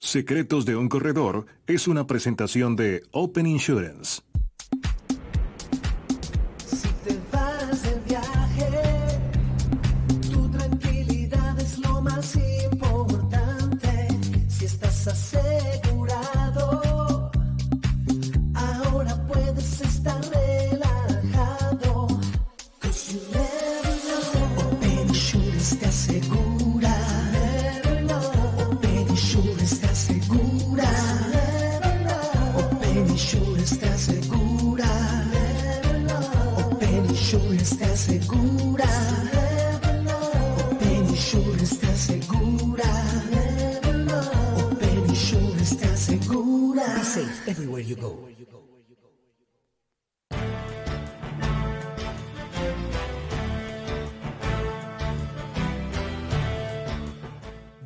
Secretos 0.00 0.64
de 0.64 0.76
un 0.76 0.88
corredor 0.88 1.46
es 1.66 1.88
una 1.88 2.06
presentación 2.06 2.76
de 2.76 3.02
Open 3.10 3.46
Insurance. 3.46 4.22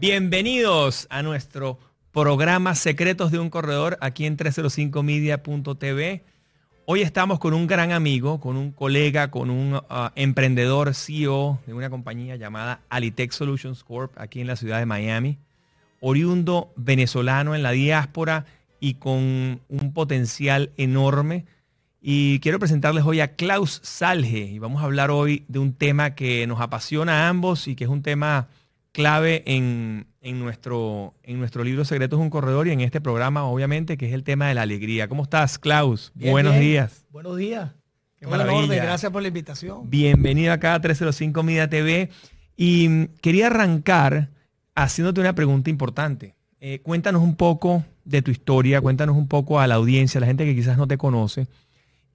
Bienvenidos 0.01 1.07
a 1.09 1.23
nuestro 1.23 1.79
programa 2.11 2.75
Secretos 2.75 3.31
de 3.31 3.39
un 3.39 3.49
Corredor 3.49 3.97
aquí 4.01 4.27
en 4.27 4.37
305media.tv. 4.37 6.25
Hoy 6.85 7.03
estamos 7.03 7.39
con 7.39 7.55
un 7.55 7.69
gran 7.69 7.93
amigo, 7.93 8.41
con 8.41 8.57
un 8.57 8.73
colega, 8.73 9.31
con 9.31 9.51
un 9.51 9.75
uh, 9.75 9.83
emprendedor 10.17 10.97
CEO 10.97 11.61
de 11.65 11.75
una 11.75 11.91
compañía 11.91 12.35
llamada 12.35 12.81
Alitech 12.89 13.31
Solutions 13.31 13.85
Corp 13.85 14.13
aquí 14.17 14.41
en 14.41 14.49
la 14.49 14.57
ciudad 14.57 14.81
de 14.81 14.87
Miami, 14.87 15.39
oriundo 16.01 16.73
venezolano 16.75 17.55
en 17.55 17.63
la 17.63 17.71
diáspora 17.71 18.47
y 18.83 18.95
con 18.95 19.61
un 19.69 19.93
potencial 19.95 20.73
enorme. 20.77 21.47
Y 22.01 22.41
quiero 22.41 22.59
presentarles 22.59 23.05
hoy 23.05 23.21
a 23.21 23.37
Klaus 23.37 23.81
Salge 23.85 24.41
y 24.41 24.59
vamos 24.59 24.83
a 24.83 24.87
hablar 24.87 25.13
hoy 25.13 25.45
de 25.47 25.61
un 25.61 25.73
tema 25.73 26.17
que 26.17 26.49
nos 26.49 26.61
apasiona 26.61 27.21
a 27.21 27.29
ambos 27.29 27.69
y 27.69 27.77
que 27.77 27.85
es 27.85 27.91
un 27.91 28.03
tema 28.03 28.49
clave 28.91 29.45
en, 29.47 30.09
nuestro, 30.21 31.15
en 31.23 31.39
nuestro 31.39 31.63
libro 31.63 31.85
Secretos 31.85 32.19
un 32.19 32.29
Corredor 32.29 32.67
y 32.67 32.73
en 32.73 32.81
este 32.81 33.01
programa, 33.01 33.45
obviamente, 33.45 33.97
que 33.97 34.09
es 34.09 34.15
el 34.15 34.25
tema 34.25 34.49
de 34.49 34.55
la 34.55 34.63
alegría. 34.63 35.07
¿Cómo 35.07 35.23
estás, 35.23 35.61
Klaus? 35.61 36.11
Buenos 36.17 36.59
días. 36.59 37.07
Buenos 37.11 37.37
días. 37.37 37.71
Qué 38.19 38.27
maravilla. 38.27 38.83
Gracias 38.83 39.13
por 39.13 39.23
la 39.23 39.29
invitación. 39.29 39.89
Bienvenido 39.89 40.53
acá 40.53 40.75
a 40.75 40.81
305 40.81 41.41
Media 41.45 41.71
TV. 41.71 42.11
Y 42.57 42.89
mm, 42.89 43.09
quería 43.21 43.47
arrancar 43.47 44.31
haciéndote 44.75 45.21
una 45.21 45.37
pregunta 45.37 45.71
importante. 45.71 46.35
Eh, 46.65 46.79
cuéntanos 46.81 47.23
un 47.23 47.35
poco 47.35 47.85
de 48.05 48.23
tu 48.23 48.31
historia, 48.31 48.81
cuéntanos 48.81 49.17
un 49.17 49.27
poco 49.27 49.59
a 49.59 49.67
la 49.67 49.75
audiencia, 49.75 50.19
a 50.19 50.21
la 50.21 50.29
gente 50.29 50.45
que 50.45 50.55
quizás 50.55 50.79
no 50.79 50.87
te 50.87 50.97
conoce 50.97 51.49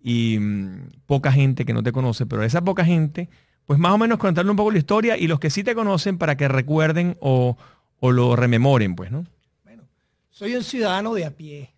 y 0.01 0.39
mm, 0.39 1.01
poca 1.05 1.33
gente 1.33 1.65
que 1.65 1.73
no 1.73 1.83
te 1.83 1.91
conoce, 1.91 2.25
pero 2.25 2.43
esa 2.43 2.63
poca 2.63 2.85
gente 2.85 3.27
pues 3.65 3.77
más 3.77 3.91
o 3.91 3.97
menos 3.97 4.19
contarle 4.19 4.49
un 4.49 4.55
poco 4.55 4.71
la 4.71 4.77
historia 4.77 5.17
y 5.17 5.27
los 5.27 5.41
que 5.41 5.49
sí 5.49 5.65
te 5.65 5.75
conocen 5.75 6.17
para 6.17 6.37
que 6.37 6.47
recuerden 6.47 7.17
o, 7.19 7.57
lo 7.99 8.37
rememoren, 8.37 8.95
pues, 8.95 9.11
¿no? 9.11 9.25
Bueno, 9.65 9.83
soy 10.29 10.55
un 10.55 10.63
ciudadano 10.63 11.13
de 11.13 11.25
a 11.25 11.31
pie. 11.31 11.73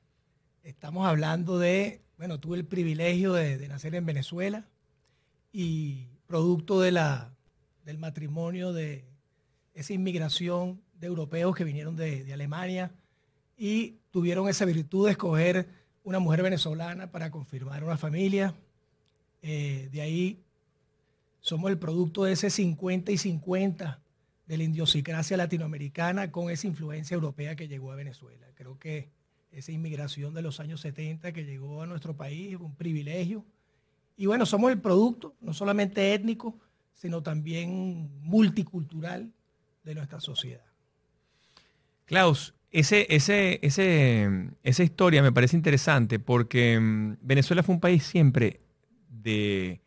Estamos 0.61 1.07
hablando 1.07 1.57
de, 1.57 2.03
bueno, 2.19 2.39
tuve 2.39 2.57
el 2.57 2.65
privilegio 2.65 3.33
de, 3.33 3.67
nacer 3.67 3.95
en 3.95 4.05
Venezuela 4.05 4.67
y 5.51 6.05
producto 6.27 6.81
del 6.81 6.99
matrimonio 7.97 8.73
de 8.73 9.05
esa 9.73 9.93
inmigración 9.93 10.79
de 10.99 11.07
europeos 11.07 11.55
que 11.55 11.63
vinieron 11.63 11.95
de, 11.95 12.31
Alemania 12.33 12.91
y 13.57 13.97
tuvieron 14.11 14.47
esa 14.49 14.65
virtud 14.65 15.05
de 15.05 15.11
escoger 15.11 15.67
una 16.03 16.19
mujer 16.19 16.43
venezolana 16.43 17.11
para 17.11 17.31
confirmar 17.31 17.83
una 17.83 17.97
familia. 17.97 18.53
Eh, 19.41 19.89
de 19.91 20.01
ahí 20.01 20.39
somos 21.41 21.71
el 21.71 21.77
producto 21.77 22.23
de 22.23 22.33
ese 22.33 22.49
50 22.49 23.11
y 23.11 23.17
50 23.17 23.99
de 24.47 24.57
la 24.57 24.63
idiosincrasia 24.63 25.37
latinoamericana 25.37 26.31
con 26.31 26.49
esa 26.49 26.67
influencia 26.67 27.15
europea 27.15 27.55
que 27.55 27.67
llegó 27.67 27.91
a 27.91 27.95
Venezuela. 27.95 28.47
Creo 28.55 28.79
que 28.79 29.09
esa 29.51 29.71
inmigración 29.71 30.33
de 30.33 30.41
los 30.41 30.59
años 30.59 30.81
70 30.81 31.31
que 31.31 31.45
llegó 31.45 31.81
a 31.81 31.85
nuestro 31.85 32.15
país 32.15 32.53
es 32.53 32.59
un 32.59 32.75
privilegio. 32.75 33.45
Y 34.17 34.25
bueno, 34.25 34.45
somos 34.45 34.71
el 34.71 34.79
producto, 34.79 35.35
no 35.39 35.53
solamente 35.53 36.13
étnico, 36.13 36.57
sino 36.93 37.23
también 37.23 38.09
multicultural 38.21 39.31
de 39.83 39.95
nuestra 39.95 40.19
sociedad. 40.19 40.68
Klaus, 42.09 42.55
ese, 42.71 43.05
ese, 43.13 43.59
ese, 43.61 44.49
esa 44.63 44.83
historia 44.83 45.21
me 45.21 45.31
parece 45.31 45.55
interesante 45.55 46.17
porque 46.17 46.79
mm, 46.79 47.17
Venezuela 47.21 47.61
fue 47.61 47.75
un 47.75 47.81
país 47.81 48.03
siempre 48.03 48.61
de 49.11 49.79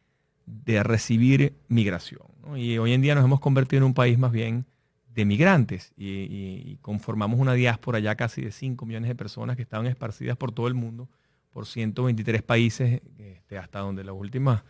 recibir 0.84 1.56
migración. 1.66 2.22
Y 2.54 2.78
hoy 2.78 2.92
en 2.92 3.02
día 3.02 3.16
nos 3.16 3.24
hemos 3.24 3.40
convertido 3.40 3.78
en 3.78 3.86
un 3.86 3.94
país 3.94 4.20
más 4.20 4.30
bien 4.30 4.66
de 5.12 5.24
migrantes 5.24 5.92
y, 5.96 6.76
conformamos 6.80 7.40
una 7.40 7.54
diáspora 7.54 7.98
ya 7.98 8.14
casi 8.14 8.40
de 8.40 8.52
5 8.52 8.86
millones 8.86 9.08
de 9.08 9.16
personas 9.16 9.56
que 9.56 9.62
estaban 9.62 9.86
esparcidas 9.88 10.36
por 10.36 10.52
todo 10.52 10.68
el 10.68 10.74
mundo, 10.74 11.08
por 11.50 11.66
123 11.66 12.40
países, 12.42 13.02
este, 13.18 13.58
hasta 13.58 13.80
donde 13.80 14.04
las 14.04 14.14
últimas 14.14 14.62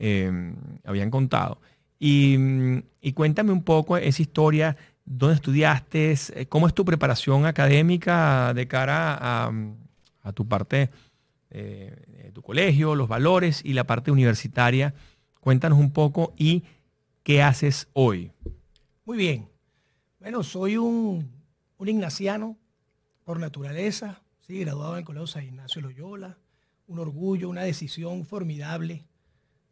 em, 0.00 0.56
habían 0.84 1.12
contado. 1.12 1.60
Y, 2.00 2.82
cuéntame 3.14 3.52
un 3.52 3.62
poco 3.62 3.96
esa 3.96 4.20
historia, 4.20 4.76
dónde 5.08 5.36
estudiaste, 5.36 6.14
cómo 6.48 6.66
es 6.66 6.74
tu 6.74 6.84
preparación 6.84 7.46
académica 7.46 8.52
de 8.54 8.68
cara 8.68 9.16
a, 9.20 9.52
a 10.22 10.32
tu 10.32 10.46
parte 10.46 10.90
eh, 11.50 12.30
tu 12.34 12.42
colegio, 12.42 12.94
los 12.94 13.08
valores 13.08 13.62
y 13.64 13.72
la 13.72 13.84
parte 13.84 14.10
universitaria. 14.10 14.94
Cuéntanos 15.40 15.78
un 15.78 15.90
poco 15.90 16.34
y 16.36 16.62
qué 17.22 17.42
haces 17.42 17.88
hoy. 17.94 18.32
Muy 19.04 19.16
bien. 19.16 19.48
Bueno, 20.20 20.42
soy 20.42 20.76
un, 20.76 21.30
un 21.78 21.88
ignaciano 21.88 22.56
por 23.24 23.40
naturaleza, 23.40 24.22
¿sí? 24.46 24.60
graduado 24.60 24.92
en 24.92 24.98
el 24.98 25.04
Colegio 25.04 25.26
San 25.26 25.44
Ignacio 25.44 25.80
Loyola. 25.80 26.38
Un 26.86 26.98
orgullo, 26.98 27.48
una 27.48 27.62
decisión 27.62 28.24
formidable 28.24 29.04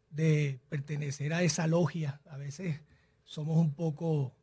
de 0.09 0.59
pertenecer 0.69 1.33
a 1.33 1.43
esa 1.43 1.67
logia. 1.67 2.21
A 2.29 2.37
veces 2.37 2.81
somos 3.23 3.57
un 3.57 3.73
poco, 3.73 4.33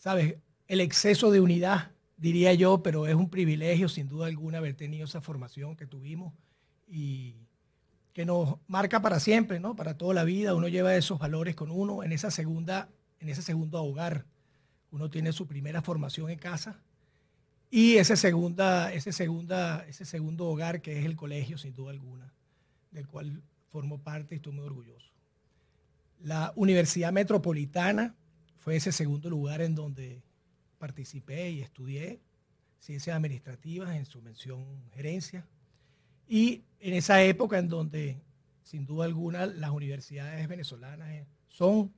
¿sabes? 0.00 0.36
El 0.66 0.80
exceso 0.80 1.30
de 1.30 1.40
unidad, 1.40 1.92
diría 2.16 2.52
yo, 2.54 2.82
pero 2.82 3.06
es 3.06 3.14
un 3.14 3.30
privilegio 3.30 3.88
sin 3.88 4.08
duda 4.08 4.26
alguna 4.26 4.58
haber 4.58 4.74
tenido 4.74 5.04
esa 5.04 5.20
formación 5.20 5.76
que 5.76 5.86
tuvimos 5.86 6.34
y 6.88 7.36
que 8.12 8.24
nos 8.24 8.56
marca 8.66 9.00
para 9.00 9.20
siempre, 9.20 9.60
¿no? 9.60 9.76
Para 9.76 9.96
toda 9.96 10.14
la 10.14 10.24
vida. 10.24 10.54
Uno 10.54 10.66
lleva 10.66 10.96
esos 10.96 11.18
valores 11.20 11.54
con 11.54 11.70
uno 11.70 12.02
en 12.02 12.10
esa 12.10 12.32
segunda, 12.32 12.88
en 13.20 13.28
ese 13.28 13.42
segundo 13.42 13.82
hogar. 13.82 14.26
Uno 14.90 15.08
tiene 15.08 15.32
su 15.32 15.46
primera 15.46 15.82
formación 15.82 16.30
en 16.30 16.38
casa 16.38 16.80
y 17.70 17.98
ese, 17.98 18.16
segunda, 18.16 18.92
ese, 18.92 19.12
segunda, 19.12 19.86
ese 19.86 20.04
segundo 20.04 20.46
hogar 20.46 20.82
que 20.82 20.98
es 20.98 21.06
el 21.06 21.14
colegio, 21.14 21.56
sin 21.56 21.72
duda 21.72 21.92
alguna, 21.92 22.32
del 22.90 23.06
cual 23.06 23.42
formo 23.70 23.98
parte 23.98 24.34
y 24.34 24.36
estoy 24.36 24.52
muy 24.52 24.64
orgulloso. 24.64 25.08
La 26.22 26.52
Universidad 26.56 27.12
Metropolitana 27.12 28.16
fue 28.60 28.76
ese 28.76 28.92
segundo 28.92 29.30
lugar 29.30 29.62
en 29.62 29.74
donde 29.74 30.22
participé 30.78 31.50
y 31.50 31.62
estudié 31.62 32.20
ciencias 32.78 33.16
administrativas 33.16 33.96
en 33.96 34.04
su 34.04 34.20
mención 34.22 34.64
gerencia. 34.92 35.46
Y 36.28 36.62
en 36.78 36.94
esa 36.94 37.22
época 37.22 37.58
en 37.58 37.68
donde, 37.68 38.20
sin 38.62 38.86
duda 38.86 39.06
alguna, 39.06 39.46
las 39.46 39.70
universidades 39.70 40.46
venezolanas 40.46 41.26
son 41.48 41.92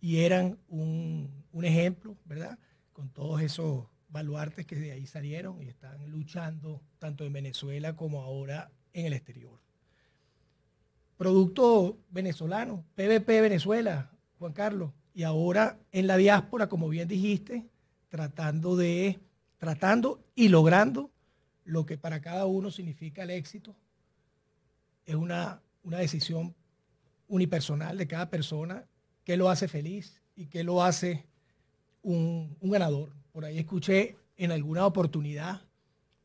y 0.00 0.20
eran 0.20 0.58
un, 0.68 1.44
ejemplo, 1.62 2.16
¿verdad? 2.24 2.58
Con 2.92 3.10
todos 3.10 3.42
esos 3.42 3.86
baluartes 4.08 4.66
que 4.66 4.76
de 4.76 4.92
ahí 4.92 5.06
salieron 5.06 5.62
y 5.62 5.68
están 5.68 6.10
luchando 6.10 6.82
tanto 6.98 7.24
en 7.24 7.32
Venezuela 7.32 7.94
como 7.94 8.22
ahora 8.22 8.70
en 8.94 9.06
el 9.06 9.12
exterior. 9.12 9.60
Producto 11.18 11.98
venezolano, 12.10 12.84
PVP 12.94 13.40
Venezuela, 13.40 14.10
Juan 14.38 14.52
Carlos, 14.52 14.92
y 15.16 15.22
ahora 15.22 15.78
en 15.92 16.06
la 16.06 16.18
diáspora, 16.18 16.68
como 16.68 16.90
bien 16.90 17.08
dijiste, 17.08 17.64
tratando 18.10 18.76
de, 18.76 19.18
tratando 19.56 20.22
y 20.34 20.48
logrando 20.48 21.10
lo 21.64 21.86
que 21.86 21.96
para 21.96 22.20
cada 22.20 22.44
uno 22.44 22.70
significa 22.70 23.22
el 23.22 23.30
éxito. 23.30 23.74
Es 25.06 25.14
una, 25.14 25.62
una 25.84 25.96
decisión 25.96 26.54
unipersonal 27.28 27.96
de 27.96 28.06
cada 28.06 28.28
persona 28.28 28.84
que 29.24 29.38
lo 29.38 29.48
hace 29.48 29.68
feliz 29.68 30.20
y 30.34 30.48
que 30.48 30.62
lo 30.62 30.84
hace 30.84 31.24
un, 32.02 32.54
ganador. 32.60 33.10
Por 33.32 33.46
ahí 33.46 33.58
escuché 33.58 34.18
en 34.36 34.52
alguna 34.52 34.84
oportunidad 34.84 35.62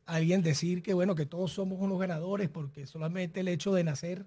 alguien 0.04 0.42
decir 0.42 0.82
que, 0.82 0.92
bueno, 0.92 1.14
que 1.14 1.24
todos 1.24 1.50
somos 1.50 1.80
unos 1.80 1.98
ganadores 1.98 2.50
porque 2.50 2.86
solamente 2.86 3.40
el 3.40 3.48
hecho 3.48 3.72
de 3.72 3.84
nacer 3.84 4.26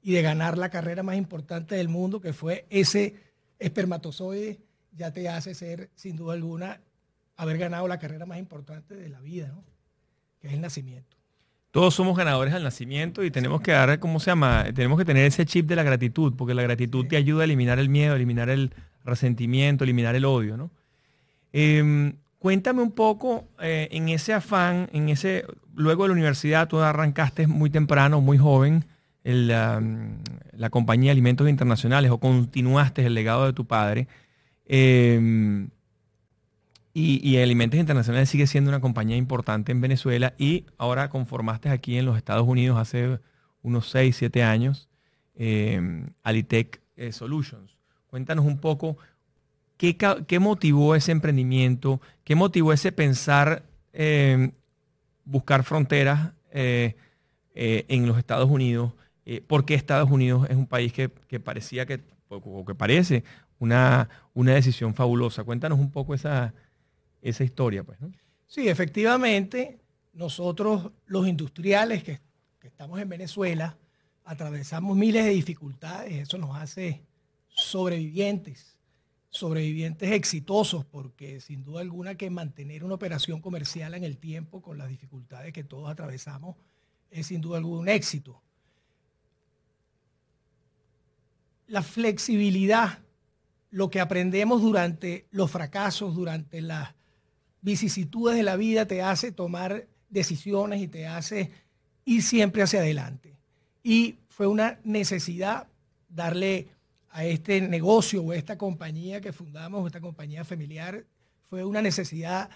y 0.00 0.12
de 0.12 0.22
ganar 0.22 0.56
la 0.56 0.70
carrera 0.70 1.02
más 1.02 1.16
importante 1.16 1.74
del 1.74 1.88
mundo, 1.88 2.22
que 2.22 2.32
fue 2.32 2.64
ese 2.70 3.27
espermatozoide, 3.58 4.60
ya 4.92 5.12
te 5.12 5.28
hace 5.28 5.54
ser, 5.54 5.90
sin 5.94 6.16
duda 6.16 6.34
alguna, 6.34 6.80
haber 7.36 7.58
ganado 7.58 7.86
la 7.88 7.98
carrera 7.98 8.26
más 8.26 8.38
importante 8.38 8.96
de 8.96 9.08
la 9.08 9.20
vida, 9.20 9.48
¿no? 9.48 9.64
que 10.40 10.48
es 10.48 10.54
el 10.54 10.60
nacimiento. 10.60 11.16
Todos 11.70 11.94
somos 11.94 12.16
ganadores 12.16 12.54
al 12.54 12.62
nacimiento 12.62 13.22
y 13.22 13.30
tenemos 13.30 13.60
que 13.60 13.72
dar, 13.72 13.98
¿cómo 13.98 14.20
se 14.20 14.30
llama? 14.30 14.64
Tenemos 14.74 14.98
que 14.98 15.04
tener 15.04 15.26
ese 15.26 15.44
chip 15.44 15.66
de 15.66 15.76
la 15.76 15.82
gratitud, 15.82 16.34
porque 16.36 16.54
la 16.54 16.62
gratitud 16.62 17.06
te 17.06 17.16
ayuda 17.16 17.42
a 17.42 17.44
eliminar 17.44 17.78
el 17.78 17.88
miedo, 17.88 18.16
eliminar 18.16 18.48
el 18.48 18.72
resentimiento, 19.04 19.84
eliminar 19.84 20.14
el 20.14 20.24
odio, 20.24 20.56
¿no? 20.56 20.70
Em, 21.52 22.16
cuéntame 22.38 22.82
un 22.82 22.92
poco 22.92 23.48
eh, 23.60 23.88
en 23.90 24.08
ese 24.08 24.32
afán, 24.32 24.88
en 24.92 25.08
ese, 25.10 25.44
luego 25.74 26.04
de 26.04 26.08
la 26.08 26.14
universidad, 26.14 26.68
tú 26.68 26.78
arrancaste 26.80 27.46
muy 27.46 27.70
temprano, 27.70 28.20
muy 28.20 28.38
joven, 28.38 28.86
la, 29.28 30.70
compañía 30.70 31.08
de 31.08 31.12
alimentos 31.12 31.48
internacionales 31.48 32.10
o 32.10 32.18
continuaste 32.18 33.04
el 33.04 33.14
legado 33.14 33.46
de 33.46 33.52
tu 33.52 33.66
padre. 33.66 34.08
Em, 34.66 35.70
y, 36.94 37.36
Alimentos 37.36 37.78
Internacionales 37.78 38.28
sigue 38.28 38.46
siendo 38.46 38.70
una 38.70 38.80
compañía 38.80 39.16
importante 39.16 39.70
en 39.70 39.80
Venezuela 39.80 40.34
y 40.36 40.64
ahora 40.78 41.10
conformaste 41.10 41.68
aquí 41.68 41.96
en 41.96 42.06
los 42.06 42.16
Estados 42.16 42.46
Unidos 42.48 42.78
hace 42.78 43.20
unos 43.62 43.88
6, 43.90 44.16
7 44.16 44.42
años 44.42 44.88
em, 45.36 46.10
Alitech 46.22 46.80
eh, 46.96 47.12
Solutions. 47.12 47.76
Cuéntanos 48.08 48.46
un 48.46 48.58
poco 48.58 48.96
qué, 49.76 49.96
qué, 49.96 50.38
motivó 50.40 50.96
ese 50.96 51.12
emprendimiento, 51.12 52.00
qué 52.24 52.34
motivó 52.34 52.72
ese 52.72 52.90
pensar 52.90 53.62
em, 53.92 54.52
buscar 55.24 55.62
fronteras 55.62 56.32
eh, 56.50 56.96
eh, 57.54 57.84
en 57.88 58.06
los 58.06 58.18
Estados 58.18 58.50
Unidos 58.50 58.94
eh, 59.30 59.42
por 59.42 59.66
qué 59.66 59.74
Estados 59.74 60.10
Unidos 60.10 60.46
es 60.48 60.56
un 60.56 60.66
país 60.66 60.90
que, 60.90 61.10
parecía 61.10 61.84
que, 61.84 62.00
o 62.30 62.64
que 62.64 62.74
parece 62.74 63.24
una, 63.58 64.08
una 64.32 64.54
decisión 64.54 64.94
fabulosa. 64.94 65.44
Cuéntanos 65.44 65.78
un 65.78 65.90
poco 65.90 66.14
esa, 66.14 66.54
esa 67.20 67.44
historia. 67.44 67.84
Pues, 67.84 67.98
Sí, 68.46 68.70
efectivamente, 68.70 69.80
nosotros 70.14 70.92
los 71.04 71.28
industriales 71.28 72.02
que, 72.02 72.20
que 72.58 72.68
estamos 72.68 72.98
en 73.00 73.10
Venezuela 73.10 73.76
atravesamos 74.24 74.96
miles 74.96 75.26
de 75.26 75.30
dificultades, 75.32 76.14
eso 76.14 76.38
nos 76.38 76.56
hace 76.56 77.04
sobrevivientes, 77.48 78.78
sobrevivientes 79.28 80.10
exitosos, 80.10 80.86
porque 80.86 81.42
sin 81.42 81.64
duda 81.64 81.82
alguna 81.82 82.14
que 82.14 82.30
mantener 82.30 82.82
una 82.82 82.94
operación 82.94 83.42
comercial 83.42 83.92
en 83.92 84.04
el 84.04 84.16
tiempo 84.16 84.62
con 84.62 84.78
las 84.78 84.88
dificultades 84.88 85.52
que 85.52 85.64
todos 85.64 85.90
atravesamos 85.90 86.56
es 87.10 87.26
sin 87.26 87.42
duda 87.42 87.58
alguna 87.58 87.80
un 87.82 87.88
éxito. 87.90 88.42
La 91.68 91.82
flexibilidad, 91.82 92.98
lo 93.70 93.90
que 93.90 94.00
aprendemos 94.00 94.62
durante 94.62 95.26
los 95.30 95.50
fracasos, 95.50 96.14
durante 96.14 96.60
las 96.60 96.94
vicisitudes 97.60 98.36
de 98.36 98.42
la 98.42 98.56
vida, 98.56 98.86
te 98.86 99.02
hace 99.02 99.30
tomar 99.30 99.86
decisiones 100.08 100.80
y 100.80 100.88
te 100.88 101.06
hace 101.06 101.52
ir 102.06 102.22
siempre 102.22 102.62
hacia 102.62 102.80
adelante. 102.80 103.36
Y 103.82 104.16
fue 104.28 104.46
una 104.46 104.80
necesidad 104.82 105.68
darle 106.08 106.68
a 107.10 107.24
este 107.24 107.60
negocio 107.60 108.22
o 108.22 108.32
a 108.32 108.36
esta 108.36 108.56
compañía 108.56 109.20
que 109.20 109.32
fundamos, 109.32 109.86
esta 109.86 110.00
compañía 110.00 110.44
familiar, 110.44 111.04
fue 111.50 111.64
una 111.64 111.82
necesidad 111.82 112.48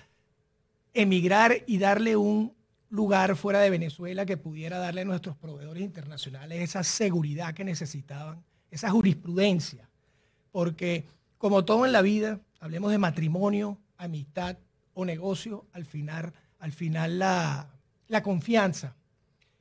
emigrar 0.95 1.63
y 1.67 1.79
darle 1.79 2.17
un 2.17 2.55
lugar 2.89 3.37
fuera 3.37 3.61
de 3.61 3.71
Venezuela 3.71 4.27
que 4.27 4.37
pudiera 4.37 4.79
darle 4.79 5.03
a 5.03 5.05
nuestros 5.07 5.37
proveedores 5.37 5.83
internacionales 5.83 6.61
esa 6.61 6.83
seguridad 6.83 7.55
que 7.55 7.65
necesitaban 7.65 8.45
esa 8.73 8.91
jurisprudencia, 8.91 9.89
porque 10.51 11.07
como 11.37 11.65
todo 11.65 11.85
en 11.85 11.93
la 11.93 12.03
vida, 12.03 12.41
hablemos 12.59 12.91
de 12.91 12.99
matrimonio, 12.99 13.79
amistad 13.99 14.57
o 14.95 15.05
negocio, 15.05 15.67
al 15.73 15.85
final, 15.85 16.33
al 16.59 16.73
final 16.73 17.19
la, 17.19 17.69
la 18.09 18.23
confianza 18.23 18.97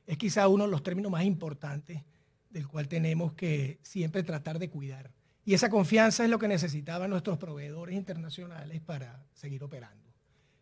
es 0.07 0.17
quizá 0.17 0.47
uno 0.47 0.63
de 0.63 0.71
los 0.71 0.81
términos 0.81 1.11
más 1.11 1.25
importantes 1.25 2.01
del 2.49 2.67
cual 2.67 2.87
tenemos 2.87 3.33
que 3.33 3.79
siempre 3.81 4.23
tratar 4.23 4.59
de 4.59 4.69
cuidar. 4.69 5.11
Y 5.43 5.53
esa 5.53 5.69
confianza 5.69 6.23
es 6.23 6.29
lo 6.29 6.39
que 6.39 6.47
necesitaban 6.47 7.09
nuestros 7.09 7.37
proveedores 7.37 7.95
internacionales 7.95 8.81
para 8.81 9.25
seguir 9.33 9.63
operando. 9.63 10.09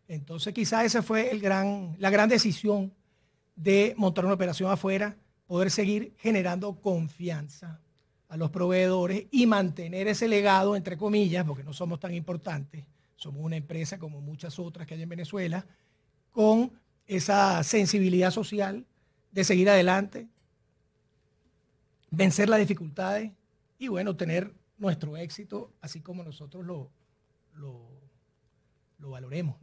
Entonces 0.08 0.52
quizá 0.52 0.84
esa 0.84 1.02
fue 1.02 1.30
el 1.30 1.40
gran, 1.40 1.94
la 1.98 2.10
gran 2.10 2.28
decisión 2.28 2.92
de 3.54 3.94
montar 3.96 4.24
una 4.24 4.34
operación 4.34 4.72
afuera, 4.72 5.16
poder 5.46 5.70
seguir 5.70 6.14
generando 6.18 6.80
confianza 6.80 7.80
a 8.30 8.36
los 8.36 8.50
proveedores 8.50 9.26
y 9.32 9.46
mantener 9.46 10.06
ese 10.06 10.28
legado, 10.28 10.76
entre 10.76 10.96
comillas, 10.96 11.44
porque 11.44 11.64
no 11.64 11.72
somos 11.72 11.98
tan 11.98 12.14
importantes, 12.14 12.84
somos 13.16 13.42
una 13.44 13.56
empresa 13.56 13.98
como 13.98 14.20
muchas 14.20 14.56
otras 14.60 14.86
que 14.86 14.94
hay 14.94 15.02
en 15.02 15.08
Venezuela, 15.08 15.66
con 16.30 16.70
esa 17.08 17.60
sensibilidad 17.64 18.30
social 18.30 18.86
de 19.32 19.42
seguir 19.42 19.68
adelante, 19.68 20.28
vencer 22.12 22.48
las 22.48 22.60
dificultades 22.60 23.32
y 23.80 23.88
bueno, 23.88 24.14
tener 24.14 24.52
nuestro 24.78 25.16
éxito 25.16 25.72
así 25.80 26.00
como 26.00 26.22
nosotros 26.22 26.64
lo, 26.64 26.88
lo, 27.56 29.10
valoremos. 29.10 29.56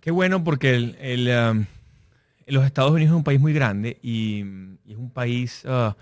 Qué 0.00 0.10
bueno 0.10 0.42
porque 0.42 0.74
el, 0.74 1.28
um, 1.28 1.64
los 2.46 2.66
Estados 2.66 2.90
Unidos 2.90 3.12
es 3.12 3.16
un 3.16 3.24
país 3.24 3.40
muy 3.40 3.52
grande 3.52 4.00
y, 4.02 4.40
es 4.88 4.96
un 4.96 5.10
país... 5.10 5.64
Uh, 5.64 5.94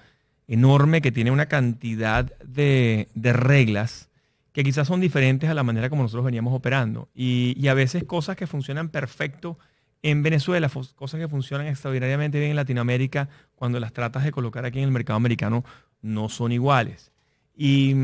enorme 0.53 1.01
que 1.01 1.13
tiene 1.13 1.31
una 1.31 1.47
cantidad 1.47 2.27
de, 2.41 3.09
reglas 3.15 4.11
que 4.53 4.63
quizás 4.63 4.87
son 4.87 5.01
diferentes 5.01 5.49
a 5.49 5.55
la 5.55 5.63
manera 5.63 5.89
como 5.89 6.03
nosotros 6.03 6.27
veníamos 6.27 6.53
operando. 6.53 7.09
Y, 7.15 7.67
a 7.69 7.75
veces 7.75 8.05
cosas 8.05 8.37
que 8.37 8.47
funcionan 8.47 8.91
perfecto 8.91 9.59
en 10.03 10.23
Venezuela, 10.23 10.69
cosas 10.69 11.19
que 11.19 11.27
funcionan 11.27 11.69
extraordinariamente 11.69 12.39
bien 12.39 12.51
en 12.51 12.57
Latinoamérica, 12.57 13.31
cuando 13.55 13.81
las 13.81 13.95
tratas 13.95 14.25
de 14.25 14.33
colocar 14.33 14.67
aquí 14.67 14.79
en 14.79 14.85
el 14.85 14.91
mercado 14.91 15.17
americano, 15.17 15.65
no 16.03 16.29
son 16.29 16.53
iguales. 16.53 17.13
Y, 17.57 17.95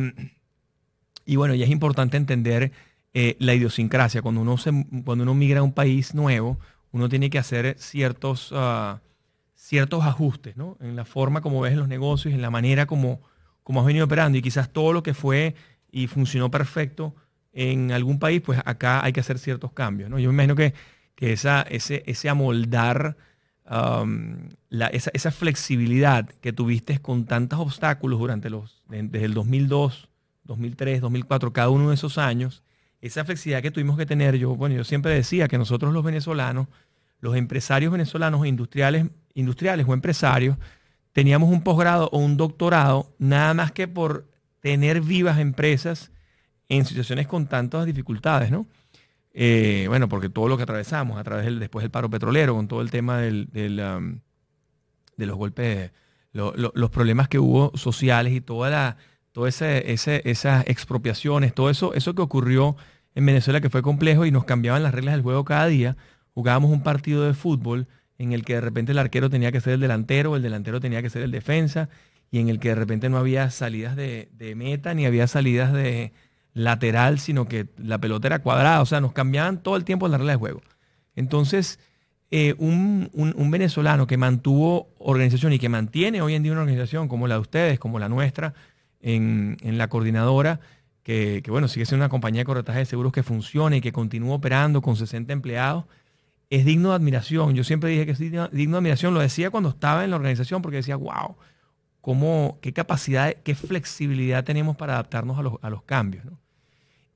bueno, 1.27 1.55
ya 1.55 1.67
es 1.67 1.71
importante 1.71 2.17
entender 2.17 2.73
eh, 3.13 3.37
la 3.41 3.53
idiosincrasia. 3.53 4.23
Cuando 4.23 4.41
uno, 4.41 4.57
se, 4.57 4.71
cuando 5.05 5.25
uno 5.25 5.35
migra 5.35 5.61
a 5.61 5.65
un 5.65 5.75
país 5.75 6.15
nuevo, 6.15 6.59
uno 6.93 7.11
tiene 7.11 7.29
que 7.29 7.39
hacer 7.39 7.77
ciertos... 7.79 8.53
Ah, 8.55 9.01
ciertos 9.59 10.05
ajustes 10.05 10.57
¿no? 10.57 10.79
en 10.81 10.95
la 10.95 11.05
forma 11.05 11.41
como 11.41 11.61
ves 11.61 11.77
los 11.77 11.89
negocios, 11.89 12.33
en 12.33 12.41
la 12.41 12.49
manera 12.49 12.87
como, 12.87 13.21
como 13.65 13.81
has 13.81 13.87
venido 13.87 14.07
operando. 14.07 14.39
Y 14.39 14.43
quizás 14.43 14.73
todo 14.73 14.93
lo 14.93 15.03
que 15.03 15.15
fue 15.15 15.57
y 15.91 16.07
funcionó 16.07 16.51
perfecto 16.51 17.15
en 17.53 17.91
algún 17.91 18.21
país, 18.21 18.41
pues 18.41 18.61
acá 18.65 19.05
hay 19.05 19.13
que 19.13 19.21
hacer 19.21 19.39
ciertos 19.39 19.73
cambios. 19.73 20.09
¿no? 20.09 20.19
Yo 20.21 20.29
me 20.29 20.35
imagino 20.35 20.55
que, 20.55 20.75
que 21.17 21.33
esa, 21.33 21.63
ese, 21.63 22.05
ese 22.07 22.29
amoldar, 22.29 23.17
um, 23.69 24.49
la, 24.71 24.87
esa, 24.87 25.11
esa, 25.13 25.33
flexibilidad 25.33 26.29
que 26.41 26.53
tuviste 26.53 27.01
con 27.01 27.25
tantos 27.25 27.59
obstáculos 27.59 28.21
durante 28.21 28.51
los, 28.51 28.85
desde 28.89 29.25
el 29.25 29.35
2002, 29.35 30.09
2003, 30.45 31.01
2004, 31.01 31.53
cada 31.53 31.71
uno 31.71 31.89
de 31.89 31.97
esos 31.97 32.17
años, 32.17 32.63
esa 33.01 33.25
flexibilidad 33.25 33.63
que 33.63 33.73
tuvimos 33.73 33.99
que 33.99 34.07
tener, 34.07 34.37
yo, 34.37 34.55
bueno, 34.55 34.77
yo 34.77 34.85
siempre 34.85 35.13
decía 35.13 35.49
que 35.49 35.59
nosotros 35.59 35.93
los 35.93 36.05
venezolanos, 36.05 36.69
los 37.21 37.35
empresarios 37.35 37.91
venezolanos 37.91 38.45
e 38.45 38.49
industriales 38.49 39.07
industriales 39.39 39.87
o 39.89 39.95
empresarios, 39.95 40.57
teníamos 41.13 41.51
un 41.51 41.63
posgrado 41.63 42.09
o 42.13 42.19
un 42.19 42.37
doctorado 42.37 43.15
nada 43.19 43.55
más 43.55 43.73
que 43.73 43.89
por 43.89 44.27
tener 44.61 45.01
vivas 45.01 45.39
empresas 45.39 46.11
en 46.69 46.85
situaciones 46.85 47.27
con 47.27 47.47
tantas 47.47 47.87
dificultades, 47.87 48.51
¿no? 48.51 48.67
Eh, 49.33 49.87
bueno, 49.89 50.09
porque 50.09 50.29
todo 50.29 50.49
lo 50.49 50.57
que 50.57 50.65
atravesamos 50.65 51.19
a 51.19 51.25
través 51.25 51.45
del 51.45 51.61
después 51.61 51.83
del 51.83 51.91
paro 51.91 52.11
petrolero, 52.11 52.55
con 52.55 52.67
todo 52.67 52.81
el 52.81 52.91
tema 52.91 53.19
del, 53.19 53.49
um, 53.81 54.21
de 55.17 55.27
los 55.27 55.37
golpes, 55.37 55.93
los 56.33 56.91
problemas 56.91 57.29
que 57.29 57.39
hubo 57.39 57.77
sociales 57.77 58.33
y 58.33 58.41
toda 58.41 58.71
la, 58.71 58.97
todas 59.33 59.63
esas 59.63 60.65
expropiaciones, 60.67 61.55
todo 61.55 61.71
eso, 61.71 61.95
eso 61.95 62.15
que 62.15 62.23
ocurrió 62.23 62.77
en 63.15 63.27
Venezuela 63.27 63.61
que 63.61 63.71
fue 63.71 63.83
complejo 63.83 64.27
y 64.27 64.31
nos 64.31 64.45
cambiaban 64.45 64.83
las 64.83 64.95
reglas 64.95 65.15
del 65.15 65.23
juego 65.23 65.45
cada 65.45 65.67
día. 65.67 65.97
Jugábamos 66.35 66.71
un 66.71 66.83
partido 66.83 67.25
de 67.25 67.35
fútbol 67.35 67.89
en 68.19 68.33
el 68.33 68.45
que 68.45 68.55
de 68.55 68.61
repente 68.61 68.93
el 68.93 68.99
arquero 68.99 69.31
tenía 69.31 69.53
que 69.53 69.61
ser 69.61 69.75
el 69.75 69.81
delantero, 69.81 70.37
el 70.37 70.43
delantero 70.43 70.81
tenía 70.81 71.01
que 71.03 71.11
ser 71.11 71.23
el 71.23 71.31
defensa, 71.31 71.89
y 72.31 72.41
en 72.41 72.49
el 72.49 72.59
que 72.59 72.71
de 72.71 72.75
repente 72.75 73.09
no 73.09 73.17
había 73.17 73.51
salidas 73.51 73.97
de, 73.97 74.29
meta 74.57 74.93
ni 74.93 75.07
había 75.07 75.27
salidas 75.27 75.73
de 75.73 76.13
lateral, 76.53 77.21
sino 77.21 77.47
que 77.47 77.69
la 77.79 77.99
pelota 77.99 78.27
era 78.27 78.41
cuadrada, 78.41 78.83
o 78.83 78.87
sea, 78.87 79.01
nos 79.01 79.13
cambiaban 79.13 79.63
todo 79.63 79.77
el 79.77 79.85
tiempo 79.85 80.09
las 80.09 80.19
reglas 80.19 80.35
de 80.35 80.39
juego. 80.39 80.63
Entonces, 81.15 81.79
eh, 82.31 82.55
un, 82.59 83.11
venezolano 83.51 84.07
que 84.07 84.17
mantuvo 84.17 84.91
organización 84.99 85.53
y 85.53 85.59
que 85.59 85.69
mantiene 85.69 86.21
hoy 86.21 86.35
en 86.35 86.43
día 86.43 86.53
una 86.53 86.63
organización 86.63 87.09
como 87.09 87.29
la 87.29 87.37
de 87.37 87.41
ustedes, 87.41 87.79
como 87.79 87.99
la 87.99 88.09
nuestra, 88.09 88.55
en, 89.01 89.57
la 89.63 89.89
coordinadora, 89.89 90.61
que, 91.05 91.41
que, 91.43 91.51
bueno, 91.51 91.69
sigue 91.69 91.87
siendo 91.87 92.05
una 92.05 92.11
compañía 92.11 92.41
de 92.41 92.47
corretaje 92.47 92.81
de 92.81 92.85
seguros 92.85 93.13
que 93.13 93.23
funciona 93.23 93.77
y 93.77 93.81
que 93.81 93.93
continúa 93.93 94.35
operando 94.35 94.83
con 94.83 94.97
60 94.97 95.33
empleados, 95.33 95.85
es 96.51 96.65
digno 96.65 96.91
de 96.91 96.97
admiración. 96.97 97.55
Yo 97.55 97.65
siempre 97.65 97.91
dije 97.91 98.07
que 98.07 98.13
es 98.13 98.19
digno, 98.19 98.49
de 98.49 98.77
admiración. 98.77 99.15
Lo 99.15 99.21
decía 99.21 99.51
cuando 99.51 99.69
estaba 99.69 100.05
en 100.05 100.11
la 100.11 100.17
organización 100.17 100.63
porque 100.63 100.79
decía, 100.79 100.97
wow, 100.97 101.37
cómo, 102.01 102.59
qué 102.61 102.73
capacidad, 102.73 103.35
qué 103.35 103.55
flexibilidad 103.55 104.45
tenemos 104.45 104.77
para 104.77 104.95
adaptarnos 104.95 105.39
a 105.39 105.71
los, 105.71 105.83
cambios. 105.83 106.25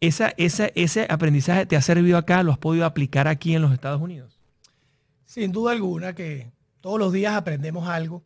Esa, 0.00 0.32
ese 0.36 1.06
aprendizaje 1.08 1.66
te 1.66 1.76
ha 1.76 1.82
servido 1.82 2.18
acá, 2.18 2.42
lo 2.42 2.52
has 2.52 2.58
podido 2.58 2.84
aplicar 2.84 3.28
aquí 3.28 3.54
en 3.54 3.62
los 3.62 3.72
Estados 3.72 4.00
Unidos. 4.00 4.38
Sin 5.24 5.52
duda 5.52 5.72
alguna 5.72 6.14
que 6.14 6.50
todos 6.80 6.98
los 6.98 7.12
días 7.12 7.34
aprendemos 7.34 7.88
algo 7.88 8.22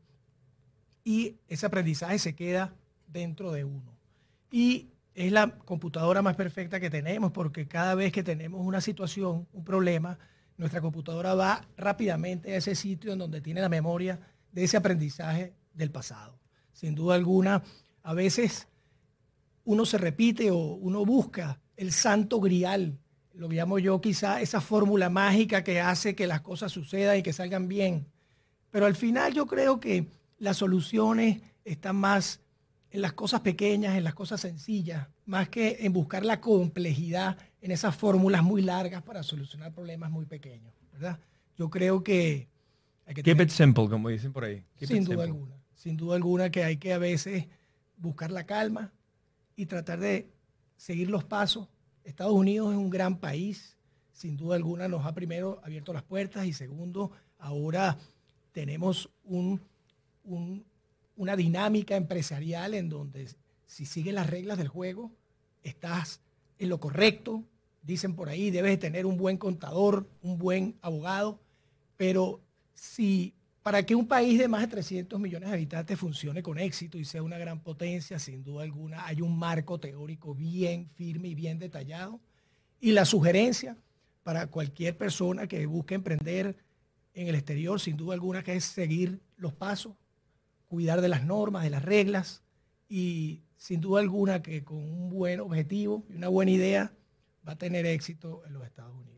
y 1.04 1.36
ese 1.46 1.66
aprendizaje 1.66 2.18
se 2.18 2.34
queda 2.34 2.74
dentro 3.06 3.52
de 3.52 3.62
uno. 3.64 3.94
Y 4.50 4.88
es 5.14 5.30
la 5.30 5.50
computadora 5.50 6.20
más 6.20 6.34
perfecta 6.34 6.80
que 6.80 6.90
tenemos 6.90 7.30
porque 7.30 7.68
cada 7.68 7.94
vez 7.94 8.10
que 8.10 8.24
tenemos 8.24 8.60
una 8.60 8.80
situación, 8.80 9.46
un 9.52 9.64
problema, 9.64 10.18
nuestra 10.56 10.80
computadora 10.80 11.34
va 11.34 11.66
rápidamente 11.76 12.52
a 12.52 12.56
ese 12.56 12.74
sitio 12.74 13.12
en 13.12 13.18
donde 13.18 13.40
tiene 13.40 13.60
la 13.60 13.68
memoria 13.68 14.20
de 14.52 14.64
ese 14.64 14.76
aprendizaje 14.76 15.54
del 15.74 15.90
pasado. 15.90 16.38
Sin 16.72 16.94
duda 16.94 17.14
alguna, 17.14 17.62
a 18.02 18.14
veces 18.14 18.68
uno 19.64 19.84
se 19.84 19.98
repite 19.98 20.50
o 20.50 20.56
uno 20.56 21.04
busca 21.04 21.60
el 21.76 21.92
santo 21.92 22.40
grial, 22.40 22.98
lo 23.34 23.48
llamo 23.48 23.78
yo 23.78 24.00
quizá 24.00 24.40
esa 24.40 24.60
fórmula 24.60 25.10
mágica 25.10 25.62
que 25.62 25.80
hace 25.80 26.14
que 26.14 26.26
las 26.26 26.40
cosas 26.40 26.72
sucedan 26.72 27.18
y 27.18 27.22
que 27.22 27.34
salgan 27.34 27.68
bien. 27.68 28.06
Pero 28.70 28.86
al 28.86 28.96
final 28.96 29.34
yo 29.34 29.46
creo 29.46 29.78
que 29.78 30.08
las 30.38 30.56
soluciones 30.56 31.42
están 31.64 31.96
más 31.96 32.40
en 32.90 33.02
las 33.02 33.12
cosas 33.12 33.40
pequeñas, 33.40 33.96
en 33.96 34.04
las 34.04 34.14
cosas 34.14 34.40
sencillas, 34.40 35.08
más 35.26 35.48
que 35.50 35.78
en 35.80 35.92
buscar 35.92 36.24
la 36.24 36.40
complejidad 36.40 37.36
en 37.66 37.72
esas 37.72 37.96
fórmulas 37.96 38.44
muy 38.44 38.62
largas 38.62 39.02
para 39.02 39.24
solucionar 39.24 39.74
problemas 39.74 40.08
muy 40.08 40.24
pequeños, 40.24 40.72
¿verdad? 40.92 41.18
Yo 41.58 41.68
creo 41.68 42.04
que... 42.04 42.46
Hay 43.06 43.14
que 43.14 43.24
Keep 43.24 43.40
it 43.40 43.48
simple, 43.48 43.88
como 43.88 44.08
dicen 44.08 44.32
por 44.32 44.44
ahí. 44.44 44.62
sin 44.80 45.02
duda 45.02 45.24
alguna. 45.24 45.56
Sin 45.74 45.96
duda 45.96 46.14
alguna 46.14 46.48
que 46.48 46.62
hay 46.62 46.76
que 46.76 46.92
a 46.92 46.98
veces 46.98 47.48
buscar 47.96 48.30
la 48.30 48.46
calma 48.46 48.92
y 49.56 49.66
tratar 49.66 49.98
de 49.98 50.30
seguir 50.76 51.10
los 51.10 51.24
pasos. 51.24 51.66
Estados 52.04 52.34
Unidos 52.34 52.70
es 52.70 52.78
un 52.78 52.88
gran 52.88 53.18
país. 53.18 53.76
Sin 54.12 54.36
duda 54.36 54.54
alguna 54.54 54.86
nos 54.86 55.04
ha 55.04 55.12
primero 55.12 55.60
abierto 55.64 55.92
las 55.92 56.04
puertas 56.04 56.46
y 56.46 56.52
segundo, 56.52 57.10
ahora 57.36 57.98
tenemos 58.52 59.10
un, 59.24 59.60
una 61.16 61.34
dinámica 61.34 61.96
empresarial 61.96 62.74
en 62.74 62.88
donde 62.88 63.28
si 63.66 63.86
sigues 63.86 64.14
las 64.14 64.30
reglas 64.30 64.56
del 64.56 64.68
juego, 64.68 65.10
estás 65.64 66.20
en 66.60 66.68
lo 66.68 66.78
correcto. 66.78 67.42
Dicen 67.86 68.16
por 68.16 68.28
ahí, 68.28 68.50
debes 68.50 68.80
tener 68.80 69.06
un 69.06 69.16
buen 69.16 69.36
contador, 69.36 70.10
un 70.20 70.38
buen 70.38 70.76
abogado, 70.82 71.38
pero 71.96 72.40
si 72.74 73.32
para 73.62 73.84
que 73.84 73.94
un 73.94 74.08
país 74.08 74.38
de 74.40 74.48
más 74.48 74.62
de 74.62 74.68
300 74.68 75.20
millones 75.20 75.48
de 75.48 75.54
habitantes 75.54 75.98
funcione 75.98 76.42
con 76.42 76.58
éxito 76.58 76.98
y 76.98 77.04
sea 77.04 77.22
una 77.22 77.38
gran 77.38 77.60
potencia, 77.60 78.18
sin 78.18 78.42
duda 78.42 78.64
alguna, 78.64 79.06
hay 79.06 79.20
un 79.20 79.38
marco 79.38 79.78
teórico 79.78 80.34
bien 80.34 80.88
firme 80.94 81.28
y 81.28 81.36
bien 81.36 81.60
detallado. 81.60 82.20
Y 82.80 82.90
la 82.90 83.04
sugerencia 83.04 83.76
para 84.24 84.48
cualquier 84.48 84.96
persona 84.96 85.46
que 85.46 85.64
busque 85.66 85.94
emprender 85.94 86.56
en 87.14 87.28
el 87.28 87.36
exterior, 87.36 87.80
sin 87.80 87.96
duda 87.96 88.14
alguna, 88.14 88.42
que 88.42 88.56
es 88.56 88.64
seguir 88.64 89.20
los 89.36 89.52
pasos, 89.52 89.94
cuidar 90.66 91.00
de 91.00 91.08
las 91.08 91.24
normas, 91.24 91.62
de 91.62 91.70
las 91.70 91.84
reglas 91.84 92.42
y 92.88 93.42
sin 93.56 93.80
duda 93.80 94.00
alguna 94.00 94.42
que 94.42 94.64
con 94.64 94.78
un 94.78 95.08
buen 95.08 95.38
objetivo 95.38 96.04
y 96.10 96.16
una 96.16 96.28
buena 96.28 96.50
idea 96.50 96.92
va 97.46 97.52
a 97.52 97.56
tener 97.56 97.86
éxito 97.86 98.42
en 98.46 98.54
los 98.54 98.64
Estados 98.64 98.94
Unidos. 98.94 99.16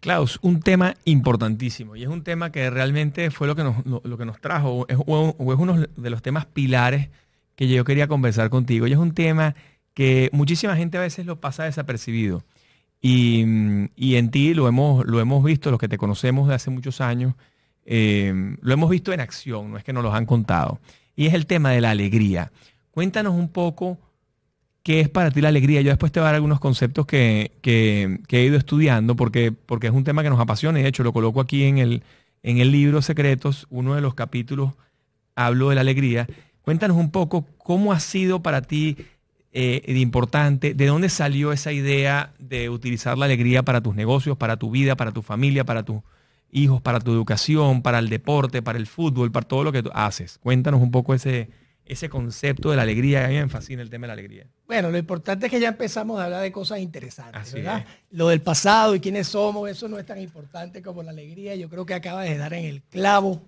Klaus, 0.00 0.38
un 0.42 0.60
tema 0.60 0.94
importantísimo 1.04 1.96
y 1.96 2.02
es 2.02 2.08
un 2.08 2.22
tema 2.22 2.52
que 2.52 2.70
realmente 2.70 3.30
fue 3.30 3.48
lo 3.48 3.56
que 3.56 3.64
nos, 3.64 3.84
lo, 3.84 4.16
que 4.16 4.24
nos 4.24 4.40
trajo, 4.40 4.86
es, 4.88 4.96
o 5.06 5.52
es 5.52 5.58
uno 5.58 5.86
de 5.96 6.10
los 6.10 6.22
temas 6.22 6.46
pilares 6.46 7.08
que 7.56 7.66
yo 7.66 7.84
quería 7.84 8.06
conversar 8.06 8.50
contigo 8.50 8.86
y 8.86 8.92
es 8.92 8.98
un 8.98 9.12
tema 9.12 9.56
que 9.94 10.30
muchísima 10.32 10.76
gente 10.76 10.96
a 10.96 11.00
veces 11.00 11.26
lo 11.26 11.40
pasa 11.40 11.64
desapercibido. 11.64 12.44
Y, 13.00 13.42
en 13.42 14.30
ti 14.30 14.54
lo 14.54 14.68
hemos, 14.68 15.04
lo 15.06 15.18
hemos 15.18 15.42
visto, 15.42 15.70
los 15.70 15.80
que 15.80 15.88
te 15.88 15.98
conocemos 15.98 16.48
de 16.48 16.54
hace 16.54 16.70
muchos 16.70 17.00
años, 17.00 17.34
eh, 17.84 18.56
lo 18.60 18.72
hemos 18.72 18.90
visto 18.90 19.12
en 19.12 19.20
acción, 19.20 19.72
no 19.72 19.76
es 19.76 19.82
que 19.82 19.92
nos 19.92 20.04
lo 20.04 20.12
han 20.12 20.26
contado. 20.26 20.78
Y 21.16 21.26
es 21.26 21.34
el 21.34 21.46
tema 21.46 21.70
de 21.70 21.80
la 21.80 21.90
alegría. 21.90 22.52
Cuéntanos 22.92 23.34
un 23.34 23.48
poco 23.48 23.98
qué 24.88 25.00
es 25.00 25.10
para 25.10 25.30
ti 25.30 25.42
la 25.42 25.48
alegría. 25.48 25.82
Yo 25.82 25.90
después 25.90 26.10
te 26.12 26.18
voy 26.18 26.24
a 26.24 26.28
dar 26.28 26.36
algunos 26.36 26.60
conceptos 26.60 27.04
que, 27.04 27.52
he 27.62 28.42
ido 28.42 28.56
estudiando 28.56 29.16
porque, 29.16 29.52
porque 29.52 29.88
es 29.88 29.92
un 29.92 30.02
tema 30.02 30.22
que 30.22 30.30
nos 30.30 30.40
apasiona 30.40 30.80
y 30.80 30.82
de 30.82 30.88
hecho 30.88 31.02
lo 31.02 31.12
coloco 31.12 31.42
aquí 31.42 31.64
en 31.64 31.76
el, 31.76 32.02
en 32.42 32.56
el 32.56 32.72
libro 32.72 33.02
Secretos, 33.02 33.66
uno 33.68 33.96
de 33.96 34.00
los 34.00 34.14
capítulos 34.14 34.72
hablo 35.36 35.68
de 35.68 35.74
la 35.74 35.82
alegría. 35.82 36.26
Cuéntanos 36.62 36.96
un 36.96 37.10
poco 37.10 37.44
cómo 37.58 37.92
ha 37.92 38.00
sido 38.00 38.42
para 38.42 38.62
ti 38.62 38.96
eh, 39.52 39.82
importante, 39.88 40.72
de 40.72 40.86
dónde 40.86 41.10
salió 41.10 41.52
esa 41.52 41.70
idea 41.70 42.32
de 42.38 42.70
utilizar 42.70 43.18
la 43.18 43.26
alegría 43.26 43.62
para 43.64 43.82
tus 43.82 43.94
negocios, 43.94 44.38
para 44.38 44.56
tu 44.56 44.70
vida, 44.70 44.96
para 44.96 45.12
tu 45.12 45.20
familia, 45.20 45.64
para 45.64 45.82
tus 45.82 46.00
hijos, 46.50 46.80
para 46.80 46.98
tu 46.98 47.12
educación, 47.12 47.82
para 47.82 47.98
el 47.98 48.08
deporte, 48.08 48.62
para 48.62 48.78
el 48.78 48.86
fútbol, 48.86 49.32
para 49.32 49.46
todo 49.46 49.64
lo 49.64 49.72
que 49.72 49.82
tú 49.82 49.90
haces. 49.92 50.38
Cuéntanos 50.38 50.80
un 50.80 50.90
poco 50.90 51.12
ese, 51.12 51.50
ese 51.88 52.08
concepto 52.08 52.70
de 52.70 52.76
la 52.76 52.82
alegría. 52.82 53.24
A 53.24 53.28
mí 53.28 53.34
me 53.34 53.48
fascina 53.48 53.82
el 53.82 53.88
tema 53.90 54.04
de 54.04 54.08
la 54.08 54.12
alegría. 54.12 54.46
Bueno, 54.66 54.90
lo 54.90 54.98
importante 54.98 55.46
es 55.46 55.50
que 55.50 55.58
ya 55.58 55.68
empezamos 55.68 56.20
a 56.20 56.24
hablar 56.24 56.42
de 56.42 56.52
cosas 56.52 56.78
interesantes, 56.80 57.52
¿verdad? 57.54 57.84
Lo 58.10 58.28
del 58.28 58.42
pasado 58.42 58.94
y 58.94 59.00
quiénes 59.00 59.28
somos, 59.28 59.68
eso 59.68 59.88
no 59.88 59.98
es 59.98 60.04
tan 60.04 60.20
importante 60.20 60.82
como 60.82 61.02
la 61.02 61.10
alegría. 61.10 61.56
Yo 61.56 61.68
creo 61.68 61.86
que 61.86 61.94
acaba 61.94 62.22
de 62.22 62.36
dar 62.36 62.52
en 62.52 62.66
el 62.66 62.82
clavo 62.82 63.42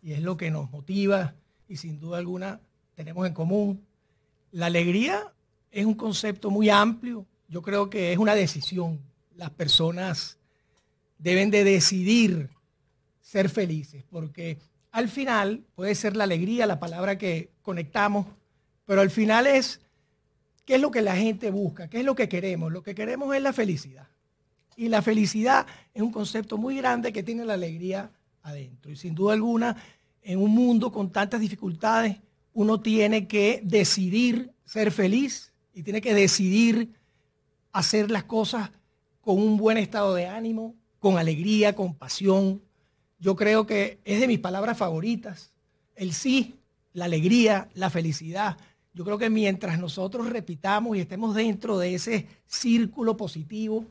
y 0.00 0.12
es 0.12 0.22
lo 0.22 0.36
que 0.36 0.50
nos 0.50 0.70
motiva 0.70 1.34
y 1.68 1.76
sin 1.76 1.98
duda 1.98 2.18
alguna 2.18 2.60
tenemos 2.94 3.26
en 3.26 3.34
común. 3.34 3.84
La 4.52 4.66
alegría 4.66 5.32
es 5.72 5.84
un 5.84 5.94
concepto 5.94 6.50
muy 6.50 6.70
amplio. 6.70 7.26
Yo 7.48 7.62
creo 7.62 7.90
que 7.90 8.12
es 8.12 8.18
una 8.18 8.34
decisión. 8.34 9.00
Las 9.36 9.50
personas 9.50 10.38
deben 11.18 11.50
de 11.50 11.64
decidir 11.64 12.48
ser 13.20 13.48
felices 13.48 14.04
porque 14.10 14.58
al 14.92 15.08
final 15.08 15.64
puede 15.74 15.94
ser 15.94 16.16
la 16.16 16.24
alegría, 16.24 16.66
la 16.66 16.78
palabra 16.78 17.16
que 17.16 17.51
conectamos, 17.62 18.26
pero 18.86 19.00
al 19.00 19.10
final 19.10 19.46
es 19.46 19.80
qué 20.64 20.76
es 20.76 20.80
lo 20.80 20.90
que 20.90 21.02
la 21.02 21.16
gente 21.16 21.50
busca, 21.50 21.88
qué 21.88 22.00
es 22.00 22.04
lo 22.04 22.14
que 22.14 22.28
queremos. 22.28 22.72
Lo 22.72 22.82
que 22.82 22.94
queremos 22.94 23.34
es 23.34 23.42
la 23.42 23.52
felicidad. 23.52 24.08
Y 24.76 24.88
la 24.88 25.02
felicidad 25.02 25.66
es 25.94 26.02
un 26.02 26.12
concepto 26.12 26.56
muy 26.58 26.76
grande 26.76 27.12
que 27.12 27.22
tiene 27.22 27.44
la 27.44 27.54
alegría 27.54 28.10
adentro. 28.42 28.90
Y 28.90 28.96
sin 28.96 29.14
duda 29.14 29.34
alguna, 29.34 29.76
en 30.22 30.40
un 30.40 30.50
mundo 30.50 30.90
con 30.92 31.10
tantas 31.10 31.40
dificultades, 31.40 32.16
uno 32.54 32.80
tiene 32.80 33.26
que 33.26 33.60
decidir 33.64 34.52
ser 34.64 34.90
feliz 34.90 35.52
y 35.74 35.82
tiene 35.82 36.00
que 36.00 36.14
decidir 36.14 36.94
hacer 37.72 38.10
las 38.10 38.24
cosas 38.24 38.70
con 39.20 39.38
un 39.38 39.56
buen 39.56 39.78
estado 39.78 40.14
de 40.14 40.26
ánimo, 40.26 40.74
con 40.98 41.18
alegría, 41.18 41.74
con 41.74 41.94
pasión, 41.94 42.60
yo 43.18 43.36
creo 43.36 43.66
que 43.66 44.00
es 44.04 44.20
de 44.20 44.26
mis 44.26 44.40
palabras 44.40 44.76
favoritas. 44.76 45.52
El 45.94 46.12
sí, 46.12 46.56
la 46.92 47.06
alegría, 47.06 47.68
la 47.74 47.90
felicidad. 47.90 48.56
Yo 48.94 49.04
creo 49.04 49.18
que 49.18 49.30
mientras 49.30 49.78
nosotros 49.78 50.28
repitamos 50.28 50.96
y 50.96 51.00
estemos 51.00 51.34
dentro 51.34 51.78
de 51.78 51.94
ese 51.94 52.26
círculo 52.46 53.16
positivo, 53.16 53.86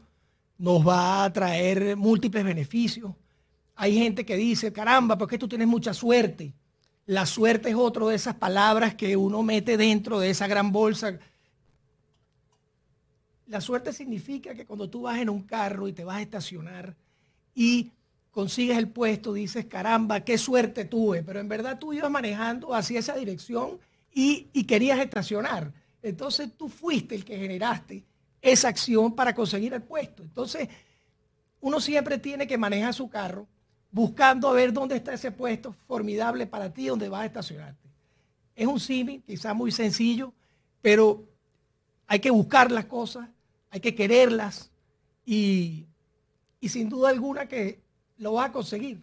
nos 0.58 0.88
va 0.88 1.24
a 1.24 1.34
traer 1.34 1.96
múltiples 1.98 2.43
beneficios. 2.43 3.12
Hay 3.75 3.98
gente 3.98 4.24
que 4.25 4.36
dice, 4.36 4.72
caramba, 4.72 5.17
porque 5.17 5.39
tú 5.39 5.48
tienes 5.48 5.67
mucha 5.67 5.93
suerte. 5.93 6.53
La 7.08 7.25
suerte 7.25 7.70
es 7.70 7.75
otro 7.75 8.10
de 8.10 8.15
esas 8.15 8.36
palabras 8.36 8.93
que 8.93 9.17
uno 9.17 9.41
mete 9.41 9.75
dentro 9.75 10.20
de 10.20 10.29
esa 10.29 10.46
gran 10.46 10.72
bolsa. 10.72 11.17
La 13.48 13.60
suerte 13.60 13.91
significa 13.91 14.53
que 14.53 14.65
cuando 14.65 14.88
tú 14.88 15.01
vas 15.01 15.20
en 15.20 15.29
un 15.29 15.41
carro 15.41 15.88
y 15.88 15.93
te 15.93 16.03
vas 16.03 16.17
a 16.17 16.22
estacionar 16.22 16.96
y 17.55 17.91
consigues 18.32 18.78
el 18.78 18.88
puesto, 18.88 19.34
dices, 19.34 19.66
caramba, 19.66 20.22
qué 20.22 20.38
suerte 20.38 20.86
tuve, 20.86 21.22
pero 21.22 21.40
en 21.40 21.50
verdad 21.50 21.78
tú 21.78 21.94
ibas 21.94 22.10
manejando 22.10 22.74
hacia 22.74 23.00
esa 23.00 23.16
dirección 23.16 23.80
y, 24.14 24.46
querías 24.64 25.00
estacionar. 25.00 25.72
Entonces 26.02 26.50
tú 26.58 26.70
fuiste 26.70 27.14
el 27.14 27.26
que 27.26 27.38
generaste 27.38 28.04
esa 28.42 28.70
acción 28.70 29.14
para 29.14 29.36
conseguir 29.36 29.74
el 29.74 29.84
puesto. 29.84 30.24
Entonces, 30.24 30.68
uno 31.60 31.80
siempre 31.80 32.18
tiene 32.18 32.48
que 32.48 32.58
manejar 32.58 32.94
su 32.94 33.10
carro 33.10 33.48
buscando 33.92 34.48
a 34.48 34.54
ver 34.54 34.72
dónde 34.72 34.96
está 34.96 35.14
ese 35.14 35.32
puesto 35.32 35.76
formidable 35.86 36.48
para 36.48 36.74
ti, 36.74 36.88
donde 36.88 37.10
vas 37.10 37.24
a 37.24 37.26
estacionarte. 37.26 37.90
Es 38.56 38.66
un 38.66 38.80
símil, 38.80 39.22
quizás 39.28 39.54
muy 39.54 39.72
sencillo, 39.72 40.34
pero 40.82 41.24
hay 42.08 42.20
que 42.20 42.32
buscar 42.32 42.72
las 42.72 42.86
cosas, 42.86 43.28
hay 43.70 43.80
que 43.82 43.94
quererlas 43.94 44.72
y, 45.26 45.86
y 46.60 46.70
sin 46.70 46.90
duda 46.90 47.10
alguna 47.10 47.46
que 47.48 47.82
lo 48.18 48.34
va 48.34 48.46
a 48.46 48.51
conseguir, 48.51 49.01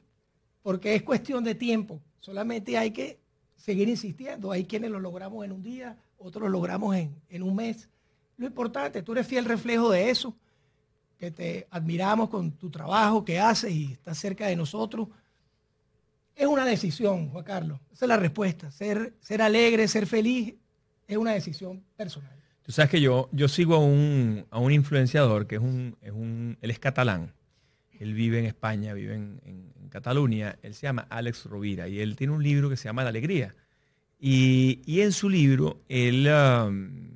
porque 0.63 0.95
es 0.95 1.03
cuestión 1.03 1.45
de 1.45 1.55
tiempo. 1.55 2.01
Solamente 2.21 2.77
hay 2.77 2.91
que 2.91 3.19
seguir 3.57 3.89
insistiendo. 3.89 4.53
Hay 4.53 4.65
quienes 4.65 4.91
lo 4.91 5.01
logramos 5.01 5.45
en 5.45 5.53
un 5.53 5.63
día, 5.63 5.97
otros 6.19 6.43
lo 6.43 6.49
logramos 6.49 6.95
en, 6.97 7.15
en 7.29 7.43
un 7.43 7.55
mes. 7.57 7.89
Lo 8.37 8.47
importante, 8.47 9.03
tú 9.03 9.13
eres 9.13 9.27
fiel 9.27 9.45
reflejo 9.45 9.91
de 9.91 10.11
eso. 10.11 10.35
que 11.19 11.31
te 11.33 11.67
admiramos 11.71 12.31
con 12.31 12.53
tu 12.53 12.71
trabajo 12.71 13.25
que 13.25 13.41
haces 13.41 13.73
y 13.73 13.93
estás 13.93 14.19
cerca 14.19 14.47
de 14.47 14.55
nosotros. 14.57 15.09
Es 16.37 16.47
una 16.47 16.65
decisión, 16.65 17.29
Juan 17.31 17.45
Carlos. 17.45 17.81
Esa 17.93 18.05
es 18.05 18.09
la 18.09 18.17
respuesta. 18.17 18.71
Ser, 18.71 19.15
ser 19.21 19.43
alegre, 19.43 19.89
ser 19.89 20.07
feliz, 20.07 20.55
es 21.09 21.17
una 21.17 21.33
decisión 21.33 21.83
personal. 21.97 22.33
Tú 22.63 22.71
sabes 22.71 22.91
que 22.91 23.01
yo, 23.01 23.29
yo 23.33 23.49
sigo 23.49 23.75
a 23.75 23.79
un, 23.79 24.47
a 24.51 24.59
un 24.61 24.71
influenciador 24.71 25.47
que 25.47 25.57
es 25.57 25.61
un, 25.61 25.97
es 26.01 26.13
un, 26.13 26.57
él 26.61 26.71
es 26.71 26.79
catalán. 26.79 27.33
Él 27.99 28.15
vive 28.15 28.39
en 28.39 28.47
España, 28.47 28.95
vive 28.95 29.15
en, 29.15 29.69
Cataluña. 29.91 30.57
Él 30.63 30.75
se 30.75 30.83
llama 30.83 31.07
Alex 31.09 31.47
Rovira 31.47 31.89
y 31.89 32.01
él 32.01 32.15
tiene 32.15 32.35
un 32.35 32.43
libro 32.43 32.69
que 32.69 32.77
se 32.77 32.85
llama 32.85 33.05
La 33.05 33.09
Alegría. 33.09 33.55
Y, 34.21 35.01
en 35.01 35.13
su 35.13 35.31
libro, 35.31 35.81
él, 35.89 36.29
um, 36.29 37.11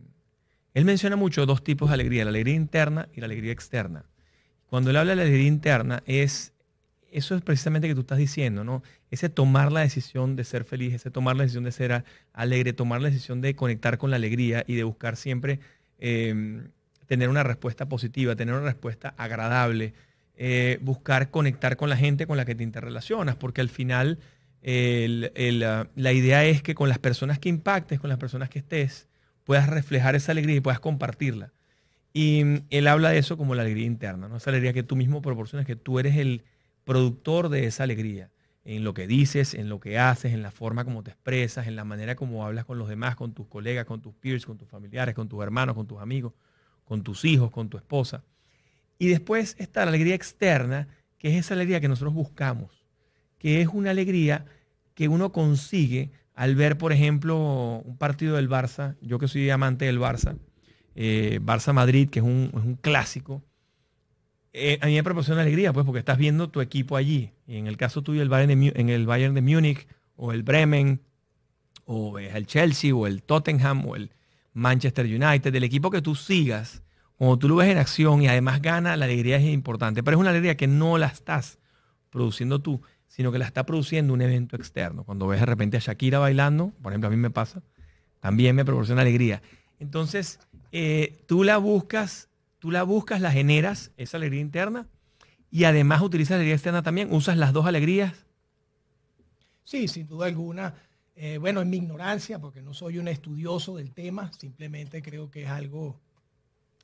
él 0.72 0.84
menciona 0.84 1.16
mucho 1.16 1.44
dos 1.44 1.62
tipos 1.62 1.90
de 1.90 1.94
alegría, 1.94 2.24
la 2.24 2.30
alegría 2.30 2.54
interna 2.54 3.08
y 3.12 3.20
la 3.20 3.26
alegría 3.26 3.52
externa. 3.52 4.06
Cuando 4.66 4.88
él 4.88 4.96
habla 4.96 5.10
de 5.10 5.16
la 5.16 5.22
alegría 5.22 5.48
interna, 5.48 6.02
es 6.06 6.52
eso 7.12 7.34
es 7.36 7.42
precisamente 7.42 7.86
que 7.86 7.94
tú 7.94 8.00
estás 8.00 8.18
diciendo, 8.18 8.64
¿no? 8.64 8.82
Ese 9.10 9.28
tomar 9.28 9.70
la 9.70 9.80
decisión 9.80 10.34
de 10.34 10.44
ser 10.44 10.64
feliz, 10.64 10.94
ese 10.94 11.10
tomar 11.10 11.36
la 11.36 11.42
decisión 11.42 11.64
de 11.64 11.72
ser 11.72 12.04
alegre, 12.32 12.72
tomar 12.72 13.02
la 13.02 13.10
decisión 13.10 13.42
de 13.42 13.54
conectar 13.54 13.98
con 13.98 14.10
la 14.10 14.16
alegría 14.16 14.64
y 14.66 14.74
de 14.74 14.84
buscar 14.84 15.16
siempre 15.16 15.60
em, 15.98 16.68
tener 17.06 17.28
una 17.28 17.42
respuesta 17.42 17.86
positiva, 17.86 18.34
tener 18.34 18.54
una 18.54 18.64
respuesta 18.64 19.14
agradable, 19.18 19.92
eh, 20.44 20.80
buscar 20.82 21.30
conectar 21.30 21.76
con 21.76 21.88
la 21.88 21.96
gente 21.96 22.26
con 22.26 22.37
la 22.37 22.44
que 22.44 22.56
te 22.56 22.64
interrelacionas, 22.64 23.37
porque 23.37 23.61
al 23.61 23.68
final 23.68 24.18
la 24.64 26.12
idea 26.12 26.44
es 26.44 26.64
que 26.64 26.75
con 26.75 26.88
las 26.88 26.99
personas 26.99 27.38
que 27.38 27.49
impactes, 27.49 28.00
con 28.00 28.11
las 28.11 28.18
personas 28.18 28.49
que 28.49 28.58
estés, 28.58 29.06
puedas 29.44 29.68
reflejar 29.68 30.16
esa 30.16 30.32
alegría 30.32 30.56
y 30.56 30.61
puedas 30.61 30.80
compartirla. 30.80 31.52
Y 32.12 32.42
mm, 32.42 32.56
él 32.70 32.88
habla 32.88 33.11
de 33.11 33.18
eso 33.18 33.37
como 33.37 33.54
la 33.54 33.62
alegría 33.62 33.87
interna, 33.87 34.26
¿no? 34.26 34.37
Esa 34.37 34.50
alegría 34.50 34.72
que 34.72 34.82
tú 34.82 34.96
mismo 34.96 35.22
proporcionas, 35.22 35.64
que 35.64 35.76
tú 35.76 36.00
eres 36.00 36.16
el 36.16 36.42
productor 36.82 37.49
de 37.49 37.66
esa 37.66 37.84
alegría, 37.84 38.32
en 38.64 38.82
lo 38.82 38.94
que 38.94 39.06
dices, 39.06 39.54
en 39.54 39.68
lo 39.68 39.78
que 39.78 40.00
haces, 40.00 40.32
en 40.32 40.42
la 40.42 40.50
forma 40.50 40.84
como 40.84 41.04
te 41.04 41.12
expresas, 41.12 41.68
en 41.68 41.76
la 41.76 41.84
manera 41.84 42.16
como 42.16 42.44
hablas 42.44 42.64
con 42.64 42.80
los 42.80 42.88
demás, 42.88 43.14
con 43.14 43.32
tus 43.32 43.46
colegas, 43.46 43.84
con 43.84 44.02
tus 44.02 44.12
peers, 44.14 44.44
con 44.44 44.58
tus 44.58 44.68
familiares, 44.68 45.14
con 45.14 45.28
tus 45.28 45.40
hermanos, 45.40 45.76
con 45.76 45.87
tus 45.87 46.00
amigos, 46.00 46.32
con 46.84 47.04
tus 47.04 47.25
hijos, 47.25 47.52
con 47.52 47.68
tu 47.68 47.76
esposa. 47.76 48.25
Y 49.02 49.09
después 49.09 49.56
está 49.59 49.85
la 49.85 49.88
alegría 49.88 50.14
externa, 50.14 50.87
que 51.18 51.30
es 51.30 51.35
esa 51.35 51.54
alegría 51.54 51.80
que 51.80 51.88
nosotros 51.88 52.14
buscamos, 52.14 52.85
que 53.40 53.61
es 53.61 53.66
una 53.66 53.90
alegría 53.90 54.47
que 54.94 55.09
uno 55.09 55.32
consigue 55.32 56.12
al 56.37 56.54
ver, 56.54 56.78
por 56.78 56.92
ejemplo, 56.92 57.82
un 57.85 57.97
partido 57.97 58.37
del 58.37 58.49
Barça, 58.49 58.94
yo 59.00 59.18
que 59.18 59.26
soy 59.26 59.50
amante 59.50 59.87
del 59.87 59.99
Barça, 59.99 60.38
eh, 60.94 61.40
Barça-Madrid, 61.42 62.11
que 62.11 62.21
es 62.21 62.25
un, 62.25 62.78
clásico, 62.80 63.42
eh, 64.52 64.78
a 64.80 64.87
mí 64.87 64.94
me 64.94 65.02
proporciona 65.02 65.42
alegría, 65.42 65.73
pues, 65.73 65.85
porque 65.85 65.99
estás 65.99 66.16
viendo 66.16 66.50
tu 66.50 66.61
equipo 66.61 66.97
allí. 66.97 67.32
Y 67.49 67.56
en 67.56 67.66
el 67.66 67.76
caso 67.76 68.02
tuyo, 68.02 68.23
el 68.23 68.28
Bayern 68.28 68.61
de, 68.61 68.73
en 68.76 68.88
el 68.88 69.04
Bayern 69.04 69.35
de 69.35 69.42
Múnich, 69.42 69.88
o 70.14 70.30
el 70.30 70.44
Bremen, 70.44 71.00
o 71.87 72.21
el 72.21 72.47
Chelsea, 72.47 72.94
o 72.94 73.09
el 73.09 73.25
Tottenham, 73.25 73.85
o 73.85 73.97
el 73.97 74.12
Manchester 74.52 75.06
United, 75.06 75.52
del 75.52 75.64
equipo 75.64 75.90
que 75.90 76.02
tú 76.02 76.14
sigas, 76.14 76.85
cuando 77.16 77.38
tú 77.38 77.49
lo 77.49 77.57
ves 77.57 77.69
en 77.69 77.78
acción 77.78 78.23
y 78.23 78.28
además 78.28 78.61
gana, 78.62 78.97
la 78.97 79.04
alegría 79.04 79.37
es 79.37 79.45
importante. 79.45 80.02
Pero 80.02 80.16
es 80.16 80.21
una 80.21 80.31
alegría 80.31 80.57
que 80.57 80.66
no 80.66 80.99
la 80.99 81.07
estás 81.07 81.59
produciendo 82.11 82.61
tú, 82.61 82.83
sino 83.09 83.31
que 83.31 83.38
la 83.38 83.47
está 83.47 83.64
produciendo 83.64 84.12
un 84.14 84.23
evento 84.23 84.57
externo. 84.57 85.04
Cuando 85.04 85.26
ves 85.26 85.40
de 85.40 85.47
repente 85.47 85.76
a 85.76 85.81
Shakira 85.81 86.19
bailando, 86.19 86.73
por 86.83 86.92
ejemplo, 86.92 87.09
a 87.09 87.11
mí 87.11 87.16
me 87.16 87.31
pasa, 87.31 87.62
también 88.21 88.57
me 88.57 88.64
proporciona 88.64 89.02
alegría. 89.02 89.42
Entonces, 89.81 90.40
eh, 90.73 91.23
tú 91.26 91.45
la 91.45 91.59
buscas, 91.59 92.28
tú 92.59 92.71
la 92.71 92.85
buscas, 92.85 93.21
la 93.21 93.31
generas, 93.31 93.92
esa 93.97 94.16
alegría 94.16 94.40
interna, 94.40 94.87
y 95.50 95.64
además 95.64 96.00
utilizas 96.00 96.37
alegría 96.37 96.54
externa 96.54 96.83
también, 96.83 97.12
usas 97.12 97.37
las 97.37 97.52
dos 97.52 97.66
alegrías. 97.66 98.25
Sí, 99.64 99.88
sin 99.88 100.07
duda 100.07 100.27
alguna. 100.27 100.75
Eh, 101.14 101.38
bueno, 101.38 101.61
en 101.61 101.68
mi 101.68 101.77
ignorancia, 101.77 102.38
porque 102.38 102.62
no 102.62 102.72
soy 102.72 102.98
un 102.98 103.09
estudioso 103.09 103.77
del 103.77 103.92
tema, 103.92 104.33
simplemente 104.33 105.03
creo 105.03 105.31
que 105.31 105.42
es 105.42 105.51
algo 105.51 106.01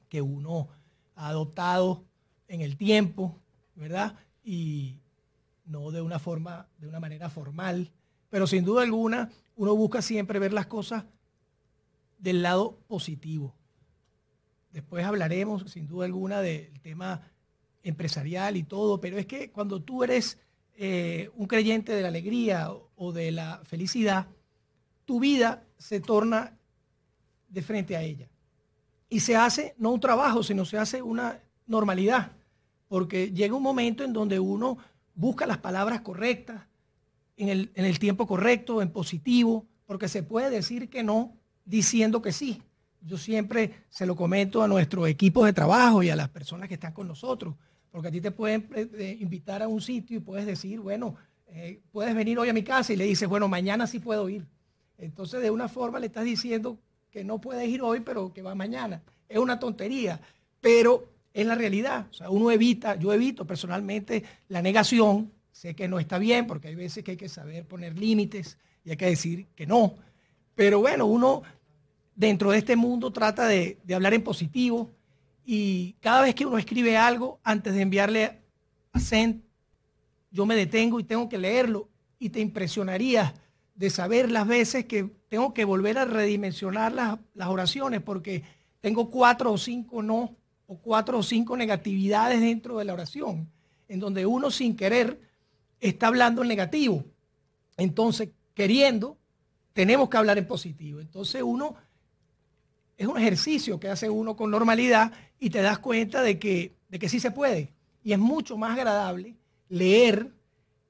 que 0.08 0.22
uno 0.22 0.68
ha 1.14 1.28
adoptado 1.28 2.04
en 2.48 2.60
el 2.60 2.76
tiempo, 2.76 3.38
¿verdad? 3.74 4.16
Y, 4.42 5.00
no 5.68 5.90
de 5.90 6.00
una 6.00 6.18
forma, 6.18 6.66
de 6.78 6.88
una 6.88 7.00
manera 7.00 7.30
formal, 7.30 7.92
pero 8.30 8.46
sin 8.46 8.64
duda 8.64 8.82
alguna 8.82 9.30
uno 9.56 9.74
busca 9.74 10.02
siempre 10.02 10.38
ver 10.38 10.52
las 10.52 10.66
cosas 10.66 11.04
del 12.18 12.42
lado 12.42 12.78
positivo. 12.86 13.54
Después 14.72 15.04
hablaremos 15.04 15.70
sin 15.70 15.86
duda 15.86 16.06
alguna 16.06 16.40
del 16.40 16.80
tema 16.80 17.22
empresarial 17.82 18.56
y 18.56 18.62
todo, 18.62 19.00
pero 19.00 19.18
es 19.18 19.26
que 19.26 19.50
cuando 19.50 19.82
tú 19.82 20.04
eres 20.04 20.38
eh, 20.76 21.30
un 21.34 21.46
creyente 21.46 21.92
de 21.92 22.02
la 22.02 22.08
alegría 22.08 22.70
o 22.96 23.12
de 23.12 23.32
la 23.32 23.60
felicidad, 23.64 24.28
tu 25.04 25.20
vida 25.20 25.64
se 25.78 26.00
torna 26.00 26.56
de 27.48 27.62
frente 27.62 27.96
a 27.96 28.02
ella. 28.02 28.28
Y 29.08 29.20
se 29.20 29.36
hace 29.36 29.74
no 29.78 29.90
un 29.90 30.00
trabajo, 30.00 30.42
sino 30.42 30.64
se 30.64 30.78
hace 30.78 31.02
una 31.02 31.40
normalidad, 31.66 32.32
porque 32.88 33.32
llega 33.32 33.54
un 33.54 33.62
momento 33.62 34.04
en 34.04 34.12
donde 34.12 34.40
uno 34.40 34.78
busca 35.14 35.46
las 35.46 35.58
palabras 35.58 36.00
correctas, 36.00 36.62
en 37.36 37.70
el, 37.74 37.98
tiempo 38.00 38.26
correcto, 38.26 38.82
en 38.82 38.90
positivo, 38.90 39.66
porque 39.86 40.08
se 40.08 40.22
puede 40.22 40.50
decir 40.50 40.88
que 40.90 41.04
no 41.04 41.36
diciendo 41.64 42.20
que 42.20 42.32
sí. 42.32 42.62
Yo 43.00 43.16
siempre 43.16 43.84
se 43.88 44.06
lo 44.06 44.16
comento 44.16 44.60
a 44.60 44.68
nuestro 44.68 45.06
equipo 45.06 45.44
de 45.44 45.52
trabajo 45.52 46.02
y 46.02 46.10
a 46.10 46.16
las 46.16 46.28
personas 46.30 46.68
que 46.68 46.74
están 46.74 46.92
con 46.92 47.06
nosotros, 47.06 47.54
porque 47.92 48.08
a 48.08 48.10
ti 48.10 48.20
te 48.20 48.32
pueden 48.32 48.68
eh, 48.74 48.88
eh, 48.94 49.16
invitar 49.20 49.62
a 49.62 49.68
un 49.68 49.80
sitio 49.80 50.16
y 50.16 50.20
puedes 50.20 50.46
decir, 50.46 50.80
bueno, 50.80 51.14
eh, 51.46 51.80
puedes 51.92 52.14
venir 52.14 52.38
hoy 52.38 52.48
a 52.48 52.52
mi 52.52 52.64
casa 52.64 52.92
y 52.92 52.96
le 52.96 53.04
dices, 53.04 53.28
bueno, 53.28 53.46
mañana 53.46 53.86
sí 53.86 54.00
puedo 54.00 54.28
ir. 54.28 54.44
Entonces 54.98 55.40
de 55.40 55.50
una 55.50 55.68
forma 55.68 56.00
le 56.00 56.06
estás 56.06 56.24
diciendo 56.24 56.78
que 57.10 57.24
no 57.24 57.40
puedes 57.40 57.68
ir 57.68 57.82
hoy, 57.82 58.00
pero 58.00 58.32
que 58.32 58.42
va 58.42 58.54
mañana. 58.54 59.02
Es 59.28 59.38
una 59.38 59.58
tontería, 59.58 60.20
pero 60.60 61.08
es 61.32 61.46
la 61.46 61.54
realidad. 61.54 62.06
O 62.10 62.14
sea, 62.14 62.30
uno 62.30 62.50
evita, 62.50 62.96
yo 62.96 63.12
evito 63.12 63.46
personalmente 63.46 64.24
la 64.48 64.62
negación. 64.62 65.32
Sé 65.52 65.74
que 65.74 65.88
no 65.88 65.98
está 65.98 66.18
bien 66.18 66.46
porque 66.46 66.68
hay 66.68 66.74
veces 66.74 67.04
que 67.04 67.12
hay 67.12 67.16
que 67.16 67.28
saber 67.28 67.66
poner 67.66 67.98
límites 67.98 68.58
y 68.84 68.90
hay 68.90 68.96
que 68.96 69.06
decir 69.06 69.46
que 69.54 69.66
no. 69.66 69.96
Pero 70.54 70.80
bueno, 70.80 71.06
uno 71.06 71.42
dentro 72.14 72.50
de 72.50 72.58
este 72.58 72.74
mundo 72.74 73.12
trata 73.12 73.46
de, 73.46 73.78
hablar 73.94 74.14
en 74.14 74.24
positivo 74.24 74.90
y 75.44 75.94
cada 76.00 76.22
vez 76.22 76.34
que 76.34 76.44
uno 76.44 76.58
escribe 76.58 76.96
algo, 76.96 77.38
antes 77.44 77.74
de 77.74 77.82
enviarle 77.82 78.24
a 78.92 79.00
yo 80.30 80.44
me 80.44 80.56
detengo 80.56 81.00
y 81.00 81.04
tengo 81.04 81.28
que 81.28 81.38
leerlo 81.38 81.88
y 82.18 82.30
te 82.30 82.40
impresionaría 82.40 83.32
de 83.78 83.90
saber 83.90 84.30
las 84.32 84.46
veces 84.46 84.86
que 84.86 85.08
tengo 85.28 85.54
que 85.54 85.64
volver 85.64 85.98
a 85.98 86.04
redimensionar 86.04 86.92
las, 86.92 87.16
las 87.34 87.48
oraciones 87.48 88.02
porque 88.02 88.42
tengo 88.80 89.08
cuatro 89.08 89.52
o 89.52 89.58
cinco 89.58 90.02
no 90.02 90.34
o 90.66 90.78
cuatro 90.78 91.18
o 91.18 91.22
cinco 91.22 91.56
negatividades 91.56 92.40
dentro 92.40 92.78
de 92.78 92.84
la 92.84 92.92
oración, 92.92 93.48
en 93.88 94.00
donde 94.00 94.26
uno 94.26 94.50
sin 94.50 94.74
querer 94.74 95.20
está 95.78 96.08
hablando 96.08 96.42
en 96.42 96.48
negativo. 96.48 97.04
Entonces, 97.76 98.30
queriendo, 98.52 99.16
tenemos 99.74 100.08
que 100.08 100.16
hablar 100.16 100.38
en 100.38 100.48
positivo. 100.48 100.98
Entonces 100.98 101.40
uno, 101.40 101.76
es 102.96 103.06
un 103.06 103.16
ejercicio 103.16 103.78
que 103.78 103.88
hace 103.88 104.10
uno 104.10 104.34
con 104.34 104.50
normalidad 104.50 105.12
y 105.38 105.50
te 105.50 105.62
das 105.62 105.78
cuenta 105.78 106.20
de 106.20 106.40
que, 106.40 106.74
de 106.88 106.98
que 106.98 107.08
sí 107.08 107.20
se 107.20 107.30
puede. 107.30 107.72
Y 108.02 108.12
es 108.12 108.18
mucho 108.18 108.58
más 108.58 108.76
agradable 108.76 109.36
leer 109.68 110.32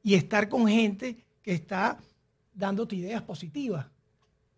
y 0.02 0.14
estar 0.14 0.48
con 0.48 0.66
gente 0.66 1.18
que 1.42 1.52
está 1.52 1.98
dándote 2.58 2.96
ideas 2.96 3.22
positivas, 3.22 3.86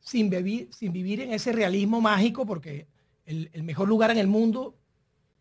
sin, 0.01 0.31
vivir, 0.31 0.69
sin 0.73 0.93
vivir 0.93 1.21
en 1.21 1.33
ese 1.33 1.53
realismo 1.53 2.01
mágico, 2.01 2.47
porque 2.47 2.87
el, 3.27 3.51
el 3.53 3.63
mejor 3.63 3.89
lugar 3.89 4.11
en 4.11 4.19
el 4.19 4.27
mundo 4.27 4.75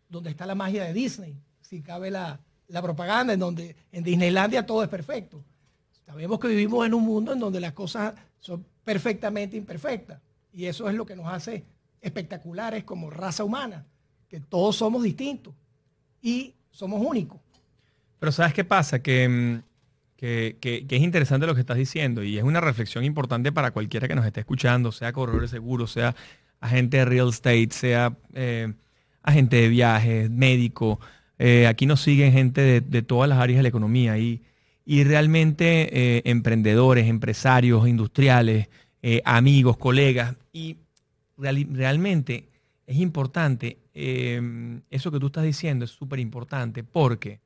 donde 0.08 0.30
está 0.30 0.44
la 0.44 0.54
magia 0.54 0.84
de 0.84 0.92
Disney, 0.92 1.36
si 1.60 1.80
cabe 1.80 2.10
la, 2.10 2.40
propaganda, 2.82 3.32
en 3.32 3.40
donde 3.40 3.76
en 3.92 4.04
Disneylandia 4.04 4.66
todo 4.66 4.82
es 4.82 4.88
perfecto. 4.88 5.42
Sabemos 6.04 6.38
que 6.40 6.48
vivimos 6.48 6.84
en 6.84 6.94
un 6.94 7.04
mundo 7.04 7.32
en 7.32 7.38
donde 7.38 7.60
las 7.60 7.72
cosas 7.72 8.14
son 8.40 8.66
perfectamente 8.84 9.56
imperfectas. 9.56 10.20
Y 10.52 10.66
eso 10.66 10.88
es 10.88 10.94
lo 10.96 11.06
que 11.06 11.14
nos 11.14 11.26
hace 11.26 11.64
espectaculares 12.00 12.82
como 12.82 13.08
raza 13.08 13.44
humana, 13.44 13.86
que 14.28 14.40
todos 14.40 14.76
somos 14.76 15.02
distintos 15.02 15.54
y 16.20 16.54
somos 16.72 17.00
únicos. 17.04 17.40
Pero 18.18 18.32
¿sabes 18.32 18.52
qué 18.52 18.64
pasa? 18.64 19.00
Que, 19.00 19.62
mm, 20.20 20.94
es 20.94 21.02
interesante 21.02 21.46
lo 21.46 21.54
que 21.54 21.60
estás 21.60 21.76
diciendo 21.76 22.22
y 22.22 22.38
es 22.38 22.44
una 22.44 22.60
reflexión 22.60 23.04
importante 23.04 23.52
para 23.52 23.70
cualquiera 23.70 24.08
que 24.08 24.14
nos 24.14 24.26
esté 24.26 24.40
escuchando, 24.40 24.92
sea 24.92 25.12
corredor 25.12 25.42
de 25.42 25.48
seguro, 25.48 25.86
sea 25.86 26.14
agente 26.60 26.98
de 26.98 27.04
real 27.04 27.28
estate, 27.28 27.68
sea... 27.70 28.16
Eh, 28.34 28.72
agente 29.22 29.56
de 29.56 29.68
viajes, 29.68 30.30
médico. 30.30 30.98
Eh, 31.38 31.66
aquí 31.66 31.84
nos 31.84 32.00
siguen 32.00 32.32
gente 32.32 32.80
de, 32.80 33.02
todas 33.02 33.28
las 33.28 33.38
áreas 33.38 33.58
de 33.58 33.62
la 33.64 33.68
economía 33.68 34.16
y, 34.16 34.42
y 34.86 35.04
realmente 35.04 36.16
eh, 36.16 36.22
emprendedores, 36.24 37.06
empresarios, 37.06 37.86
industriales, 37.86 38.68
amigos, 39.24 39.76
colegas. 39.76 40.36
Y 40.54 40.78
realmente 41.36 42.48
es 42.86 42.96
importante, 42.98 43.78
em, 43.94 44.82
eso 44.90 45.10
que 45.10 45.18
tú 45.18 45.26
estás 45.26 45.44
diciendo 45.44 45.84
es 45.84 45.90
súper 45.90 46.18
importante 46.18 46.82
porque 46.82 47.40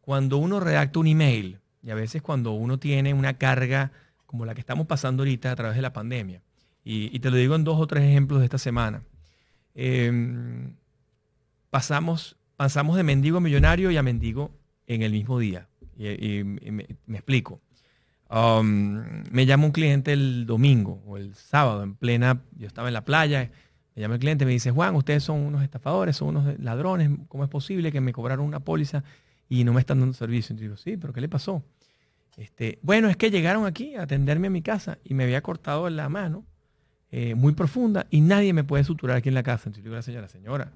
cuando 0.00 0.38
uno 0.38 0.60
redacta 0.60 1.00
un 1.00 1.08
email, 1.08 1.58
y 1.82 1.90
a 1.90 1.94
veces 1.94 2.22
cuando 2.22 2.52
uno 2.52 2.78
tiene 2.78 3.14
una 3.14 3.34
carga 3.34 3.92
como 4.26 4.44
la 4.44 4.54
que 4.54 4.60
estamos 4.60 4.86
pasando 4.86 5.22
ahorita 5.22 5.50
a 5.50 5.56
través 5.56 5.76
de 5.76 5.82
la 5.82 5.92
pandemia, 5.92 6.42
y, 6.84 7.18
te 7.18 7.30
lo 7.30 7.36
digo 7.36 7.54
en 7.54 7.64
dos 7.64 7.78
o 7.78 7.86
tres 7.86 8.02
ejemplos 8.04 8.40
de 8.40 8.46
esta 8.46 8.56
semana, 8.56 9.02
em, 9.74 10.72
pasamos, 11.68 12.36
pasamos 12.56 12.96
de 12.96 13.02
mendigo 13.02 13.36
a 13.36 13.40
millonario 13.40 13.90
y 13.90 13.98
a 13.98 14.02
mendigo 14.02 14.50
en 14.86 15.02
el 15.02 15.12
mismo 15.12 15.38
día. 15.38 15.68
Y, 15.98 16.44
me, 16.44 16.86
explico. 17.12 17.60
Um, 18.30 19.02
me 19.30 19.44
llama 19.44 19.66
un 19.66 19.72
cliente 19.72 20.14
el 20.14 20.46
domingo 20.46 21.02
o 21.06 21.18
el 21.18 21.34
sábado 21.34 21.82
en 21.82 21.94
plena, 21.94 22.40
yo 22.56 22.66
estaba 22.66 22.88
en 22.88 22.94
la 22.94 23.04
playa, 23.04 23.50
me 23.94 24.02
llama 24.02 24.14
el 24.14 24.20
cliente 24.20 24.44
y 24.44 24.46
me 24.46 24.52
dice, 24.52 24.70
Juan, 24.70 24.94
ustedes 24.94 25.24
son 25.24 25.40
unos 25.40 25.62
estafadores, 25.62 26.16
son 26.16 26.28
unos 26.28 26.58
ladrones, 26.58 27.10
¿cómo 27.28 27.44
es 27.44 27.50
posible 27.50 27.92
que 27.92 28.00
me 28.00 28.12
cobraron 28.12 28.46
una 28.46 28.60
póliza 28.60 29.04
y 29.48 29.64
no 29.64 29.72
me 29.72 29.80
están 29.80 30.00
dando 30.00 30.14
servicio? 30.14 30.54
Y 30.56 30.58
digo, 30.58 30.76
sí, 30.76 30.96
pero 30.96 31.12
¿qué 31.12 31.20
le 31.20 31.28
pasó? 31.28 31.64
Este, 32.36 32.78
bueno, 32.82 33.08
es 33.08 33.16
que 33.16 33.30
llegaron 33.30 33.66
aquí 33.66 33.96
a 33.96 34.02
atenderme 34.02 34.46
a 34.46 34.50
mi 34.50 34.62
casa 34.62 34.98
y 35.04 35.14
me 35.14 35.24
había 35.24 35.42
cortado 35.42 35.90
la 35.90 36.08
mano 36.08 36.46
eh, 37.10 37.34
muy 37.34 37.52
profunda 37.54 38.06
y 38.10 38.20
nadie 38.20 38.52
me 38.52 38.64
puede 38.64 38.84
suturar 38.84 39.16
aquí 39.16 39.28
en 39.28 39.34
la 39.34 39.42
casa. 39.42 39.64
Entonces 39.68 39.82
digo 39.82 39.94
a 39.94 39.98
la 39.98 40.02
señora, 40.02 40.28
señora, 40.28 40.72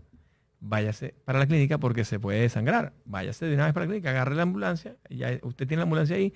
váyase 0.60 1.14
para 1.24 1.38
la 1.38 1.46
clínica 1.46 1.78
porque 1.78 2.04
se 2.04 2.18
puede 2.18 2.40
desangrar. 2.40 2.94
Váyase 3.04 3.46
de 3.46 3.54
una 3.54 3.66
vez 3.66 3.74
para 3.74 3.86
la 3.86 3.90
clínica, 3.90 4.10
agarre 4.10 4.34
la 4.34 4.42
ambulancia, 4.42 4.96
ya 5.08 5.38
usted 5.42 5.68
tiene 5.68 5.78
la 5.78 5.84
ambulancia 5.84 6.16
ahí 6.16 6.32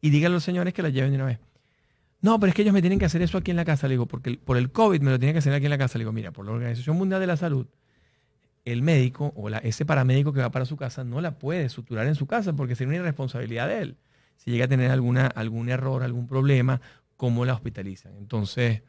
y 0.00 0.10
dígale 0.10 0.34
a 0.34 0.36
los 0.36 0.44
señores 0.44 0.74
que 0.74 0.82
la 0.82 0.90
lleven 0.90 1.10
de 1.10 1.16
una 1.16 1.26
vez. 1.26 1.38
No, 2.20 2.40
pero 2.40 2.48
es 2.50 2.54
que 2.54 2.62
ellos 2.62 2.74
me 2.74 2.80
tienen 2.80 2.98
que 2.98 3.04
hacer 3.04 3.22
eso 3.22 3.38
aquí 3.38 3.50
en 3.50 3.56
la 3.56 3.64
casa. 3.64 3.86
Le 3.86 3.94
digo, 3.94 4.06
porque 4.06 4.38
por 4.38 4.56
el 4.56 4.72
COVID 4.72 5.00
me 5.00 5.10
lo 5.10 5.18
tienen 5.18 5.34
que 5.34 5.38
hacer 5.38 5.52
aquí 5.52 5.66
en 5.66 5.70
la 5.70 5.78
casa. 5.78 5.96
Le 5.98 6.02
digo, 6.02 6.12
mira, 6.12 6.32
por 6.32 6.44
la 6.44 6.52
Organización 6.52 6.96
Mundial 6.96 7.20
de 7.20 7.26
la 7.26 7.36
Salud, 7.36 7.66
el 8.66 8.82
médico 8.82 9.32
o 9.36 9.48
la, 9.48 9.58
ese 9.58 9.86
paramédico 9.86 10.32
que 10.32 10.40
va 10.40 10.50
para 10.50 10.66
su 10.66 10.76
casa 10.76 11.04
no 11.04 11.20
la 11.20 11.38
puede 11.38 11.68
suturar 11.68 12.06
en 12.06 12.16
su 12.16 12.26
casa 12.26 12.52
porque 12.52 12.74
sería 12.74 12.90
una 12.90 12.98
irresponsabilidad 12.98 13.68
de 13.68 13.80
él. 13.80 13.96
Si 14.36 14.50
llega 14.50 14.66
a 14.66 14.68
tener 14.68 14.90
alguna, 14.90 15.28
algún 15.28 15.70
error, 15.70 16.02
algún 16.02 16.26
problema, 16.26 16.80
¿cómo 17.16 17.44
la 17.44 17.54
hospitalizan? 17.54 18.14
Entonces, 18.18 18.82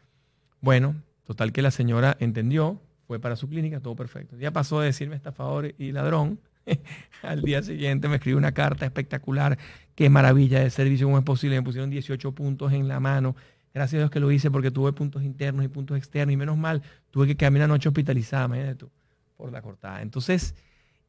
bueno, 0.60 0.96
total 1.24 1.54
que 1.54 1.62
la 1.62 1.72
señora 1.72 2.18
entendió, 2.20 2.82
fue 3.06 3.20
para 3.20 3.38
su 3.38 3.48
clínica, 3.48 3.80
todo 3.80 3.96
perfecto. 3.96 4.36
Ya 4.36 4.52
pasó 4.52 4.82
de 4.82 4.88
decirme 4.88 5.16
estafador 5.16 5.74
y 5.78 5.92
ladrón. 5.94 6.40
Al 7.22 7.42
día 7.42 7.62
siguiente 7.63 8.10
me 8.10 8.16
escribió 8.16 8.38
una 8.38 8.52
carta 8.52 8.86
espectacular. 8.86 9.58
Qué 9.96 10.10
maravilla 10.10 10.60
de 10.60 10.70
servicio, 10.70 11.08
¿cómo 11.08 11.20
es 11.20 11.24
posible? 11.24 11.56
Me 11.56 11.63
pusieron 11.63 11.90
18 11.90 12.34
puntos 12.34 12.74
en 12.74 12.88
la 12.88 13.00
mano. 13.00 13.36
Gracias 13.74 14.00
a 14.00 14.02
Dios 14.02 14.12
que 14.12 14.20
lo 14.20 14.32
hice 14.32 14.52
porque 14.52 14.72
tuve 14.72 14.92
puntos 14.92 15.24
internos 15.24 15.63
y 15.63 15.70
puntos 15.70 15.98
externos. 15.98 16.34
Y 16.34 16.38
menos 16.38 16.58
mal, 16.58 16.82
tuve 17.12 17.28
que 17.28 17.38
quedarme 17.38 17.60
una 17.60 17.68
noche 17.68 17.88
hospitalizada, 17.88 18.46
imagínate 18.46 18.76
tú, 18.76 18.92
por 19.38 19.52
la 19.52 19.62
cortada. 19.62 20.02
Entonces, 20.02 20.56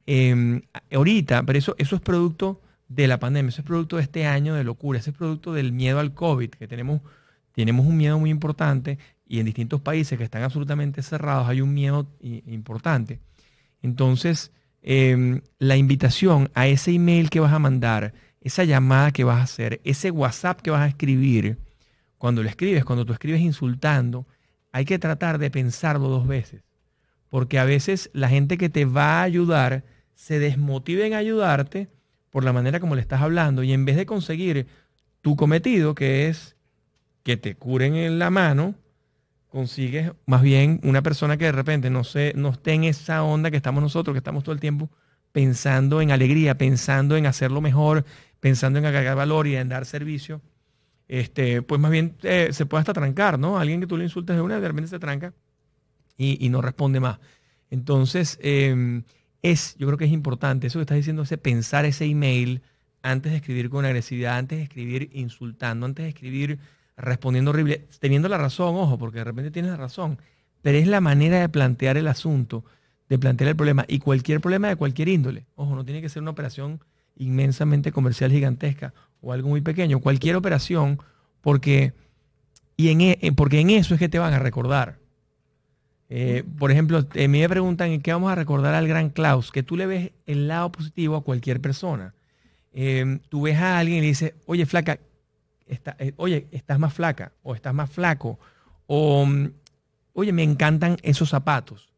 em, 0.06 0.62
ahorita, 0.92 1.42
pero 1.42 1.58
eso, 1.58 1.74
eso 1.78 1.96
es 1.96 2.02
producto 2.02 2.60
de 2.88 3.08
la 3.08 3.18
pandemia, 3.18 3.48
eso 3.48 3.62
es 3.62 3.66
producto 3.66 3.96
de 3.96 4.02
este 4.02 4.26
año 4.26 4.54
de 4.54 4.64
locura, 4.64 4.98
ese 4.98 5.10
es 5.10 5.16
producto 5.16 5.52
del 5.52 5.72
miedo 5.72 5.98
al 5.98 6.14
COVID, 6.14 6.50
que 6.50 6.68
tenemos, 6.68 7.00
tenemos 7.52 7.86
un 7.86 7.96
miedo 7.96 8.18
muy 8.18 8.30
importante 8.30 8.98
y 9.26 9.40
en 9.40 9.46
distintos 9.46 9.80
países 9.80 10.16
que 10.16 10.24
están 10.24 10.42
absolutamente 10.42 11.02
cerrados 11.02 11.48
hay 11.48 11.60
un 11.60 11.74
miedo 11.74 12.06
importante. 12.20 13.20
Entonces, 13.82 14.52
em, 14.82 15.42
la 15.58 15.76
invitación 15.76 16.50
a 16.54 16.66
ese 16.66 16.92
email 16.92 17.30
que 17.30 17.40
vas 17.40 17.52
a 17.52 17.58
mandar, 17.58 18.14
esa 18.40 18.64
llamada 18.64 19.12
que 19.12 19.24
vas 19.24 19.38
a 19.38 19.42
hacer, 19.42 19.80
ese 19.84 20.10
WhatsApp 20.10 20.60
que 20.62 20.70
vas 20.70 20.82
a 20.82 20.88
escribir, 20.88 21.58
cuando 22.16 22.42
lo 22.42 22.48
escribes, 22.48 22.84
cuando 22.84 23.04
tú 23.04 23.12
escribes 23.12 23.40
insultando, 23.40 24.26
hay 24.72 24.84
que 24.84 24.98
tratar 24.98 25.38
de 25.38 25.50
pensarlo 25.50 26.08
dos 26.08 26.26
veces. 26.26 26.62
Porque 27.28 27.58
a 27.58 27.64
veces 27.64 28.10
la 28.12 28.28
gente 28.28 28.58
que 28.58 28.68
te 28.68 28.84
va 28.84 29.20
a 29.20 29.22
ayudar 29.22 29.84
se 30.14 30.38
desmotiva 30.38 31.06
en 31.06 31.14
ayudarte 31.14 31.88
por 32.30 32.44
la 32.44 32.52
manera 32.52 32.80
como 32.80 32.94
le 32.94 33.00
estás 33.00 33.22
hablando 33.22 33.62
y 33.62 33.72
en 33.72 33.84
vez 33.84 33.96
de 33.96 34.06
conseguir 34.06 34.66
tu 35.20 35.36
cometido, 35.36 35.94
que 35.94 36.28
es 36.28 36.56
que 37.22 37.36
te 37.36 37.54
curen 37.54 37.94
en 37.94 38.18
la 38.18 38.30
mano, 38.30 38.74
consigues 39.48 40.12
más 40.26 40.42
bien 40.42 40.80
una 40.82 41.02
persona 41.02 41.36
que 41.36 41.46
de 41.46 41.52
repente 41.52 41.90
no, 41.90 42.04
se, 42.04 42.32
no 42.36 42.50
esté 42.50 42.72
en 42.72 42.84
esa 42.84 43.22
onda 43.22 43.50
que 43.50 43.56
estamos 43.56 43.82
nosotros, 43.82 44.14
que 44.14 44.18
estamos 44.18 44.44
todo 44.44 44.54
el 44.54 44.60
tiempo 44.60 44.90
pensando 45.32 46.00
en 46.00 46.10
alegría, 46.10 46.56
pensando 46.56 47.16
en 47.16 47.26
hacerlo 47.26 47.60
mejor, 47.60 48.04
pensando 48.40 48.78
en 48.78 48.86
agregar 48.86 49.16
valor 49.16 49.46
y 49.46 49.56
en 49.56 49.68
dar 49.68 49.84
servicio, 49.84 50.40
este, 51.06 51.62
pues 51.62 51.80
más 51.80 51.90
bien 51.90 52.16
eh, 52.22 52.48
se 52.52 52.66
puede 52.66 52.80
hasta 52.80 52.92
trancar, 52.92 53.38
¿no? 53.38 53.58
Alguien 53.58 53.80
que 53.80 53.86
tú 53.86 53.96
le 53.96 54.04
insultes 54.04 54.36
de 54.36 54.42
una, 54.42 54.60
de 54.60 54.68
repente 54.68 54.88
se 54.88 54.98
tranca 54.98 55.32
y, 56.18 56.48
no 56.48 56.60
responde 56.60 57.00
más. 57.00 57.18
Entonces, 57.70 58.38
em, 58.42 59.04
es, 59.42 59.76
yo 59.78 59.86
creo 59.86 59.98
que 59.98 60.04
es 60.04 60.12
importante 60.12 60.66
eso 60.66 60.78
que 60.78 60.82
estás 60.82 60.96
diciendo, 60.96 61.22
ese 61.22 61.38
pensar 61.38 61.84
ese 61.84 62.04
email 62.04 62.60
antes 63.02 63.32
de 63.32 63.38
escribir 63.38 63.70
con 63.70 63.84
agresividad, 63.84 64.36
antes 64.36 64.58
de 64.58 64.64
escribir 64.64 65.10
insultando, 65.12 65.86
antes 65.86 66.04
de 66.04 66.08
escribir 66.10 66.58
respondiendo 66.96 67.52
horrible, 67.52 67.86
teniendo 68.00 68.28
la 68.28 68.38
razón, 68.38 68.74
ojo, 68.74 68.98
porque 68.98 69.18
de 69.18 69.24
repente 69.24 69.52
tienes 69.52 69.70
la 69.70 69.76
razón, 69.76 70.18
pero 70.62 70.76
es 70.76 70.88
la 70.88 71.00
manera 71.00 71.40
de 71.40 71.48
plantear 71.48 71.96
el 71.96 72.08
asunto, 72.08 72.64
de 73.08 73.18
plantear 73.18 73.48
el 73.48 73.56
problema, 73.56 73.84
y 73.86 74.00
cualquier 74.00 74.40
problema 74.40 74.68
de 74.68 74.76
cualquier 74.76 75.08
índole, 75.08 75.46
ojo, 75.54 75.76
no 75.76 75.84
tiene 75.84 76.02
que 76.02 76.08
ser 76.08 76.22
una 76.22 76.32
operación 76.32 76.80
inmensamente 77.16 77.92
comercial 77.92 78.32
gigantesca 78.32 78.92
o 79.20 79.32
algo 79.32 79.48
muy 79.48 79.60
pequeño, 79.60 80.00
cualquier 80.00 80.34
operación, 80.34 80.98
porque, 81.40 81.92
y 82.76 82.88
en, 82.88 83.00
e, 83.00 83.32
porque 83.34 83.60
en 83.60 83.70
eso 83.70 83.94
es 83.94 84.00
que 84.00 84.08
te 84.08 84.18
van 84.18 84.34
a 84.34 84.38
recordar. 84.40 84.98
Eh, 86.10 86.42
por 86.58 86.70
ejemplo, 86.70 86.98
a 86.98 87.18
mí 87.18 87.28
me 87.28 87.48
preguntan 87.48 87.90
en 87.90 88.00
qué 88.00 88.12
vamos 88.12 88.32
a 88.32 88.34
recordar 88.34 88.74
al 88.74 88.88
gran 88.88 89.10
Klaus, 89.10 89.52
que 89.52 89.62
tú 89.62 89.76
le 89.76 89.86
ves 89.86 90.12
el 90.26 90.48
lado 90.48 90.72
positivo 90.72 91.16
a 91.16 91.22
cualquier 91.22 91.60
persona. 91.60 92.14
Eh, 92.72 93.18
tú 93.28 93.42
ves 93.42 93.56
a 93.58 93.78
alguien 93.78 93.98
y 93.98 94.00
le 94.02 94.06
dices, 94.08 94.34
oye, 94.46 94.64
flaca, 94.64 94.98
eh, 95.66 96.12
oye, 96.16 96.46
estás 96.50 96.78
más 96.78 96.94
flaca 96.94 97.32
o 97.42 97.54
estás 97.54 97.74
más 97.74 97.90
flaco 97.90 98.38
o, 98.86 99.26
mm, 99.26 99.50
oye, 100.14 100.32
me 100.32 100.42
encantan 100.42 100.96
esos 101.02 101.28
zapatos. 101.28 101.90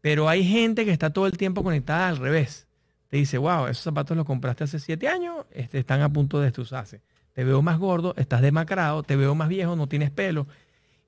Pero 0.00 0.28
hay 0.28 0.44
gente 0.44 0.84
que 0.84 0.92
está 0.92 1.10
todo 1.10 1.26
el 1.26 1.36
tiempo 1.38 1.62
conectada 1.64 2.08
al 2.08 2.18
revés. 2.18 2.66
Te 3.08 3.16
dice, 3.16 3.38
wow, 3.38 3.66
esos 3.66 3.84
zapatos 3.84 4.16
los 4.16 4.26
compraste 4.26 4.64
hace 4.64 4.78
siete 4.78 5.08
años, 5.08 5.46
este, 5.50 5.78
están 5.78 6.02
a 6.02 6.12
punto 6.12 6.38
de 6.38 6.46
destrozarse. 6.46 7.00
Te 7.32 7.44
veo 7.44 7.62
más 7.62 7.78
gordo, 7.78 8.14
estás 8.16 8.42
demacrado, 8.42 9.02
te 9.02 9.16
veo 9.16 9.34
más 9.34 9.48
viejo, 9.48 9.76
no 9.76 9.88
tienes 9.88 10.10
pelo. 10.10 10.46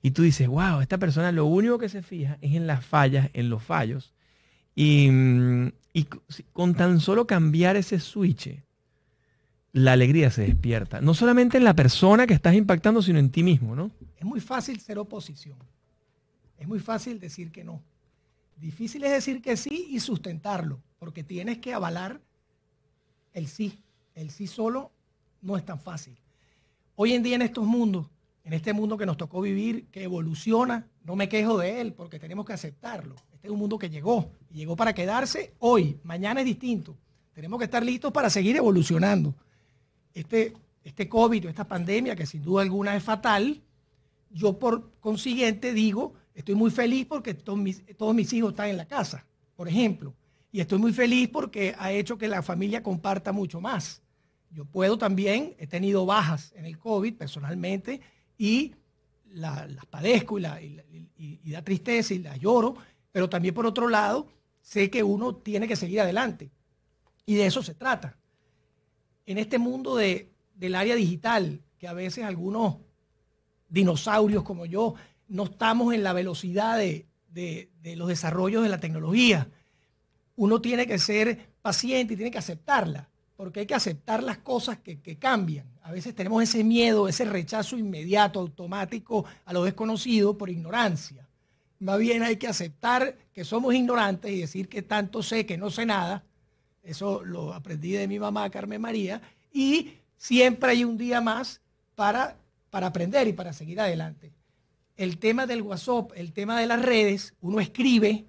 Y 0.03 0.13
tú 0.13 0.23
dices, 0.23 0.47
wow, 0.49 0.81
esta 0.81 0.99
persona 0.99 1.33
lo 1.33 1.47
único 1.47 1.79
que 1.79 1.89
se 1.89 2.03
fija 2.03 2.39
es 2.41 2.55
en 2.55 2.67
las 2.67 2.85
fallas, 2.85 3.31
en 3.33 3.51
los 3.51 3.63
fallos. 3.63 4.15
Y, 4.75 5.11
mm, 5.11 5.73
y 5.93 6.07
con 6.53 6.75
tan 6.75 7.01
solo 7.01 7.27
cambiar 7.27 7.77
ese 7.77 7.99
switch, 7.99 8.63
la 9.73 9.93
alegría 9.93 10.31
se 10.31 10.43
despierta. 10.43 11.01
No 11.01 11.15
solamente 11.15 11.59
en 11.59 11.65
la 11.65 11.75
persona 11.75 12.27
que 12.27 12.35
estás 12.35 12.55
impactando, 12.55 13.03
sino 13.03 13.19
en 13.19 13.31
ti 13.31 13.43
mismo, 13.43 13.75
¿no? 13.75 13.91
Es 14.17 14.25
muy 14.25 14.41
fácil 14.41 14.81
ser 14.81 14.99
oposición. 14.99 15.59
Es 16.59 16.67
muy 16.67 16.81
fácil 16.81 17.21
decir 17.21 17.51
que 17.51 17.65
no. 17.65 17.83
Difícil 18.57 19.05
es 19.05 19.13
decir 19.13 19.41
que 19.41 19.57
sí 19.57 19.89
y 19.91 20.01
sustentarlo, 20.01 20.81
porque 20.99 21.23
tienes 21.23 21.59
que 21.59 21.75
avalar 21.75 22.21
el 23.33 23.47
sí. 23.47 23.79
El 24.15 24.31
sí 24.31 24.47
solo 24.47 24.91
no 25.43 25.57
es 25.57 25.65
tan 25.65 25.81
fácil. 25.81 26.17
Hoy 26.97 27.13
en 27.13 27.23
día 27.23 27.37
en 27.37 27.43
estos 27.43 27.65
mundos, 27.65 28.09
en 28.49 28.55
este 28.55 28.73
mundo 28.73 28.97
que 28.97 29.05
nos 29.05 29.19
tocó 29.19 29.43
vivir, 29.43 29.89
que 29.89 30.05
evoluciona, 30.05 30.87
no 31.05 31.17
me 31.17 31.29
quejo 31.29 31.59
de 31.59 31.83
él 31.83 31.93
porque 31.93 32.19
tenemos 32.19 32.47
que 32.47 32.55
aceptarlo. 32.55 33.15
Este 33.31 33.49
es 33.49 33.53
un 33.53 33.59
mundo 33.59 33.79
que 33.79 33.91
llegó 33.91 34.31
y 34.49 34.55
llegó 34.55 34.75
para 34.75 34.95
quedarse 34.95 35.53
hoy. 35.59 36.01
Mañana 36.03 36.41
es 36.41 36.47
distinto. 36.47 36.97
Tenemos 37.35 37.59
que 37.59 37.67
estar 37.67 37.85
listos 37.85 38.11
para 38.11 38.31
seguir 38.31 38.57
evolucionando 38.57 39.35
este, 40.15 40.55
este 40.83 41.11
COVID 41.11 41.45
o 41.45 41.49
esta 41.51 41.69
pandemia, 41.69 42.17
que 42.17 42.25
sin 42.25 42.43
duda 42.43 42.63
alguna 42.63 42.97
es 42.97 43.03
fatal, 43.03 43.61
yo 44.31 44.59
por 44.59 44.93
consiguiente 44.99 45.75
digo, 45.75 46.15
estoy 46.35 46.55
muy 46.55 46.71
feliz 46.71 47.05
porque 47.05 47.35
todos 47.35 47.59
mis, 47.59 47.85
todos 47.99 48.15
mis 48.15 48.33
hijos 48.33 48.53
están 48.53 48.71
en 48.71 48.79
la 48.79 48.87
casa, 48.87 49.27
por 49.57 49.69
ejemplo. 49.69 50.15
Y 50.53 50.61
estoy 50.61 50.79
muy 50.79 50.95
feliz 50.95 51.29
porque 51.29 51.75
ha 51.79 51.93
hecho 51.93 52.17
que 52.17 52.29
la 52.29 52.41
familia 52.41 52.83
comparta 52.83 53.31
mucho 53.31 53.61
más. 53.61 54.01
Yo 54.51 54.65
puedo 54.65 54.97
también, 54.97 55.55
he 55.59 55.67
tenido 55.67 56.07
bajas 56.07 56.55
en 56.57 56.65
el 56.65 56.79
COVID 56.79 57.15
personalmente 57.15 58.01
y 58.39 58.75
las 59.33 59.69
padezco 59.91 60.39
y, 60.39 60.43
la, 60.43 60.59
da 61.45 61.63
tristeza 61.63 62.15
y 62.15 62.21
las 62.21 62.39
lloro, 62.39 62.77
pero 63.13 63.29
también 63.29 63.55
por 63.55 63.67
otro 63.67 63.89
lado 63.89 64.29
sé 64.63 64.91
que 64.91 65.03
uno 65.03 65.35
tiene 65.37 65.69
que 65.69 65.77
seguir 65.77 66.01
adelante. 66.01 66.51
Y 67.27 67.35
de 67.35 67.47
eso 67.47 67.63
se 67.63 67.75
trata 67.75 68.17
en 69.27 69.37
este 69.37 69.59
mundo 69.59 69.97
de, 69.97 70.31
del 70.55 70.75
área 70.75 70.95
digital, 70.95 71.61
que 71.79 71.87
a 71.87 71.93
veces 71.93 72.25
algunos 72.25 72.77
dinosaurios 73.69 74.43
como 74.43 74.65
yo 74.65 74.95
no 75.29 75.45
estamos 75.45 75.93
en 75.93 76.03
la 76.03 76.15
velocidad 76.15 76.79
de, 76.79 77.07
los 77.95 78.09
desarrollos 78.09 78.63
de 78.63 78.71
la 78.71 78.81
tecnología. 78.81 79.49
Uno 80.37 80.61
tiene 80.61 80.87
que 80.87 80.99
ser 80.99 81.51
paciente 81.61 82.15
y 82.15 82.17
tiene 82.17 82.31
que 82.31 82.39
aceptarla, 82.39 83.11
porque 83.39 83.61
hay 83.61 83.67
que 83.67 83.75
aceptar 83.77 84.21
las 84.25 84.39
cosas 84.39 84.79
que, 84.81 85.17
cambian. 85.17 85.65
A 85.83 85.93
veces 85.93 86.13
tenemos 86.13 86.43
ese 86.43 86.65
miedo, 86.65 87.07
ese 87.07 87.25
rechazo 87.25 87.79
inmediato, 87.79 88.41
automático 88.41 89.25
a 89.45 89.53
lo 89.53 89.63
desconocido 89.63 90.37
por 90.37 90.51
ignorancia. 90.51 91.25
Más 91.79 92.01
bien 92.01 92.25
hay 92.25 92.37
que 92.37 92.49
aceptar 92.49 93.17
que 93.33 93.45
somos 93.45 93.77
ignorantes 93.77 94.33
y 94.33 94.41
decir 94.41 94.69
que 94.69 94.83
tanto 94.83 95.23
sé 95.23 95.47
que 95.47 95.57
no 95.57 95.71
sé 95.71 95.87
nada. 95.87 96.25
Eso 96.83 97.23
lo 97.25 97.55
aprendí 97.55 97.93
de 97.93 98.09
mi 98.09 98.19
mamá 98.19 98.51
Carmen 98.51 98.81
María. 98.81 99.23
Y 99.53 99.93
siempre 100.17 100.73
hay 100.73 100.83
un 100.83 100.99
día 100.99 101.21
más 101.21 101.61
para, 101.95 102.37
para 102.71 102.89
aprender 102.89 103.29
y 103.29 103.35
para 103.35 103.53
seguir 103.53 103.81
adelante. 103.81 104.33
El 104.97 105.19
tema 105.19 105.47
del 105.47 105.63
WhatsApp, 105.63 106.11
el 106.17 106.33
tema 106.33 106.59
de 106.59 106.67
las 106.67 106.83
redes, 106.83 107.35
uno 107.41 107.61
escribe 107.61 108.25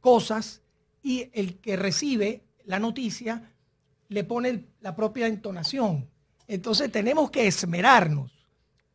cosas 0.00 0.62
y 1.02 1.30
el 1.32 1.56
que 1.56 1.74
recibe 1.74 2.42
la 2.64 2.78
noticia 2.78 3.50
le 4.08 4.24
pone 4.24 4.64
la 4.80 4.94
propia 4.94 5.26
entonación. 5.26 6.08
Entonces 6.48 6.90
tenemos 6.90 7.30
que 7.30 7.46
esmerarnos 7.46 8.30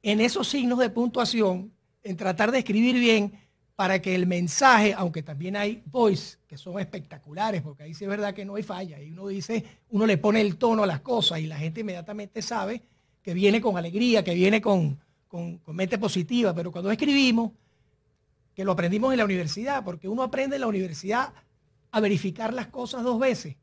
en 0.03 0.21
esos 0.21 0.47
signos 0.47 0.79
de 0.79 0.89
puntuación, 0.89 1.71
en 2.03 2.17
tratar 2.17 2.51
de 2.51 2.59
escribir 2.59 2.99
bien 2.99 3.33
para 3.75 4.01
que 4.01 4.15
el 4.15 4.27
mensaje, 4.27 4.93
aunque 4.93 5.23
también 5.23 5.55
hay 5.55 5.81
voice 5.85 6.37
que 6.47 6.57
son 6.57 6.79
espectaculares, 6.79 7.61
porque 7.61 7.83
ahí 7.83 7.93
sí 7.93 8.03
es 8.03 8.09
verdad 8.09 8.33
que 8.33 8.45
no 8.45 8.55
hay 8.55 8.63
falla, 8.63 9.01
y 9.01 9.11
uno 9.11 9.27
dice, 9.27 9.63
uno 9.89 10.05
le 10.05 10.17
pone 10.17 10.41
el 10.41 10.57
tono 10.57 10.83
a 10.83 10.87
las 10.87 11.01
cosas 11.01 11.39
y 11.39 11.47
la 11.47 11.57
gente 11.57 11.81
inmediatamente 11.81 12.41
sabe 12.41 12.81
que 13.21 13.33
viene 13.33 13.61
con 13.61 13.77
alegría, 13.77 14.23
que 14.23 14.33
viene 14.33 14.61
con, 14.61 14.99
con, 15.27 15.57
con 15.59 15.75
mente 15.75 15.97
positiva, 15.97 16.53
pero 16.53 16.71
cuando 16.71 16.91
escribimos, 16.91 17.51
que 18.53 18.65
lo 18.65 18.73
aprendimos 18.73 19.13
en 19.13 19.19
la 19.19 19.25
universidad, 19.25 19.83
porque 19.83 20.07
uno 20.07 20.23
aprende 20.23 20.57
en 20.57 20.61
la 20.61 20.67
universidad 20.67 21.33
a 21.91 21.99
verificar 21.99 22.53
las 22.53 22.67
cosas 22.67 23.03
dos 23.03 23.19
veces. 23.19 23.55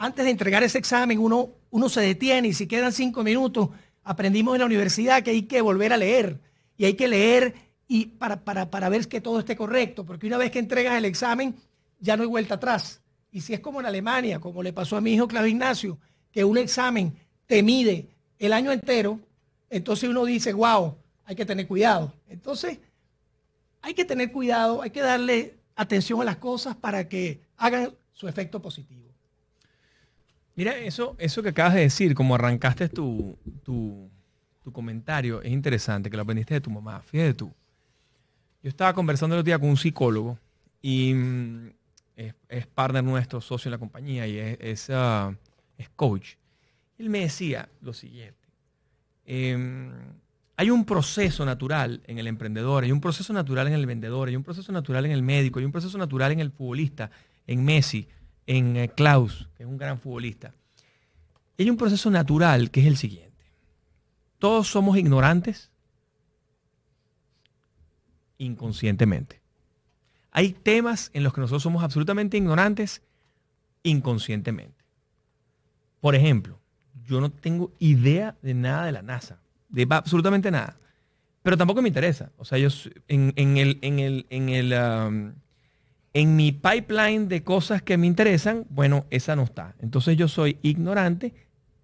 Antes 0.00 0.24
de 0.24 0.30
entregar 0.30 0.62
ese 0.62 0.78
examen, 0.78 1.18
uno, 1.18 1.50
uno 1.70 1.88
se 1.88 2.00
detiene 2.00 2.48
y 2.48 2.54
si 2.54 2.68
quedan 2.68 2.92
cinco 2.92 3.24
minutos, 3.24 3.70
aprendimos 4.04 4.54
en 4.54 4.60
la 4.60 4.66
universidad 4.66 5.24
que 5.24 5.32
hay 5.32 5.42
que 5.42 5.60
volver 5.60 5.92
a 5.92 5.96
leer 5.96 6.38
y 6.76 6.84
hay 6.84 6.94
que 6.94 7.08
leer 7.08 7.54
y 7.88 8.06
para, 8.06 8.44
para, 8.44 8.70
para 8.70 8.88
ver 8.88 9.08
que 9.08 9.20
todo 9.20 9.40
esté 9.40 9.56
correcto, 9.56 10.06
porque 10.06 10.28
una 10.28 10.38
vez 10.38 10.52
que 10.52 10.60
entregas 10.60 10.96
el 10.96 11.04
examen 11.04 11.56
ya 11.98 12.16
no 12.16 12.22
hay 12.22 12.28
vuelta 12.28 12.54
atrás. 12.54 13.00
Y 13.32 13.40
si 13.40 13.54
es 13.54 13.60
como 13.60 13.80
en 13.80 13.86
Alemania, 13.86 14.38
como 14.38 14.62
le 14.62 14.72
pasó 14.72 14.96
a 14.96 15.00
mi 15.00 15.14
hijo 15.14 15.26
Claudio 15.26 15.50
Ignacio, 15.50 15.98
que 16.30 16.44
un 16.44 16.58
examen 16.58 17.12
te 17.46 17.64
mide 17.64 18.06
el 18.38 18.52
año 18.52 18.70
entero, 18.70 19.18
entonces 19.68 20.08
uno 20.08 20.24
dice, 20.24 20.52
wow, 20.52 20.94
hay 21.24 21.34
que 21.34 21.44
tener 21.44 21.66
cuidado. 21.66 22.14
Entonces, 22.28 22.78
hay 23.82 23.94
que 23.94 24.04
tener 24.04 24.30
cuidado, 24.30 24.80
hay 24.80 24.90
que 24.90 25.00
darle 25.00 25.56
atención 25.74 26.20
a 26.20 26.24
las 26.24 26.36
cosas 26.36 26.76
para 26.76 27.08
que 27.08 27.40
hagan 27.56 27.92
su 28.12 28.28
efecto 28.28 28.62
positivo. 28.62 29.07
Mira, 30.58 30.76
eso, 30.76 31.14
eso 31.20 31.40
que 31.40 31.50
acabas 31.50 31.74
de 31.74 31.82
decir, 31.82 32.16
como 32.16 32.34
arrancaste 32.34 32.88
tu, 32.88 33.38
tu, 33.62 34.10
comentario, 34.72 35.40
es 35.40 35.52
interesante, 35.52 36.10
que 36.10 36.16
lo 36.16 36.24
aprendiste 36.24 36.54
de 36.54 36.60
tu 36.60 36.68
mamá. 36.68 37.00
Fíjate 37.00 37.34
tú. 37.34 37.54
Yo 38.60 38.68
estaba 38.68 38.92
conversando 38.92 39.36
el 39.36 39.38
otro 39.38 39.46
día 39.46 39.58
con 39.60 39.68
un 39.68 39.76
psicólogo 39.76 40.36
y 40.82 41.14
mm, 41.14 41.70
es, 42.16 42.34
es 42.48 42.66
partner 42.66 43.04
nuestro, 43.04 43.40
socio 43.40 43.68
en 43.68 43.70
la 43.70 43.78
compañía 43.78 44.26
y 44.26 44.36
es, 44.36 44.58
es, 44.60 44.90
ah, 44.90 45.32
es 45.78 45.90
coach. 45.90 46.34
Él 46.98 47.08
me 47.08 47.20
decía 47.20 47.68
lo 47.80 47.92
siguiente. 47.92 48.48
em, 49.26 49.92
hay 50.56 50.70
un 50.70 50.84
proceso 50.84 51.44
natural 51.44 52.02
en 52.08 52.18
el 52.18 52.26
emprendedor, 52.26 52.82
hay 52.82 52.90
un 52.90 53.00
proceso 53.00 53.32
natural 53.32 53.68
en 53.68 53.74
el 53.74 53.86
vendedor, 53.86 54.26
hay 54.26 54.34
un 54.34 54.42
proceso 54.42 54.72
natural 54.72 55.06
en 55.06 55.12
el 55.12 55.22
médico, 55.22 55.60
hay 55.60 55.66
un 55.66 55.72
proceso 55.72 55.98
natural 55.98 56.32
en 56.32 56.40
el 56.40 56.50
futbolista, 56.50 57.12
en 57.46 57.64
Messi, 57.64 58.08
en 58.48 58.76
eh, 58.76 58.88
Klaus, 58.88 59.48
que 59.56 59.62
es 59.62 59.68
un 59.68 59.78
gran 59.78 60.00
futbolista. 60.00 60.54
Hay 61.58 61.70
un 61.70 61.76
proceso 61.76 62.10
natural 62.10 62.70
que 62.70 62.80
es 62.80 62.86
el 62.86 62.96
siguiente. 62.96 63.28
Todos 64.38 64.68
somos 64.68 64.96
ignorantes 64.96 65.70
inconscientemente. 68.38 69.40
Hay 70.30 70.52
temas 70.52 71.10
en 71.12 71.24
los 71.24 71.34
que 71.34 71.40
nosotros 71.40 71.62
somos 71.62 71.82
absolutamente 71.82 72.36
ignorantes 72.36 73.02
inconscientemente. 73.82 74.84
Por 76.00 76.14
ejemplo, 76.14 76.58
yo 77.04 77.20
no 77.20 77.30
tengo 77.30 77.72
idea 77.78 78.36
de 78.40 78.54
nada 78.54 78.86
de 78.86 78.92
la 78.92 79.02
NASA, 79.02 79.40
de 79.68 79.86
absolutamente 79.90 80.50
nada. 80.50 80.78
Pero 81.42 81.56
tampoco 81.56 81.82
me 81.82 81.88
interesa. 81.88 82.30
O 82.36 82.44
sea, 82.44 82.58
yo 82.58 82.68
en, 83.08 83.32
el, 83.56 83.78
en 83.82 83.98
el, 83.98 84.26
en 84.30 84.48
el, 84.48 85.34
en 86.14 86.36
mi 86.36 86.52
pipeline 86.52 87.28
de 87.28 87.42
cosas 87.42 87.82
que 87.82 87.96
me 87.98 88.06
interesan, 88.06 88.64
bueno, 88.70 89.06
esa 89.10 89.36
no 89.36 89.42
está. 89.42 89.74
Entonces 89.80 90.16
yo 90.16 90.28
soy 90.28 90.58
ignorante, 90.62 91.34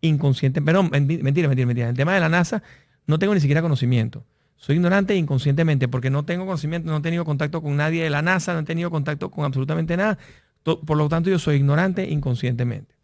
inconsciente. 0.00 0.60
Perdón, 0.62 0.90
menti- 0.90 1.22
mentira, 1.22 1.48
mentira, 1.48 1.66
mentira. 1.66 1.86
En 1.86 1.90
el 1.90 1.96
tema 1.96 2.14
de 2.14 2.20
la 2.20 2.28
NASA 2.28 2.62
no 3.06 3.18
tengo 3.18 3.34
ni 3.34 3.40
siquiera 3.40 3.62
conocimiento. 3.62 4.24
Soy 4.56 4.76
ignorante 4.76 5.14
inconscientemente 5.14 5.88
porque 5.88 6.08
no 6.10 6.24
tengo 6.24 6.46
conocimiento, 6.46 6.90
no 6.90 6.96
he 6.98 7.00
tenido 7.02 7.24
contacto 7.24 7.60
con 7.62 7.76
nadie 7.76 8.02
de 8.02 8.10
la 8.10 8.22
NASA, 8.22 8.54
no 8.54 8.60
he 8.60 8.64
tenido 8.64 8.90
contacto 8.90 9.30
con 9.30 9.44
absolutamente 9.44 9.96
nada. 9.96 10.18
Por 10.62 10.96
lo 10.96 11.08
tanto, 11.10 11.28
yo 11.28 11.38
soy 11.38 11.56
ignorante 11.56 12.08
inconscientemente. 12.08 12.94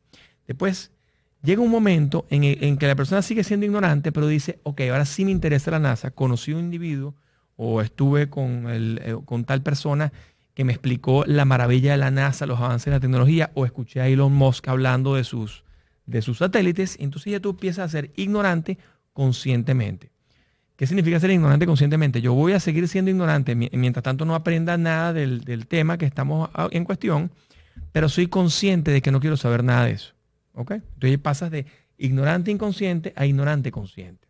Después 0.47 0.91
llega 1.43 1.61
un 1.61 1.71
momento 1.71 2.27
en, 2.31 2.45
el- 2.45 2.79
que 2.79 2.87
la 2.87 2.97
persona 2.97 3.21
sigue 3.21 3.45
siendo 3.45 3.67
ignorante, 3.67 4.11
pero 4.13 4.27
dice, 4.27 4.59
ok, 4.63 4.81
ahora 4.91 5.05
sí 5.05 5.25
me 5.27 5.31
interesa 5.31 5.71
la 5.71 5.79
NASA, 5.79 6.11
conocí 6.11 6.53
un 6.53 6.61
individuo 6.61 7.15
o 7.57 7.83
estuve 7.83 8.31
con, 8.31 8.69
el- 8.71 9.01
eh, 9.05 9.17
con 9.27 9.45
tal 9.45 9.63
persona 9.63 10.13
que 10.61 10.65
me 10.67 10.75
explicó 10.75 11.25
la 11.27 11.47
maravilla 11.47 11.93
de 11.93 11.97
la 11.97 12.11
NASA, 12.11 12.45
los 12.45 12.61
avances 12.61 12.85
de 12.85 12.91
la 12.91 13.01
tecnología, 13.01 13.51
o 13.55 13.65
escuché 13.65 14.03
a 14.03 14.09
Elon 14.09 14.31
Musk 14.35 14.69
hablando 14.69 15.15
de 15.15 15.25
sus, 15.25 15.65
de 16.05 16.21
sus 16.21 16.37
satélites, 16.37 16.99
entonces 17.01 17.33
ya 17.33 17.41
tú 17.41 17.49
empiezas 17.49 17.87
a 17.87 17.89
ser 17.89 18.11
ignorante 18.15 18.77
conscientemente. 19.15 20.11
¿Qué 20.77 20.87
significa 20.87 21.19
ser 21.19 21.31
ignorante 21.31 21.65
conscientemente? 21.65 22.21
Yo 22.21 22.35
voy 22.35 22.53
a 22.53 22.61
seguir 22.61 22.87
siendo 22.89 23.11
ignorante 23.11 23.55
mi- 23.55 23.71
mientras 23.73 24.03
tanto 24.03 24.27
no 24.27 24.35
aprenda 24.35 24.77
nada 24.77 25.15
del, 25.15 25.45
del 25.45 25.67
tema 25.67 25.97
que 25.97 26.05
estamos 26.05 26.51
a- 26.53 26.69
en 26.73 26.85
cuestión, 26.85 27.31
pero 27.93 28.11
soy 28.11 28.27
consciente 28.27 28.91
de 28.91 29.01
que 29.01 29.11
no 29.11 29.19
quiero 29.21 29.39
saber 29.39 29.65
nada 29.65 29.87
de 29.87 29.93
eso. 29.93 30.13
¿Ok? 30.53 30.73
Entonces 30.73 31.19
pasas 31.21 31.51
de 31.51 31.65
ignorante 31.97 32.51
inconsciente 32.51 33.15
a 33.17 33.25
ignorante 33.25 33.73
consciente. 33.73 34.29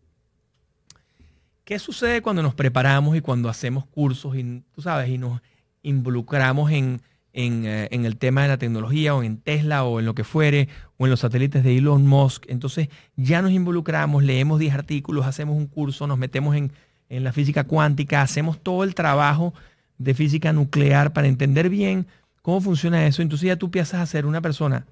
¿Qué 1.64 1.80
sucede 1.80 2.22
cuando 2.22 2.40
nos 2.40 2.54
preparamos 2.54 3.16
y 3.16 3.20
cuando 3.20 3.48
hacemos 3.48 3.84
cursos 3.86 4.36
y, 4.36 4.62
tú 4.72 4.80
sabes, 4.80 5.08
y 5.08 5.18
nos 5.18 5.40
involucramos 5.82 6.70
en, 6.70 7.00
eh, 7.32 7.88
en 7.90 8.04
el 8.04 8.16
tema 8.16 8.42
de 8.42 8.48
la 8.48 8.58
tecnología 8.58 9.14
o 9.14 9.22
en 9.22 9.38
Tesla 9.38 9.84
o 9.84 10.00
en 10.00 10.06
lo 10.06 10.14
que 10.14 10.24
fuere 10.24 10.68
o 10.98 11.06
en 11.06 11.10
los 11.10 11.20
satélites 11.20 11.62
de 11.62 11.76
Elon 11.78 12.06
Musk? 12.06 12.44
Entonces 12.48 12.88
ya 13.16 13.42
nos 13.42 13.52
involucramos, 13.52 14.24
leemos 14.24 14.58
10 14.58 14.74
artículos, 14.74 15.26
hacemos 15.26 15.56
un 15.56 15.66
curso, 15.66 16.06
nos 16.06 16.18
metemos 16.18 16.56
en, 16.56 16.72
en 17.08 17.24
la 17.24 17.32
física 17.32 17.64
cuántica, 17.64 18.22
hacemos 18.22 18.58
todo 18.60 18.84
el 18.84 18.94
trabajo 18.94 19.54
de 19.98 20.14
física 20.14 20.52
nuclear 20.52 21.12
para 21.12 21.28
entender 21.28 21.68
bien 21.68 22.06
cómo 22.42 22.60
funciona 22.60 23.06
eso. 23.06 23.22
Entonces 23.22 23.46
ya 23.46 23.56
tú 23.56 23.66
empiezas 23.66 24.00
a 24.00 24.06
ser 24.06 24.26
una 24.26 24.40
persona 24.40 24.86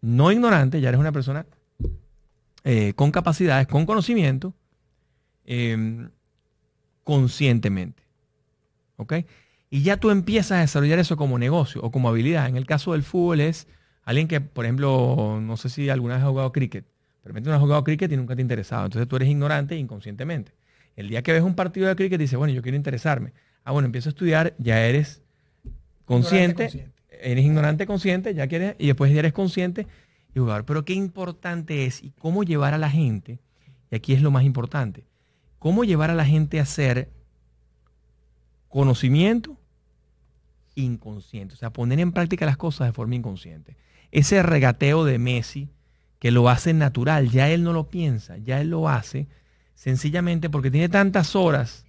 no 0.00 0.30
ignorante, 0.30 0.80
ya 0.80 0.90
eres 0.90 1.00
una 1.00 1.12
persona 1.12 1.46
eh, 2.62 2.92
con 2.94 3.10
capacidades, 3.10 3.66
con 3.66 3.86
conocimiento, 3.86 4.54
eh, 5.44 6.08
conscientemente. 7.02 8.02
¿Ok? 8.96 9.14
Y 9.74 9.82
ya 9.82 9.96
tú 9.96 10.10
empiezas 10.10 10.52
a 10.52 10.60
desarrollar 10.60 11.00
eso 11.00 11.16
como 11.16 11.36
negocio 11.36 11.82
o 11.82 11.90
como 11.90 12.08
habilidad. 12.08 12.48
En 12.48 12.56
el 12.56 12.64
caso 12.64 12.92
del 12.92 13.02
fútbol 13.02 13.40
es 13.40 13.66
alguien 14.04 14.28
que, 14.28 14.40
por 14.40 14.64
ejemplo, 14.64 15.40
no 15.42 15.56
sé 15.56 15.68
si 15.68 15.90
alguna 15.90 16.14
vez 16.14 16.22
has 16.22 16.28
jugado 16.28 16.52
cricket, 16.52 16.84
pero 17.24 17.40
no 17.40 17.52
has 17.52 17.60
jugado 17.60 17.82
cricket 17.82 18.12
y 18.12 18.16
nunca 18.16 18.36
te 18.36 18.40
ha 18.40 18.44
interesado. 18.44 18.84
Entonces 18.84 19.08
tú 19.08 19.16
eres 19.16 19.28
ignorante 19.28 19.76
inconscientemente. 19.76 20.52
El 20.94 21.08
día 21.08 21.22
que 21.24 21.32
ves 21.32 21.42
un 21.42 21.56
partido 21.56 21.88
de 21.88 21.96
cricket 21.96 22.20
dices, 22.20 22.38
bueno, 22.38 22.54
yo 22.54 22.62
quiero 22.62 22.76
interesarme. 22.76 23.32
Ah, 23.64 23.72
bueno, 23.72 23.86
empiezo 23.86 24.10
a 24.10 24.12
estudiar, 24.12 24.54
ya 24.58 24.80
eres 24.86 25.22
consciente, 26.04 26.66
consciente. 26.66 26.92
eres 27.08 27.44
ignorante 27.44 27.84
consciente, 27.84 28.32
ya 28.32 28.46
quieres, 28.46 28.76
y 28.78 28.86
después 28.86 29.12
ya 29.12 29.18
eres 29.18 29.32
consciente 29.32 29.88
y 30.36 30.38
jugador. 30.38 30.64
Pero 30.66 30.84
qué 30.84 30.92
importante 30.92 31.84
es 31.84 32.00
y 32.00 32.10
cómo 32.10 32.44
llevar 32.44 32.74
a 32.74 32.78
la 32.78 32.90
gente, 32.90 33.40
y 33.90 33.96
aquí 33.96 34.12
es 34.12 34.22
lo 34.22 34.30
más 34.30 34.44
importante, 34.44 35.04
cómo 35.58 35.82
llevar 35.82 36.12
a 36.12 36.14
la 36.14 36.24
gente 36.24 36.60
a 36.60 36.62
hacer 36.62 37.08
conocimiento 38.68 39.58
inconsciente, 40.74 41.54
o 41.54 41.56
sea, 41.56 41.70
poner 41.70 42.00
en 42.00 42.12
práctica 42.12 42.46
las 42.46 42.56
cosas 42.56 42.88
de 42.88 42.92
forma 42.92 43.14
inconsciente. 43.14 43.76
Ese 44.10 44.42
regateo 44.42 45.04
de 45.04 45.18
Messi, 45.18 45.68
que 46.18 46.30
lo 46.30 46.48
hace 46.48 46.72
natural, 46.72 47.30
ya 47.30 47.50
él 47.50 47.62
no 47.62 47.72
lo 47.72 47.90
piensa, 47.90 48.38
ya 48.38 48.60
él 48.60 48.70
lo 48.70 48.88
hace 48.88 49.26
sencillamente 49.74 50.48
porque 50.50 50.70
tiene 50.70 50.88
tantas 50.88 51.36
horas 51.36 51.84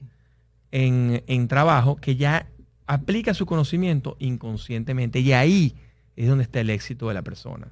en, 0.71 1.24
en 1.28 1.48
trabajo 1.48 1.95
que 1.95 2.15
ya 2.15 2.48
aplica 2.88 3.34
su 3.34 3.45
conocimiento 3.45 4.17
inconscientemente 4.19 5.19
y 5.19 5.34
ahí 5.34 5.76
es 6.15 6.28
donde 6.28 6.43
está 6.43 6.60
el 6.60 6.69
éxito 6.69 7.08
de 7.08 7.13
la 7.13 7.21
persona. 7.21 7.71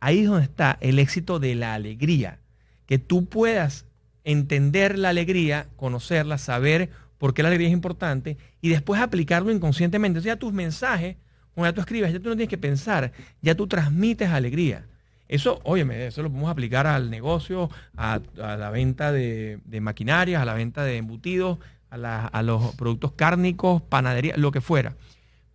Ahí 0.00 0.20
es 0.20 0.28
donde 0.28 0.44
está 0.44 0.78
el 0.80 0.98
éxito 0.98 1.38
de 1.38 1.54
la 1.54 1.74
alegría. 1.74 2.40
Que 2.86 2.98
tú 2.98 3.26
puedas 3.26 3.86
entender 4.24 4.98
la 4.98 5.10
alegría, 5.10 5.68
conocerla, 5.76 6.38
saber 6.38 6.90
por 7.20 7.34
qué 7.34 7.42
la 7.42 7.48
alegría 7.50 7.68
es 7.68 7.74
importante 7.74 8.38
y 8.62 8.70
después 8.70 8.98
aplicarlo 8.98 9.52
inconscientemente. 9.52 10.18
Entonces 10.18 10.32
ya 10.32 10.38
tus 10.38 10.54
mensajes, 10.54 11.16
cuando 11.54 11.70
ya 11.70 11.74
tú 11.74 11.80
escribes, 11.82 12.12
ya 12.14 12.18
tú 12.18 12.30
no 12.30 12.34
tienes 12.34 12.48
que 12.48 12.56
pensar, 12.56 13.12
ya 13.42 13.54
tú 13.54 13.66
transmites 13.66 14.30
alegría. 14.30 14.86
Eso, 15.28 15.60
óyeme, 15.64 16.06
eso 16.06 16.22
lo 16.22 16.30
podemos 16.30 16.50
aplicar 16.50 16.86
al 16.86 17.10
negocio, 17.10 17.68
a, 17.94 18.20
la 18.36 18.70
venta 18.70 19.12
de, 19.12 19.60
maquinarias, 19.82 20.40
a 20.40 20.46
la 20.46 20.54
venta 20.54 20.82
de 20.82 20.96
embutidos, 20.96 21.58
a, 21.90 22.42
los 22.42 22.74
productos 22.76 23.12
cárnicos, 23.12 23.82
panadería, 23.82 24.34
lo 24.38 24.50
que 24.50 24.62
fuera. 24.62 24.96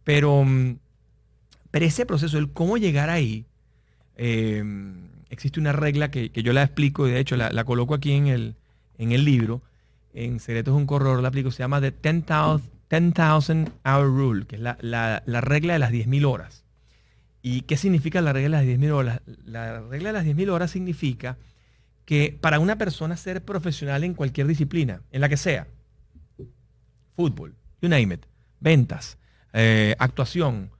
Pero, 0.04 0.44
mm, 0.46 0.78
pero 1.72 1.86
ese 1.86 2.06
proceso, 2.06 2.38
el 2.38 2.52
cómo 2.52 2.78
llegar 2.78 3.10
ahí, 3.10 3.48
em, 4.18 5.10
existe 5.32 5.60
una 5.60 5.74
regla 5.74 6.12
que, 6.12 6.30
yo 6.30 6.54
la 6.54 6.62
explico 6.62 7.08
y 7.08 7.12
de 7.12 7.20
hecho 7.20 7.36
la, 7.36 7.64
coloco 7.64 7.96
aquí 7.96 8.12
en 8.12 8.28
el, 8.28 8.56
en 9.00 9.14
el 9.14 9.26
libro, 9.26 9.64
en 10.16 10.40
Secretos 10.40 10.74
de 10.74 10.78
un 10.80 10.88
Corredor 10.88 11.22
la 11.22 11.28
aplico, 11.28 11.52
se 11.52 11.60
llama 11.60 11.82
The 11.82 11.92
10,000 11.92 13.72
Hour 13.86 14.06
Rule, 14.08 14.46
que 14.48 14.56
es 14.56 14.62
la, 14.62 14.78
la 14.82 15.42
regla 15.42 15.74
de 15.74 15.80
las 15.80 15.92
10.000 15.92 16.26
horas. 16.26 16.66
¿Y 17.42 17.62
qué 17.62 17.78
significa 17.78 18.22
la 18.22 18.34
regla 18.34 18.62
de 18.62 18.66
las 18.66 18.80
10.000 18.80 18.92
horas? 18.92 19.22
La 19.46 19.82
regla 19.82 20.10
de 20.10 20.14
las 20.14 20.26
10.000 20.26 20.50
horas 20.50 20.72
significa 20.72 21.38
que 22.06 22.36
para 22.40 22.60
una 22.60 22.78
persona 22.78 23.18
ser 23.18 23.44
profesional 23.44 24.04
en 24.04 24.14
cualquier 24.14 24.48
disciplina, 24.48 25.02
en 25.12 25.22
la 25.22 25.30
que 25.30 25.38
sea, 25.38 25.68
fútbol, 27.16 27.56
you 27.82 27.90
name 27.90 28.16
it, 28.16 28.26
ventas, 28.60 29.18
eh, 29.54 29.96
actuación, 30.00 30.72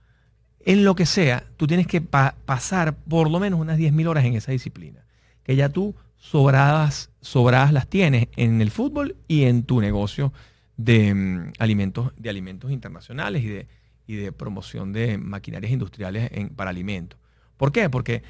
en 0.60 0.84
lo 0.84 0.96
que 0.96 1.06
sea, 1.06 1.44
tú 1.56 1.68
tienes 1.68 1.86
que 1.86 2.00
pasar 2.00 2.96
por 2.96 3.30
lo 3.30 3.38
menos 3.38 3.60
unas 3.60 3.78
10.000 3.78 4.08
horas 4.08 4.24
en 4.24 4.34
esa 4.34 4.50
disciplina. 4.50 5.04
Que 5.44 5.54
ya 5.54 5.68
tú 5.68 5.94
sobradas, 6.30 7.10
sobradas 7.20 7.72
las 7.72 7.86
tienes 7.86 8.28
en 8.36 8.60
el 8.60 8.72
fútbol 8.72 9.16
y 9.28 9.44
en 9.44 9.62
tu 9.62 9.80
negocio 9.80 10.32
de, 10.76 11.14
mm, 11.14 11.52
alimentos, 11.58 12.12
de 12.16 12.28
alimentos 12.28 12.72
internacionales 12.72 13.44
y 13.44 13.48
de, 13.48 13.68
y 14.08 14.16
de 14.16 14.32
promoción 14.32 14.92
de 14.92 15.18
maquinarias 15.18 15.72
industriales 15.72 16.30
para 16.56 16.70
alimentos. 16.70 17.18
¿Por 17.56 17.70
qué? 17.70 17.88
Porque 17.88 18.24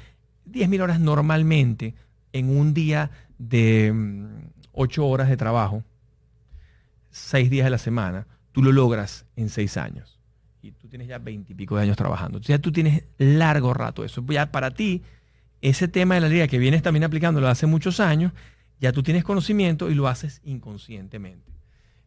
10.000 0.45 0.81
horas 0.81 0.99
normalmente 0.99 1.95
en 2.33 2.55
un 2.55 2.75
día 2.75 3.09
de 3.39 3.91
8 4.73 5.01
mm, 5.01 5.05
horas 5.05 5.29
de 5.29 5.37
trabajo, 5.37 5.83
6 7.09 7.49
días 7.49 7.65
de 7.65 7.71
la 7.71 7.77
semana, 7.79 8.27
tú 8.51 8.61
lo 8.61 8.71
logras 8.71 9.25
en 9.35 9.49
6 9.49 9.75
años. 9.77 10.19
Y 10.61 10.71
tú 10.71 10.87
tienes 10.87 11.07
ya 11.07 11.17
20 11.17 11.51
y 11.51 11.55
pico 11.55 11.75
de 11.75 11.83
años 11.83 11.97
trabajando. 11.97 12.37
Entonces 12.37 12.57
ya 12.57 12.61
tú 12.61 12.71
tienes 12.71 13.05
largo 13.17 13.73
rato 13.73 14.03
eso. 14.03 14.23
Ya 14.27 14.51
para 14.51 14.71
ti, 14.71 15.01
ese 15.61 15.87
tema 15.87 16.15
de 16.15 16.21
la 16.21 16.29
ley 16.29 16.47
que 16.47 16.59
vienes 16.59 16.81
también 16.83 17.03
aplicándolo 17.03 17.47
hace 17.47 17.65
muchos 17.65 17.99
años, 17.99 18.31
ya 18.79 18.91
tú 18.91 19.03
tienes 19.03 19.23
conocimiento 19.23 19.89
y 19.89 19.95
lo 19.95 20.07
haces 20.07 20.41
inconscientemente. 20.43 21.51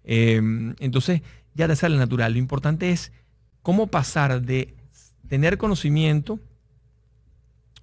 Em, 0.05 0.75
entonces 0.79 1.23
ya 1.55 1.67
te 1.67 1.77
sale 1.77 1.97
natural. 1.97 2.33
Lo 2.33 2.39
importante 2.39 2.91
es 2.91 3.13
cómo 3.63 3.89
pasar 3.89 4.43
de 4.43 4.75
tener 5.29 5.59
conocimiento 5.59 6.41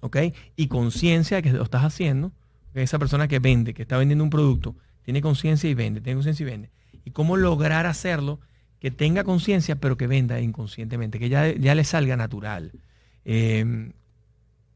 ¿ok? 0.00 0.16
Y 0.56 0.68
conciencia 0.68 1.38
de 1.38 1.42
que 1.42 1.52
lo 1.52 1.62
estás 1.62 1.84
haciendo. 1.84 2.32
Esa 2.74 2.98
persona 2.98 3.28
que 3.28 3.38
vende, 3.38 3.74
que 3.74 3.82
está 3.82 3.96
vendiendo 3.96 4.22
un 4.22 4.30
producto, 4.30 4.76
tiene 5.02 5.20
conciencia 5.20 5.68
y 5.68 5.74
vende, 5.74 6.00
tiene 6.00 6.16
conciencia 6.16 6.44
y 6.44 6.46
vende. 6.46 6.70
Y 7.04 7.10
cómo 7.10 7.36
lograr 7.36 7.86
hacerlo 7.86 8.40
que 8.78 8.90
tenga 8.90 9.24
conciencia, 9.24 9.76
pero 9.76 9.96
que 9.96 10.06
venda 10.06 10.40
inconscientemente, 10.40 11.18
que 11.18 11.28
ya, 11.28 11.52
ya 11.52 11.74
le 11.74 11.82
salga 11.82 12.16
natural. 12.16 12.72
Em, 13.24 13.92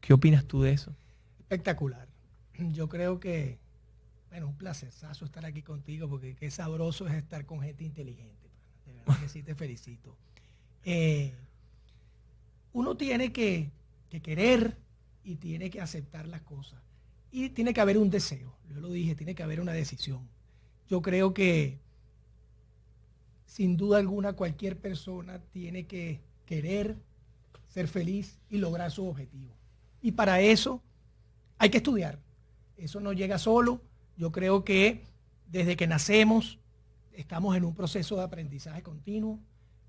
¿Qué 0.03 0.11
opinas 0.11 0.43
tú 0.43 0.61
de 0.61 0.73
eso? 0.73 0.93
Espectacular. 1.39 2.09
Yo 2.73 2.89
creo 2.89 3.21
que, 3.21 3.57
bueno, 4.29 4.49
un 4.49 4.57
placerzazo 4.57 5.23
estar 5.23 5.45
aquí 5.45 5.61
contigo, 5.61 6.09
porque 6.09 6.35
qué 6.35 6.51
sabroso 6.51 7.07
es 7.07 7.13
estar 7.13 7.45
con 7.45 7.61
gente 7.61 7.85
inteligente. 7.85 8.49
De 8.85 8.91
verdad 8.91 9.17
que 9.21 9.29
sí 9.29 9.43
te 9.43 9.55
felicito. 9.55 10.17
Eh, 10.83 11.33
uno 12.73 12.97
tiene 12.97 13.31
que, 13.31 13.71
que 14.09 14.21
querer 14.21 14.75
y 15.23 15.35
tiene 15.35 15.69
que 15.69 15.79
aceptar 15.79 16.27
las 16.27 16.41
cosas. 16.41 16.81
Y 17.31 17.51
tiene 17.51 17.73
que 17.73 17.79
haber 17.79 17.97
un 17.97 18.09
deseo, 18.09 18.53
yo 18.69 18.81
lo 18.81 18.89
dije, 18.89 19.15
tiene 19.15 19.35
que 19.35 19.43
haber 19.43 19.61
una 19.61 19.71
decisión. 19.71 20.27
Yo 20.89 21.01
creo 21.01 21.33
que 21.33 21.79
sin 23.45 23.77
duda 23.77 23.99
alguna 23.99 24.33
cualquier 24.33 24.77
persona 24.77 25.39
tiene 25.53 25.87
que 25.87 26.19
querer 26.45 26.97
ser 27.69 27.87
feliz 27.87 28.37
y 28.49 28.57
lograr 28.57 28.91
su 28.91 29.07
objetivo. 29.07 29.62
Y 30.03 30.11
para 30.11 30.41
eso 30.41 30.83
hay 31.57 31.69
que 31.69 31.77
estudiar. 31.77 32.19
Eso 32.77 32.99
no 32.99 33.13
llega 33.13 33.39
solo. 33.39 33.81
Yo 34.17 34.31
creo 34.31 34.65
que 34.65 35.05
desde 35.47 35.77
que 35.77 35.87
nacemos 35.87 36.59
estamos 37.13 37.55
en 37.55 37.63
un 37.63 37.73
proceso 37.73 38.17
de 38.17 38.23
aprendizaje 38.23 38.83
continuo, 38.83 39.39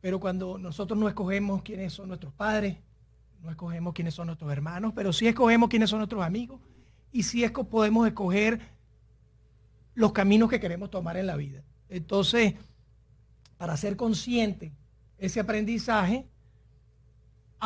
pero 0.00 0.20
cuando 0.20 0.56
nosotros 0.56 0.98
no 0.98 1.08
escogemos 1.08 1.62
quiénes 1.62 1.92
son 1.92 2.08
nuestros 2.08 2.32
padres, 2.32 2.76
no 3.42 3.50
escogemos 3.50 3.92
quiénes 3.92 4.14
son 4.14 4.28
nuestros 4.28 4.52
hermanos, 4.52 4.92
pero 4.94 5.12
sí 5.12 5.26
escogemos 5.26 5.68
quiénes 5.68 5.90
son 5.90 5.98
nuestros 5.98 6.22
amigos 6.22 6.60
y 7.10 7.24
sí 7.24 7.44
podemos 7.68 8.06
escoger 8.06 8.60
los 9.94 10.12
caminos 10.12 10.48
que 10.48 10.60
queremos 10.60 10.90
tomar 10.90 11.16
en 11.16 11.26
la 11.26 11.34
vida. 11.34 11.64
Entonces, 11.88 12.54
para 13.56 13.76
ser 13.76 13.96
consciente 13.96 14.72
ese 15.18 15.40
aprendizaje, 15.40 16.28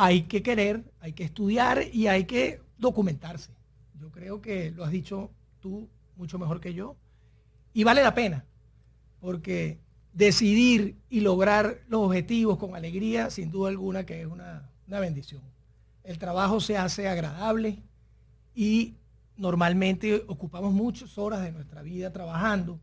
hay 0.03 0.23
que 0.23 0.41
querer, 0.43 0.83
hay 0.99 1.13
que 1.13 1.23
estudiar 1.23 1.83
y 1.91 2.07
hay 2.07 2.25
que 2.25 2.61
documentarse. 2.77 3.51
Yo 3.99 4.11
creo 4.11 4.41
que 4.41 4.71
lo 4.71 4.83
has 4.83 4.91
dicho 4.91 5.31
tú 5.59 5.89
mucho 6.15 6.39
mejor 6.39 6.59
que 6.59 6.73
yo. 6.73 6.95
Y 7.73 7.83
vale 7.83 8.01
la 8.01 8.15
pena, 8.15 8.45
porque 9.19 9.79
decidir 10.13 10.97
y 11.09 11.21
lograr 11.21 11.81
los 11.87 12.01
objetivos 12.01 12.57
con 12.57 12.75
alegría, 12.75 13.29
sin 13.29 13.51
duda 13.51 13.69
alguna 13.69 14.05
que 14.05 14.21
es 14.21 14.27
una, 14.27 14.69
una 14.87 14.99
bendición 14.99 15.41
el 16.09 16.17
trabajo 16.17 16.59
se 16.59 16.75
hace 16.75 17.07
agradable 17.07 17.83
y 18.55 18.95
normalmente 19.37 20.23
ocupamos 20.25 20.73
muchas 20.73 21.19
horas 21.19 21.43
de 21.43 21.51
nuestra 21.51 21.83
vida 21.83 22.11
trabajando. 22.11 22.79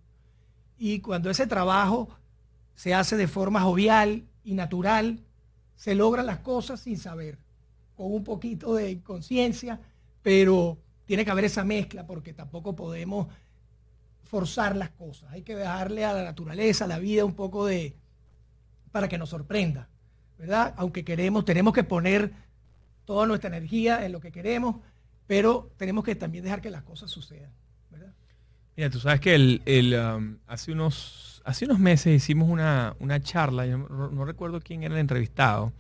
Y 0.79 1.00
cuando 1.00 1.29
ese 1.29 1.48
trabajo 1.48 2.09
se 2.76 2.94
hace 2.94 3.16
de 3.16 3.26
forma 3.26 3.62
jovial 3.62 4.29
y 4.44 4.55
natural, 4.55 5.24
se 5.76 5.94
logran 5.94 6.26
las 6.26 6.38
cosas 6.38 6.80
sin 6.80 6.98
saber, 6.98 7.38
con 7.94 8.12
un 8.12 8.24
poquito 8.24 8.74
de 8.74 8.90
inconsciencia, 8.90 9.80
pero 10.22 10.78
tiene 11.04 11.24
que 11.24 11.30
haber 11.30 11.44
esa 11.44 11.64
mezcla 11.64 12.06
porque 12.06 12.32
tampoco 12.32 12.74
podemos 12.74 13.28
forzar 14.24 14.76
las 14.76 14.90
cosas. 14.90 15.30
Hay 15.30 15.42
que 15.42 15.54
dejarle 15.54 16.04
a 16.04 16.12
la 16.12 16.24
naturaleza, 16.24 16.84
a 16.84 16.88
la 16.88 16.98
vida 16.98 17.24
un 17.24 17.34
poco 17.34 17.66
de 17.66 17.96
para 18.90 19.08
que 19.08 19.18
nos 19.18 19.28
sorprenda, 19.28 19.88
¿verdad? 20.38 20.74
Aunque 20.78 21.04
queremos, 21.04 21.44
tenemos 21.44 21.74
que 21.74 21.84
poner 21.84 22.32
toda 23.04 23.26
nuestra 23.26 23.48
energía 23.48 24.04
en 24.04 24.12
lo 24.12 24.20
que 24.20 24.32
queremos, 24.32 24.76
pero 25.26 25.70
tenemos 25.76 26.02
que 26.02 26.16
también 26.16 26.44
dejar 26.44 26.60
que 26.60 26.70
las 26.70 26.82
cosas 26.82 27.10
sucedan. 27.10 27.52
Mira, 28.76 28.90
tú 28.90 29.00
sabes 29.00 29.20
que 29.20 29.60
um, 29.96 30.36
hace, 30.46 30.72
unos, 30.72 31.40
hace 31.44 31.64
unos 31.64 31.78
meses 31.78 32.14
hicimos 32.14 32.48
una, 32.50 32.94
charla, 33.20 33.66
yo 33.66 33.78
no, 33.78 34.24
recuerdo 34.24 34.60
quién 34.60 34.82
era 34.82 34.94
el 34.94 35.00
entrevistado, 35.00 35.72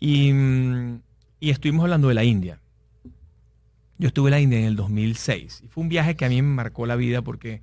y, 0.00 0.32
mm, 0.32 1.00
y, 1.40 1.50
estuvimos 1.50 1.84
hablando 1.84 2.08
de 2.08 2.14
la 2.14 2.24
India. 2.24 2.58
Yo 3.98 4.08
estuve 4.08 4.28
en 4.28 4.32
la 4.32 4.40
India 4.40 4.58
en 4.58 4.64
el 4.66 4.76
2006 4.76 5.62
y 5.64 5.68
fue 5.68 5.82
un 5.82 5.88
viaje 5.88 6.16
que 6.16 6.26
a 6.26 6.28
mí 6.28 6.42
me 6.42 6.54
marcó 6.54 6.84
la 6.84 6.96
vida 6.96 7.22
porque 7.22 7.62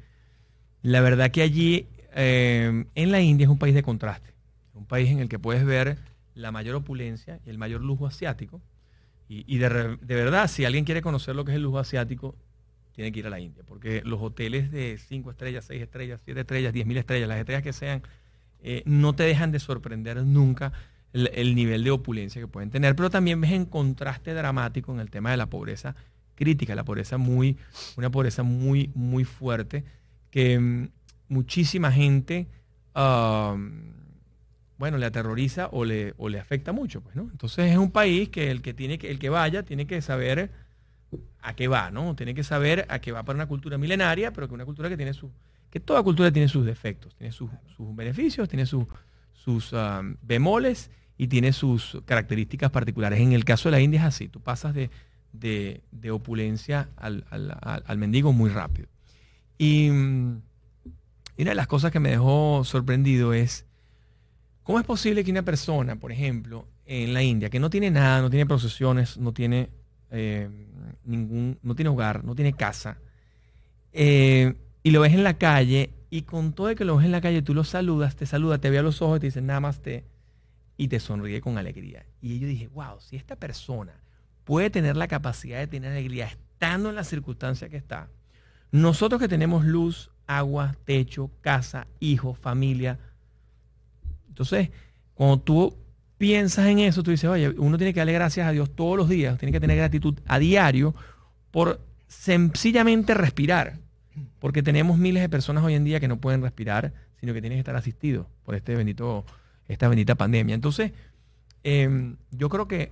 la 0.81 0.99
verdad 0.99 1.29
que 1.29 1.43
allí 1.43 1.85
eh, 2.15 2.85
en 2.95 3.11
la 3.11 3.21
India 3.21 3.45
es 3.45 3.51
un 3.51 3.59
país 3.59 3.75
de 3.75 3.83
contraste, 3.83 4.33
un 4.73 4.85
país 4.85 5.11
en 5.11 5.19
el 5.19 5.29
que 5.29 5.37
puedes 5.37 5.63
ver 5.63 5.99
la 6.33 6.51
mayor 6.51 6.75
opulencia 6.75 7.39
y 7.45 7.49
el 7.49 7.57
mayor 7.57 7.81
lujo 7.81 8.07
asiático, 8.07 8.61
y, 9.29 9.57
de, 9.57 9.97
verdad, 10.05 10.47
si 10.47 10.63
alguien 10.63 10.85
quiere 10.85 11.01
conocer 11.01 11.35
lo 11.35 11.43
que 11.43 11.51
es 11.51 11.55
el 11.55 11.63
lujo 11.63 11.79
asiático, 11.79 12.35
tiene 12.93 13.11
que 13.11 13.19
ir 13.19 13.27
a 13.27 13.29
la 13.29 13.39
India, 13.39 13.63
porque 13.65 14.01
los 14.05 14.21
hoteles 14.21 14.71
de 14.71 14.97
5 14.97 15.31
estrellas, 15.31 15.65
6 15.65 15.81
estrellas, 15.81 16.21
7 16.23 16.39
estrellas, 16.39 16.73
10 16.73 16.85
mil 16.85 16.97
estrellas, 16.97 17.27
las 17.27 17.39
estrellas 17.39 17.63
que 17.63 17.73
sean, 17.73 18.03
eh, 18.61 18.83
no 18.85 19.13
te 19.13 19.23
dejan 19.23 19.51
de 19.51 19.59
sorprender 19.59 20.23
nunca 20.23 20.71
el, 21.11 21.53
nivel 21.53 21.83
de 21.83 21.91
opulencia 21.91 22.41
que 22.41 22.47
pueden 22.47 22.69
tener, 22.69 22.95
pero 22.95 23.09
también 23.09 23.41
ves 23.41 23.51
en 23.51 23.65
contraste 23.65 24.33
dramático 24.33 24.93
en 24.93 24.99
el 24.99 25.09
tema 25.09 25.31
de 25.31 25.37
la 25.37 25.47
pobreza 25.47 25.95
crítica, 26.35 26.73
la 26.73 26.85
pobreza 26.85 27.17
muy, 27.17 27.57
una 27.97 28.09
pobreza 28.09 28.41
muy, 28.43 28.89
muy 28.95 29.23
fuerte, 29.23 29.83
que 30.31 30.59
mm, 30.59 30.89
muchísima 31.27 31.91
gente 31.91 32.47
bueno, 34.77 34.97
le 34.97 35.05
aterroriza 35.05 35.69
o 35.71 35.85
le, 35.85 36.13
o 36.17 36.29
le 36.29 36.39
afecta 36.39 36.73
mucho, 36.73 37.01
pues, 37.01 37.15
¿no? 37.15 37.23
Entonces 37.31 37.71
es 37.71 37.77
un 37.77 37.91
país 37.91 38.29
que 38.29 38.51
el 38.51 38.61
que 38.61 38.73
tiene 38.73 38.97
que, 38.97 39.09
el 39.09 39.17
que 39.17 39.29
vaya 39.29 39.63
tiene 39.63 39.87
que 39.87 40.01
saber 40.01 40.51
a 41.41 41.55
qué 41.55 41.67
va, 41.67 41.91
¿no? 41.91 42.15
Tiene 42.15 42.33
que 42.33 42.43
saber 42.43 42.85
a 42.89 42.99
qué 42.99 43.11
va 43.11 43.23
para 43.23 43.35
una 43.37 43.47
cultura 43.47 43.77
milenaria, 43.77 44.31
pero 44.31 44.47
que 44.47 44.53
una 44.53 44.65
cultura 44.65 44.89
que 44.89 44.97
tiene 44.97 45.13
su, 45.13 45.31
que 45.69 45.79
toda 45.79 46.01
cultura 46.03 46.31
tiene 46.31 46.47
sus 46.47 46.65
defectos, 46.65 47.15
tiene 47.15 47.31
sus, 47.31 47.49
beneficios, 47.95 48.47
tiene 48.47 48.65
sus 48.65 49.73
um, 49.73 50.15
bemoles 50.21 50.91
y 51.17 51.27
tiene 51.27 51.53
sus 51.53 52.01
características 52.05 52.71
particulares. 52.71 53.19
En 53.19 53.33
el 53.33 53.45
caso 53.45 53.69
de 53.69 53.71
la 53.71 53.81
India 53.81 54.01
es 54.01 54.05
así, 54.05 54.27
tú 54.27 54.39
pasas 54.39 54.73
de, 54.73 54.89
de, 55.31 56.11
opulencia 56.11 56.89
al, 56.95 57.25
al, 57.29 57.97
mendigo 57.97 58.33
muy 58.33 58.49
rápido. 58.49 58.87
Y 59.57 59.89
mm, 59.89 60.41
una 61.39 61.49
de 61.49 61.55
las 61.55 61.67
cosas 61.67 61.91
que 61.91 61.99
me 61.99 62.09
dejó 62.09 62.63
sorprendido 62.63 63.33
es 63.33 63.65
¿Cómo 64.63 64.79
es 64.79 64.85
posible 64.85 65.25
que 65.25 65.31
una 65.31 65.43
persona, 65.43 65.97
por 65.97 66.11
ejemplo, 66.13 66.67
en 66.85 67.13
la 67.13 67.21
India, 67.21 67.49
que 67.49 67.59
no 67.59 67.69
tiene 67.69 67.91
nada, 67.91 68.21
no 68.21 68.29
tiene 68.29 68.45
procesiones, 68.45 69.17
no 69.17 69.33
tiene 69.33 69.69
eh, 70.13 70.49
ningún, 71.03 71.59
no 71.61 71.75
tiene 71.75 71.89
hogar, 71.89 72.23
no 72.23 72.35
tiene 72.35 72.53
casa, 72.53 72.97
eh, 73.91 74.55
y 74.83 74.91
lo 74.91 75.01
ves 75.01 75.13
en 75.13 75.23
la 75.23 75.37
calle 75.37 75.91
Y 76.09 76.21
con 76.23 76.53
todo 76.53 76.69
el 76.69 76.75
que 76.75 76.85
lo 76.85 76.95
ves 76.95 77.05
en 77.05 77.11
la 77.11 77.21
calle, 77.21 77.41
tú 77.41 77.53
lo 77.53 77.63
saludas, 77.63 78.15
te 78.15 78.25
saluda, 78.25 78.59
te 78.59 78.69
ve 78.69 78.77
a 78.77 78.83
los 78.83 79.01
ojos, 79.01 79.19
te 79.19 79.27
dice 79.27 79.41
nada 79.41 79.59
más 79.59 79.81
te 79.81 80.05
y 80.77 80.87
te 80.87 80.99
sonríe 80.99 81.41
con 81.41 81.57
alegría. 81.57 82.05
Y 82.21 82.39
yo 82.39 82.47
dije, 82.47 82.67
wow, 82.69 82.99
si 82.99 83.15
esta 83.15 83.35
persona 83.35 83.93
puede 84.43 84.69
tener 84.69 84.95
la 84.95 85.07
capacidad 85.07 85.59
de 85.59 85.67
tener 85.67 85.91
alegría 85.91 86.25
estando 86.25 86.89
en 86.89 86.95
la 86.95 87.03
circunstancia 87.03 87.69
que 87.69 87.77
está, 87.77 88.09
nosotros 88.71 89.19
que 89.19 89.27
tenemos 89.27 89.65
luz, 89.65 90.11
agua, 90.25 90.75
techo, 90.85 91.29
casa, 91.41 91.87
hijos, 91.99 92.37
familia, 92.37 92.99
entonces, 94.27 94.71
cuando 95.13 95.39
tú 95.39 95.77
piensas 96.17 96.67
en 96.67 96.79
eso, 96.79 97.03
tú 97.03 97.11
dices, 97.11 97.29
oye, 97.29 97.49
uno 97.49 97.77
tiene 97.77 97.93
que 97.93 97.99
darle 97.99 98.13
gracias 98.13 98.47
a 98.47 98.51
Dios 98.51 98.73
todos 98.75 98.97
los 98.97 99.09
días, 99.09 99.37
tiene 99.37 99.51
que 99.51 99.59
tener 99.59 99.77
gratitud 99.77 100.19
a 100.27 100.39
diario 100.39 100.95
por 101.51 101.81
sencillamente 102.07 103.13
respirar, 103.13 103.79
porque 104.39 104.63
tenemos 104.63 104.97
miles 104.97 105.21
de 105.21 105.29
personas 105.29 105.63
hoy 105.63 105.73
en 105.73 105.83
día 105.83 105.99
que 105.99 106.07
no 106.07 106.19
pueden 106.19 106.41
respirar, 106.41 106.93
sino 107.19 107.33
que 107.33 107.41
tienen 107.41 107.57
que 107.57 107.61
estar 107.61 107.75
asistidos 107.75 108.27
por 108.43 108.55
este 108.55 108.75
bendito, 108.75 109.25
esta 109.67 109.87
bendita 109.87 110.15
pandemia. 110.15 110.55
Entonces, 110.55 110.91
em, 111.63 112.17
yo 112.31 112.49
creo 112.49 112.67
que 112.67 112.91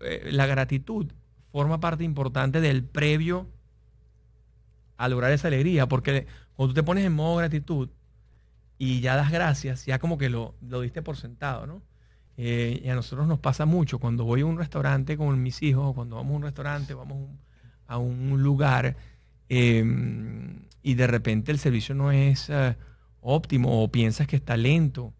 eh, 0.00 0.28
la 0.30 0.46
gratitud 0.46 1.06
forma 1.52 1.80
parte 1.80 2.04
importante 2.04 2.60
del 2.60 2.84
previo 2.84 3.46
a 4.96 5.08
lograr 5.08 5.32
esa 5.32 5.48
alegría, 5.48 5.86
porque 5.86 6.26
cuando 6.54 6.72
tú 6.72 6.80
te 6.80 6.82
pones 6.82 7.04
en 7.04 7.12
modo 7.12 7.36
gratitud 7.36 7.88
y 8.78 9.00
ya 9.00 9.16
das 9.16 9.30
gracias, 9.30 9.86
ya 9.86 9.98
como 9.98 10.18
que 10.18 10.30
lo, 10.30 10.54
lo 10.60 10.80
diste 10.80 11.02
por 11.02 11.16
sentado, 11.16 11.66
¿no? 11.66 11.82
Eh, 12.38 12.82
y 12.84 12.88
a 12.88 12.94
nosotros 12.94 13.26
nos 13.26 13.38
pasa 13.38 13.64
mucho 13.64 13.98
cuando 13.98 14.24
voy 14.24 14.42
a 14.42 14.46
un 14.46 14.58
restaurante 14.58 15.16
con 15.16 15.42
mis 15.42 15.62
hijos, 15.62 15.94
cuando 15.94 16.16
vamos 16.16 16.34
a 16.34 16.36
un 16.36 16.42
restaurante, 16.42 16.94
vamos 16.94 17.30
a 17.86 17.98
un 17.98 18.42
lugar 18.42 18.96
em, 19.48 20.60
y 20.82 20.94
de 20.94 21.06
repente 21.06 21.50
el 21.50 21.58
servicio 21.58 21.94
no 21.94 22.12
es 22.12 22.50
eh, 22.50 22.76
óptimo 23.20 23.82
o 23.82 23.90
piensas 23.90 24.26
que 24.26 24.36
está 24.36 24.56
lento. 24.56 25.14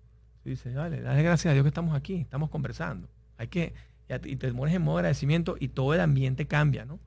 Y 0.44 0.50
dices, 0.50 0.74
dale, 0.74 1.00
dale 1.00 1.22
gracias 1.22 1.50
a 1.50 1.54
Dios 1.54 1.64
que 1.64 1.68
estamos 1.68 1.96
aquí, 1.96 2.16
estamos 2.16 2.50
conversando. 2.50 3.08
Hay 3.38 3.48
que, 3.48 3.72
y 4.24 4.36
te 4.36 4.52
pones 4.52 4.74
en 4.74 4.82
modo 4.82 4.96
de 4.96 5.00
agradecimiento 5.00 5.56
y 5.58 5.68
todo 5.68 5.94
el 5.94 6.00
ambiente 6.00 6.46
cambia, 6.46 6.84
¿no? 6.84 7.00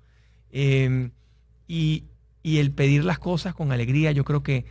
Em, 0.52 1.12
y, 1.68 2.06
y 2.42 2.58
el 2.58 2.72
pedir 2.72 3.06
las 3.06 3.20
cosas 3.20 3.54
con 3.54 3.72
alegría, 3.72 4.12
yo 4.12 4.26
creo 4.26 4.44
que 4.44 4.66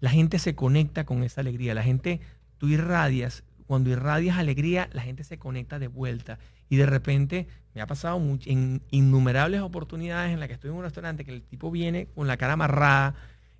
la 0.00 0.10
gente 0.10 0.40
se 0.40 0.56
conecta 0.56 1.04
con 1.04 1.22
esa 1.22 1.40
alegría. 1.40 1.74
La 1.74 1.84
gente, 1.84 2.20
tú 2.58 2.68
irradias, 2.68 3.44
cuando 3.72 3.88
irradias 3.88 4.36
alegría, 4.36 4.90
la 4.92 5.00
gente 5.00 5.24
se 5.24 5.38
conecta 5.38 5.78
de 5.78 5.88
vuelta. 5.88 6.38
Y 6.68 6.76
de 6.76 6.84
repente 6.84 7.48
me 7.74 7.80
ha 7.80 7.86
pasado 7.86 8.20
en 8.44 8.82
innumerables 8.90 9.62
oportunidades 9.62 10.30
en 10.30 10.40
las 10.40 10.48
que 10.48 10.52
estoy 10.56 10.68
en 10.68 10.76
un 10.76 10.82
restaurante 10.82 11.24
que 11.24 11.32
el 11.32 11.40
tipo 11.40 11.70
viene 11.70 12.06
con 12.14 12.26
la 12.26 12.36
cara 12.36 12.52
amarrada 12.52 13.14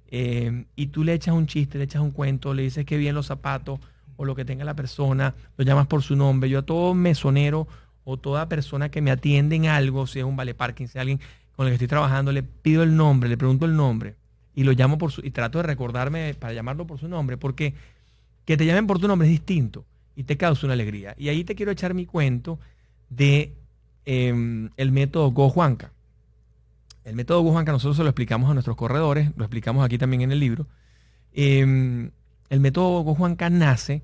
eh, 0.08 0.66
y 0.76 0.88
tú 0.88 1.02
le 1.02 1.14
echas 1.14 1.34
un 1.34 1.46
chiste, 1.46 1.78
le 1.78 1.84
echas 1.84 2.02
un 2.02 2.10
cuento, 2.10 2.52
le 2.52 2.62
dices 2.62 2.84
que 2.84 2.98
bien 2.98 3.14
los 3.14 3.24
zapatos 3.24 3.80
o 4.18 4.26
lo 4.26 4.34
que 4.34 4.44
tenga 4.44 4.66
la 4.66 4.76
persona, 4.76 5.34
lo 5.56 5.64
llamas 5.64 5.86
por 5.86 6.02
su 6.02 6.14
nombre. 6.14 6.50
Yo 6.50 6.58
a 6.58 6.66
todo 6.66 6.92
mesonero 6.92 7.66
o 8.04 8.18
toda 8.18 8.50
persona 8.50 8.90
que 8.90 9.00
me 9.00 9.12
atiende 9.12 9.56
en 9.56 9.64
algo, 9.64 10.06
si 10.06 10.18
es 10.18 10.26
un 10.26 10.36
vale 10.36 10.52
parking, 10.52 10.88
si 10.88 10.98
es 10.98 11.00
alguien 11.00 11.20
con 11.56 11.64
el 11.66 11.70
que 11.70 11.76
estoy 11.76 11.88
trabajando, 11.88 12.32
le 12.32 12.42
pido 12.42 12.82
el 12.82 12.94
nombre, 12.96 13.30
le 13.30 13.38
pregunto 13.38 13.64
el 13.64 13.74
nombre 13.76 14.16
y 14.54 14.64
lo 14.64 14.72
llamo 14.72 14.98
por 14.98 15.10
su, 15.10 15.24
y 15.24 15.30
trato 15.30 15.56
de 15.56 15.62
recordarme 15.62 16.34
para 16.34 16.52
llamarlo 16.52 16.86
por 16.86 16.98
su 16.98 17.08
nombre, 17.08 17.38
porque 17.38 17.72
que 18.44 18.58
te 18.58 18.66
llamen 18.66 18.86
por 18.86 18.98
tu 18.98 19.08
nombre 19.08 19.26
es 19.26 19.32
distinto 19.32 19.86
y 20.16 20.24
te 20.24 20.36
causa 20.36 20.66
una 20.66 20.74
alegría. 20.74 21.14
Y 21.18 21.28
ahí 21.28 21.44
te 21.44 21.54
quiero 21.54 21.72
echar 21.72 21.94
mi 21.94 22.06
cuento 22.06 22.58
de 23.08 23.54
em, 24.04 24.70
el 24.76 24.92
método 24.92 25.30
Go 25.30 25.48
Juanca. 25.48 25.92
El 27.04 27.16
método 27.16 27.42
Go 27.42 27.52
Juanca 27.52 27.72
nosotros 27.72 27.96
se 27.96 28.02
lo 28.02 28.10
explicamos 28.10 28.50
a 28.50 28.54
nuestros 28.54 28.76
corredores, 28.76 29.30
lo 29.36 29.44
explicamos 29.44 29.84
aquí 29.84 29.98
también 29.98 30.22
en 30.22 30.32
el 30.32 30.40
libro. 30.40 30.66
Em, 31.32 32.10
el 32.50 32.60
método 32.60 33.02
Go 33.02 33.14
Juanca 33.14 33.50
nace 33.50 34.02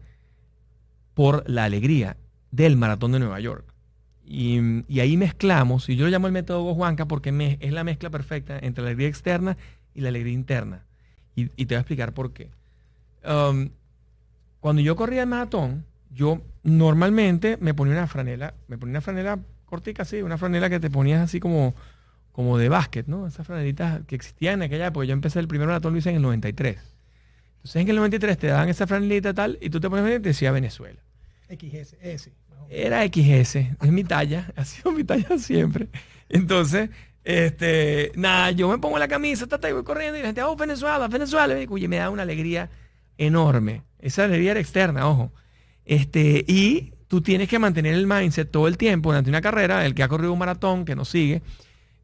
por 1.15 1.49
la 1.49 1.65
alegría 1.65 2.17
del 2.51 2.77
maratón 2.77 3.13
de 3.13 3.19
Nueva 3.19 3.41
York. 3.41 3.65
Y, 4.25 4.59
ahí 5.01 5.17
mezclamos, 5.17 5.89
y 5.89 5.97
yo 5.97 6.05
lo 6.05 6.11
llamo 6.11 6.27
el 6.27 6.33
método 6.33 6.63
Go 6.63 6.75
Juanca 6.75 7.07
porque 7.07 7.57
es 7.61 7.73
la 7.73 7.83
mezcla 7.83 8.11
perfecta 8.11 8.59
entre 8.61 8.85
la 8.85 8.91
alegría 8.91 9.09
externa 9.09 9.57
y 9.95 10.03
la 10.03 10.11
alegría 10.11 10.35
interna. 10.35 10.85
Y, 11.35 11.47
te 11.47 11.67
voy 11.67 11.77
a 11.77 11.81
explicar 11.81 12.13
por 12.13 12.33
qué. 12.33 12.51
Um, 13.25 13.71
cuando 14.61 14.83
yo 14.83 14.97
corría 14.97 15.23
el 15.23 15.29
maratón, 15.29 15.85
yo 16.11 16.43
normalmente 16.63 17.57
me 17.61 17.75
ponía 17.75 17.95
una 17.95 18.07
franela, 18.07 18.55
me 18.67 18.79
ponía 18.79 18.93
una 18.93 19.01
franela 19.01 19.39
cortica 19.65 20.03
así, 20.03 20.23
una 20.23 20.39
franela 20.39 20.71
que 20.71 20.81
te 20.81 20.91
ponías 20.91 21.23
así 21.23 21.41
como, 21.41 21.75
como 22.33 22.59
de 22.59 22.69
básquet, 22.69 23.07
¿no? 23.07 23.27
Esas 23.27 23.47
franelitas 23.47 24.01
que 24.07 24.15
existían 24.15 24.55
en 24.55 24.63
aquella 24.65 24.87
época. 24.87 25.05
Yo 25.07 25.13
empecé 25.13 25.39
el 25.41 25.49
primer 25.49 25.69
maratón, 25.69 25.97
hice 25.97 26.11
en 26.11 26.17
el 26.17 26.23
93. 26.23 26.79
Entonces 27.59 27.83
en 27.83 27.89
el 27.89 27.97
93 27.97 28.39
te 28.39 28.47
daban 28.47 28.69
esa 28.69 28.87
franelita 28.87 29.35
tal 29.35 29.59
y 29.61 29.71
tú 29.71 29.81
te 29.81 29.91
pones 29.91 30.07
y 30.07 30.23
te 30.23 30.29
decía 30.29 30.53
Venezuela. 30.53 31.01
XS, 31.49 31.97
S. 32.01 32.33
Era 32.71 33.03
XS, 33.07 33.57
es 33.57 33.93
mi 33.93 34.05
talla, 34.05 34.53
ha 34.57 34.65
sido 34.65 34.93
mi 34.93 35.05
talla 35.05 35.39
siempre. 35.39 35.89
Entonces, 36.29 36.91
este, 37.25 38.13
nada, 38.15 38.51
yo 38.51 38.69
me 38.69 38.79
pongo 38.79 38.99
la 38.99 39.09
camisa, 39.09 39.47
tata, 39.47 39.69
y 39.69 39.73
voy 39.73 39.85
corriendo 39.85 40.19
y 40.19 40.23
la 40.23 40.29
gente, 40.29 40.43
oh, 40.43 40.57
Venezuela, 40.57 41.09
Venezuela. 41.09 41.61
Y 41.61 41.89
me 41.89 41.97
da 41.97 42.11
una 42.11 42.23
alegría 42.23 42.71
enorme. 43.17 43.83
Esa 43.99 44.25
alegría 44.25 44.53
era 44.53 44.61
externa, 44.61 45.07
ojo. 45.09 45.33
Este, 45.89 46.45
y 46.47 46.93
tú 47.09 47.23
tienes 47.23 47.49
que 47.49 47.59
mantener 47.59 47.95
el 47.95 48.07
mindset 48.07 48.49
todo 48.49 48.69
el 48.69 48.77
tiempo 48.77 49.09
durante 49.09 49.31
una 49.31 49.41
carrera. 49.41 49.85
El 49.85 49.95
que 49.95 50.05
ha 50.05 50.09
corrido 50.09 50.33
un 50.33 50.39
maratón, 50.39 50.85
que 50.85 50.95
nos 50.95 51.09
sigue, 51.09 51.43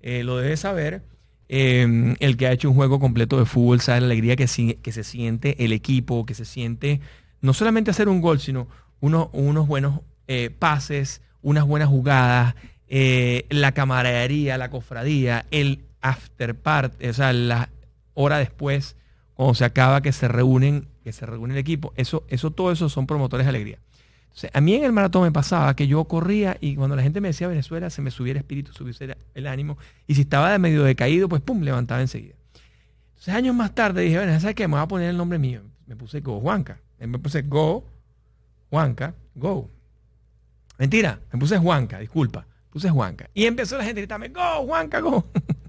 eh, 0.01 0.25
lo 0.25 0.39
debe 0.39 0.57
saber. 0.57 1.03
Em, 1.47 2.17
el 2.21 2.39
que 2.39 2.47
ha 2.47 2.53
hecho 2.53 2.71
un 2.71 2.75
juego 2.75 2.99
completo 2.99 3.39
de 3.39 3.45
fútbol 3.45 3.81
sabe 3.83 4.01
la 4.01 4.07
alegría 4.07 4.35
que, 4.35 4.47
que 4.83 4.93
se 4.93 5.05
siente 5.05 5.63
el 5.63 5.73
equipo, 5.73 6.25
que 6.25 6.35
se 6.35 6.47
siente 6.47 7.01
no 7.43 7.53
solamente 7.53 7.91
hacer 7.91 8.09
un 8.09 8.23
gol, 8.23 8.41
sino 8.41 8.67
uno, 9.01 9.29
unos 9.35 9.69
buenos 9.69 10.01
eh, 10.27 10.51
pases, 10.59 11.21
unas 11.43 11.67
buenas 11.67 11.91
jugadas, 11.91 12.55
eh, 12.89 13.45
la 13.51 13.73
camaradería, 13.73 14.57
la 14.57 14.71
cofradía, 14.71 15.45
el 15.51 15.85
after 16.01 16.55
part, 16.55 16.95
o 17.05 17.13
sea, 17.13 17.35
la 17.35 17.69
hora 18.15 18.39
después, 18.39 18.97
cuando 19.35 19.55
se 19.55 19.65
acaba 19.65 20.01
que 20.01 20.13
se 20.13 20.29
reúnen, 20.29 20.89
que 21.03 21.13
se 21.13 21.27
reúne 21.27 21.55
el 21.55 21.59
equipo, 21.59 21.93
eso, 21.97 22.25
eso, 22.29 22.51
todo 22.51 22.73
eso 22.73 22.89
son 22.89 23.07
promotores 23.07 23.47
de 23.47 23.51
alegría. 23.51 23.79
a 24.53 24.61
mí 24.61 24.75
en 24.75 24.85
el 24.85 24.93
maratón 24.93 25.23
me 25.23 25.33
pasaba 25.33 25.75
que 25.77 25.87
yo 25.87 26.05
corría 26.05 26.57
y 26.61 26.77
cuando 26.77 26.97
la 26.97 27.03
gente 27.03 27.21
me 27.21 27.29
decía 27.29 27.49
Venezuela, 27.49 27.91
se 27.91 28.03
me 28.03 28.11
subía 28.11 28.33
el 28.33 28.39
espíritu, 28.39 28.73
subía 28.73 29.17
el 29.35 29.47
ánimo, 29.47 29.79
y 30.07 30.15
si 30.15 30.23
estaba 30.23 30.51
de 30.51 30.59
medio 30.59 30.85
decaído, 30.85 31.29
pues 31.29 31.43
pum, 31.43 31.63
levantaba 31.63 32.01
enseguida. 32.01 32.35
Entonces, 33.09 33.35
años 33.35 33.55
más 33.55 33.75
tarde 33.75 34.03
dije, 34.03 34.17
bueno, 34.17 34.39
¿sabes 34.41 34.55
qué? 34.55 34.69
Me 34.69 34.75
voy 34.75 34.83
a 34.83 34.89
poner 34.89 35.11
el 35.11 35.17
nombre 35.17 35.39
mío. 35.39 35.63
Me 35.87 35.97
puse 35.97 36.21
Go 36.21 36.41
Juanca. 36.41 36.79
Me 36.99 37.19
puse 37.19 37.43
Go 37.43 37.85
Juanca, 38.71 39.15
Go. 39.35 39.71
Mentira, 40.79 41.21
me 41.33 41.39
puse 41.39 41.57
Juanca, 41.59 41.99
disculpa 41.99 42.47
puse 42.75 42.91
Juanca. 42.91 43.31
Y 43.35 43.47
empezó 43.47 43.79
la 43.79 43.85
gente 43.85 44.01
a 44.01 44.03
gritarme, 44.03 44.29
go, 44.31 44.67
Juanca, 44.67 44.99
go. 44.99 45.25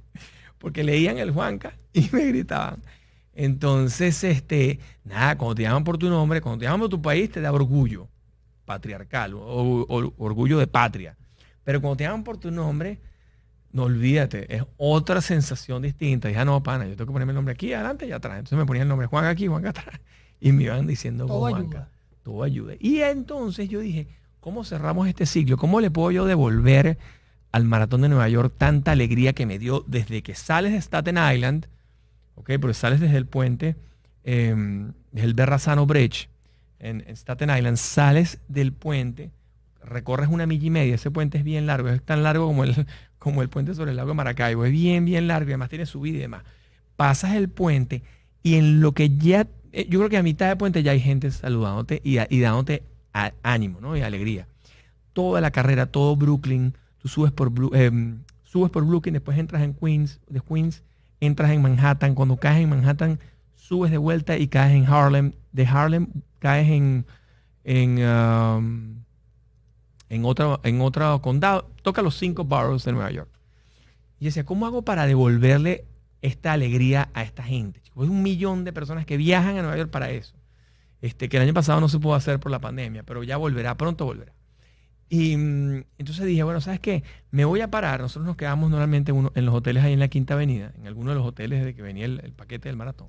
Porque 0.58 0.84
leían 0.84 1.20
el 1.20 1.30
Juanca 1.30 1.78
y 1.94 2.10
me 2.12 2.26
gritaban. 2.26 2.82
Entonces, 3.36 4.24
este, 4.24 4.80
nada, 5.04 5.38
cuando 5.38 5.56
te 5.56 5.64
llaman 5.64 5.84
por 5.84 5.98
tu 5.98 6.10
nombre, 6.10 6.42
cuando 6.42 6.60
te 6.60 6.66
llaman 6.66 6.82
por 6.82 6.90
tu 6.90 7.02
país, 7.02 7.30
te 7.30 7.42
da 7.42 7.52
orgullo 7.52 8.08
patriarcal 8.66 9.34
o, 9.36 9.86
orgullo 10.18 10.58
de 10.58 10.68
patria. 10.68 11.16
Pero 11.64 11.82
cuando 11.82 11.98
te 11.98 12.04
llaman 12.06 12.24
por 12.24 12.38
tu 12.38 12.50
nombre, 12.50 13.00
no 13.72 13.84
olvídate, 13.84 14.56
es 14.56 14.64
otra 14.78 15.22
sensación 15.22 15.82
distinta. 15.82 16.30
Dije, 16.30 16.40
ah, 16.40 16.46
no, 16.46 16.64
pana, 16.64 16.86
yo 16.86 16.96
tengo 16.96 17.08
que 17.08 17.14
ponerme 17.14 17.32
el 17.32 17.36
nombre 17.36 17.54
aquí 17.54 17.74
adelante 17.74 18.08
y 18.08 18.12
atrás. 18.12 18.38
Entonces 18.38 18.58
me 18.58 18.66
ponía 18.66 18.84
el 18.84 18.88
nombre 18.88 19.08
Juan 19.08 19.26
aquí, 19.26 19.48
Juan 19.48 19.66
atrás. 19.66 20.00
Y 20.42 20.52
me 20.52 20.64
iban 20.64 20.86
diciendo, 20.86 21.26
todo 21.26 21.40
Juanca. 21.40 21.88
Todo 22.22 22.44
ayuda. 22.44 22.74
Y 22.80 23.00
entonces 23.00 23.70
yo 23.70 23.80
dije, 23.80 24.08
¿Cómo 24.46 24.64
cerramos 24.64 25.08
este 25.08 25.26
ciclo? 25.26 25.58
¿Cómo 25.58 25.82
le 25.82 25.90
puedo 25.90 26.12
yo 26.12 26.26
devolver 26.28 27.00
al 27.52 27.64
maratón 27.64 28.02
de 28.04 28.10
Nueva 28.10 28.30
York 28.30 28.54
tanta 28.56 28.92
alegría 28.92 29.34
que 29.34 29.48
me 29.48 29.58
dio 29.58 29.84
desde 29.88 30.22
que 30.22 30.36
sales 30.36 30.72
de 30.72 30.78
Staten 30.78 31.18
Island, 31.18 31.66
ok, 32.36 32.52
porque 32.60 32.74
sales 32.74 33.00
desde 33.00 33.18
el 33.18 33.26
puente, 33.26 33.76
eh, 34.24 34.56
desde 35.12 35.28
el 35.28 35.34
Berrazano 35.34 35.86
Bridge, 35.86 36.30
en, 36.80 37.04
Staten 37.16 37.50
Island, 37.50 37.78
sales 37.78 38.40
del 38.48 38.74
puente, 38.74 39.32
recorres 39.84 40.30
una 40.30 40.46
milla 40.46 40.68
y 40.68 40.70
media, 40.70 40.96
ese 40.96 41.12
puente 41.12 41.38
es 41.38 41.44
bien 41.44 41.66
largo, 41.66 41.90
es 41.90 42.02
tan 42.02 42.24
largo 42.24 42.48
como 42.48 42.64
el, 42.64 42.86
como 43.20 43.42
el 43.42 43.50
puente 43.50 43.74
sobre 43.74 43.92
el 43.92 43.98
lago 43.98 44.10
de 44.10 44.16
Maracaibo, 44.16 44.66
es 44.66 44.72
bien, 44.72 45.06
bien 45.06 45.28
largo 45.28 45.50
y 45.50 45.54
además 45.54 45.70
tiene 45.70 45.86
subida 45.86 46.18
y 46.18 46.22
demás. 46.22 46.44
Pasas 46.96 47.36
el 47.36 47.50
puente 47.50 48.04
y 48.44 48.56
en 48.56 48.82
lo 48.82 48.94
que 48.94 49.10
ya, 49.10 49.48
eh, 49.72 49.88
yo 49.90 50.00
creo 50.00 50.10
que 50.10 50.18
a 50.18 50.24
mitad 50.24 50.48
del 50.48 50.58
puente 50.58 50.84
ya 50.84 50.92
hay 50.92 51.00
gente 51.00 51.32
saludándote 51.32 52.02
y, 52.04 52.40
dándote 52.40 52.84
ánimo 53.44 53.80
¿no? 53.82 53.96
y 53.98 54.02
alegría. 54.02 54.48
Toda 55.14 55.40
la 55.40 55.52
carrera, 55.52 55.86
todo 55.86 56.16
Brooklyn, 56.16 56.74
tú 56.98 57.08
subes 57.08 57.32
por, 57.32 57.52
eh, 57.74 57.92
subes 58.44 58.70
por 58.70 58.86
Brooklyn, 58.86 59.14
después 59.14 59.38
entras 59.38 59.64
en 59.64 59.74
Queens, 59.74 60.20
de 60.28 60.42
Queens 60.42 60.84
entras 61.20 61.52
en 61.52 61.62
Manhattan, 61.62 62.16
cuando 62.16 62.38
caes 62.38 62.62
en 62.62 62.70
Manhattan 62.70 63.20
subes 63.56 63.92
de 63.92 63.98
vuelta 63.98 64.38
y 64.38 64.48
caes 64.48 64.76
en 64.76 64.86
Harlem, 64.86 65.34
de 65.52 65.66
Harlem 65.66 66.08
caes 66.40 66.70
en, 66.70 67.06
en, 67.64 68.08
um, 68.08 69.04
en, 70.10 70.26
otro, 70.26 70.60
en 70.64 70.82
otro 70.82 71.22
condado, 71.22 71.72
toca 71.82 72.02
los 72.02 72.16
cinco 72.16 72.44
boroughs 72.44 72.86
de 72.86 72.92
Nueva 72.92 73.12
York. 73.12 73.30
Y 74.20 74.26
decía, 74.26 74.46
¿cómo 74.46 74.66
hago 74.66 74.84
para 74.84 75.08
devolverle 75.08 75.86
esta 76.26 76.54
alegría 76.54 77.10
a 77.14 77.22
esta 77.22 77.44
gente. 77.44 77.82
Es 77.86 77.94
un 77.96 78.24
millón 78.24 78.64
de 78.64 78.74
personas 78.74 79.06
que 79.06 79.16
viajan 79.16 79.58
a 79.58 79.62
Nueva 79.62 79.78
York 79.78 79.92
para 79.92 80.10
eso. 80.10 80.36
Este, 81.02 81.30
que 81.30 81.38
el 81.38 81.44
año 81.44 81.54
pasado 81.54 81.80
no 81.80 81.88
se 81.88 82.00
pudo 82.00 82.16
hacer 82.16 82.40
por 82.40 82.52
la 82.52 82.60
pandemia, 82.60 83.04
pero 83.04 83.24
ya 83.24 83.38
volverá, 83.38 83.78
pronto 83.78 84.06
volverá. 84.06 84.34
Y 85.10 85.38
mm, 85.38 85.84
entonces 85.98 86.26
dije, 86.26 86.44
bueno, 86.44 86.62
¿sabes 86.62 86.80
qué? 86.80 87.04
Me 87.32 87.46
voy 87.46 87.62
a 87.62 87.70
parar. 87.70 88.02
Nosotros 88.02 88.26
nos 88.26 88.36
quedamos 88.36 88.70
normalmente 88.70 89.12
en 89.12 89.46
los 89.46 89.56
hoteles 89.56 89.84
ahí 89.84 89.94
en 89.94 90.00
la 90.00 90.08
Quinta 90.08 90.34
Avenida, 90.34 90.74
en 90.78 90.88
alguno 90.88 91.12
de 91.12 91.18
los 91.18 91.26
hoteles 91.26 91.64
de 91.64 91.76
que 91.76 91.82
venía 91.82 92.06
el, 92.06 92.34
paquete 92.36 92.70
del 92.70 92.76
maratón. 92.76 93.08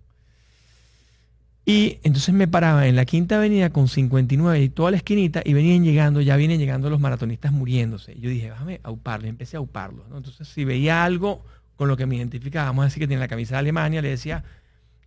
Y 1.65 1.99
entonces 2.05 2.33
me 2.33 2.47
paraba 2.47 2.87
en 2.87 2.95
la 2.95 3.05
Quinta 3.05 3.37
Avenida 3.37 3.71
con 3.71 3.89
59 3.89 4.61
y 4.61 4.69
toda 4.69 4.93
la 4.93 4.99
esquinita 4.99 5.43
y 5.45 5.53
venían 5.53 5.83
llegando, 5.83 6.21
ya 6.21 6.37
vienen 6.37 6.61
llegando 6.61 6.89
los 6.91 7.01
maratonistas 7.01 7.51
muriéndose. 7.51 8.13
Y 8.13 8.21
yo 8.21 8.31
dije, 8.31 8.51
déjame 8.51 8.81
auparlos. 8.85 9.29
Empecé 9.29 9.57
a 9.57 9.59
auparlos. 9.59 10.07
Entonces, 10.15 10.47
si 10.47 10.65
veía 10.65 11.03
algo 11.03 11.45
con 11.75 11.89
lo 11.89 11.97
que 11.97 12.07
me 12.07 12.17
identificaba, 12.17 12.67
vamos 12.67 12.83
a 12.83 12.87
decir 12.87 13.01
que 13.01 13.09
tiene 13.09 13.21
la 13.21 13.29
camisa 13.29 13.57
de 13.57 13.59
Alemania, 13.61 14.01
le 14.01 14.11
decía, 14.11 14.45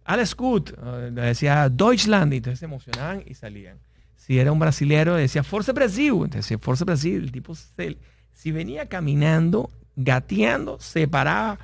Alles 0.10 0.36
gut, 0.36 0.72
le 1.14 1.22
decía 1.22 1.70
Deutschland, 1.70 2.34
y 2.34 2.38
entonces 2.38 2.58
se 2.58 2.66
emocionaban 2.66 3.24
y 3.28 3.36
salían. 3.36 3.78
Si 4.30 4.38
era 4.38 4.52
un 4.52 4.60
brasilero, 4.60 5.16
decía 5.16 5.42
Forza 5.42 5.74
Brasil, 5.74 6.14
entonces 6.24 6.60
Forza 6.62 6.86
Brasil, 6.86 7.16
el 7.16 7.32
tipo, 7.32 7.56
si 8.32 8.52
venía 8.52 8.88
caminando, 8.88 9.72
gateando, 9.96 10.80
se 10.80 11.08
paraba 11.08 11.58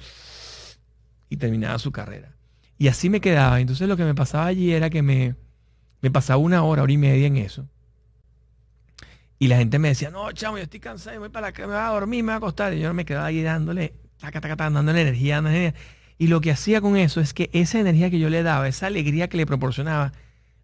y 1.29 1.37
terminaba 1.37 1.77
su 1.77 1.91
carrera. 1.91 2.31
Y 2.79 2.87
así 2.87 3.11
me 3.11 3.21
quedaba. 3.21 3.59
Entonces 3.59 3.87
lo 3.87 3.95
que 3.95 4.03
me 4.03 4.15
pasaba 4.15 4.47
allí 4.47 4.73
era 4.73 4.89
que 4.89 5.03
me, 5.03 5.35
me 6.01 6.09
pasaba 6.09 6.37
una 6.37 6.63
hora, 6.63 6.81
hora 6.81 6.91
y 6.91 6.97
media 6.97 7.27
en 7.27 7.37
eso. 7.37 7.69
Y 9.37 9.47
la 9.47 9.57
gente 9.57 9.77
me 9.77 9.89
decía, 9.89 10.09
no, 10.09 10.31
chamo, 10.31 10.57
yo 10.57 10.63
estoy 10.63 10.79
cansado, 10.79 11.19
voy 11.19 11.29
para 11.29 11.51
la 11.51 11.57
me 11.59 11.65
voy 11.67 11.75
a 11.75 11.89
dormir, 11.89 12.23
me 12.23 12.31
voy 12.31 12.33
a 12.33 12.37
acostar. 12.37 12.73
Y 12.73 12.79
yo 12.79 12.91
me 12.95 13.05
quedaba 13.05 13.27
ahí 13.27 13.43
dándole 13.43 13.93
dándole 14.57 15.01
energía, 15.01 15.37
energía. 15.37 15.75
Y 16.17 16.29
lo 16.29 16.41
que 16.41 16.49
hacía 16.49 16.81
con 16.81 16.97
eso 16.97 17.21
es 17.21 17.35
que 17.35 17.51
esa 17.53 17.79
energía 17.79 18.09
que 18.09 18.17
yo 18.17 18.31
le 18.31 18.41
daba, 18.41 18.67
esa 18.67 18.87
alegría 18.87 19.29
que 19.29 19.37
le 19.37 19.45
proporcionaba, 19.45 20.13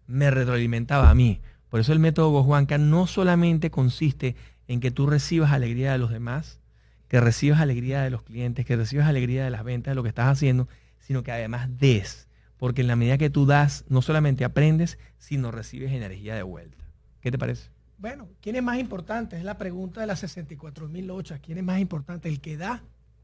me 0.08 0.32
retroalimentaba 0.32 1.08
a 1.08 1.14
mí. 1.14 1.40
Por 1.72 1.80
eso 1.80 1.94
el 1.94 2.00
método 2.00 2.28
Gojuanca 2.28 2.76
no 2.76 3.06
solamente 3.06 3.70
consiste 3.70 4.36
en 4.68 4.78
que 4.80 4.90
tú 4.90 5.06
recibas 5.06 5.52
alegría 5.52 5.92
de 5.92 5.96
los 5.96 6.10
demás, 6.10 6.60
que 7.08 7.18
recibas 7.18 7.62
alegría 7.62 8.02
de 8.02 8.10
los 8.10 8.22
clientes, 8.22 8.66
que 8.66 8.76
recibas 8.76 9.06
alegría 9.06 9.42
de 9.42 9.48
las 9.48 9.64
ventas, 9.64 9.92
de 9.92 9.94
lo 9.94 10.02
que 10.02 10.10
estás 10.10 10.26
haciendo, 10.26 10.68
sino 10.98 11.22
que 11.22 11.32
además 11.32 11.70
des. 11.78 12.28
Porque 12.58 12.82
en 12.82 12.88
la 12.88 12.96
medida 12.96 13.16
que 13.16 13.30
tú 13.30 13.46
das, 13.46 13.86
no 13.88 14.02
solamente 14.02 14.44
aprendes, 14.44 14.98
sino 15.16 15.50
recibes 15.50 15.92
energía 15.92 16.34
de 16.34 16.42
vuelta. 16.42 16.84
¿Qué 17.22 17.30
te 17.30 17.38
parece? 17.38 17.70
Bueno, 17.96 18.28
¿quién 18.42 18.56
es 18.56 18.62
más 18.62 18.78
importante? 18.78 19.38
Es 19.38 19.42
la 19.42 19.56
pregunta 19.56 20.02
de 20.02 20.08
las 20.08 20.20
64 20.20 20.90
mil 20.90 21.06
lochas. 21.06 21.40
¿Quién 21.40 21.56
es 21.56 21.64
más 21.64 21.80
importante, 21.80 22.28
el 22.28 22.42
que 22.42 22.58
da 22.58 22.82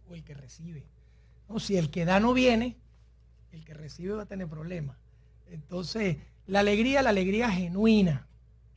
o 0.08 0.14
el 0.14 0.24
que 0.24 0.32
recibe. 0.32 0.86
¿No? 1.50 1.60
Si 1.60 1.76
el 1.76 1.90
que 1.90 2.06
da 2.06 2.18
no 2.18 2.32
viene, 2.32 2.78
el 3.52 3.66
que 3.66 3.74
recibe 3.74 4.14
va 4.14 4.22
a 4.22 4.26
tener 4.26 4.48
problemas. 4.48 4.96
Entonces, 5.50 6.16
la 6.46 6.60
alegría, 6.60 7.02
la 7.02 7.10
alegría 7.10 7.50
genuina, 7.50 8.24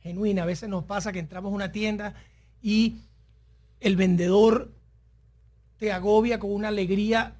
genuina. 0.02 0.42
A 0.42 0.46
veces 0.46 0.68
nos 0.68 0.84
pasa 0.84 1.12
que 1.12 1.18
entramos 1.18 1.52
a 1.52 1.54
una 1.54 1.72
tienda 1.72 2.14
y 2.60 2.96
el 3.80 3.96
vendedor 3.96 4.72
te 5.78 5.92
agobia 5.92 6.38
con 6.38 6.52
una 6.52 6.68
alegría, 6.68 7.36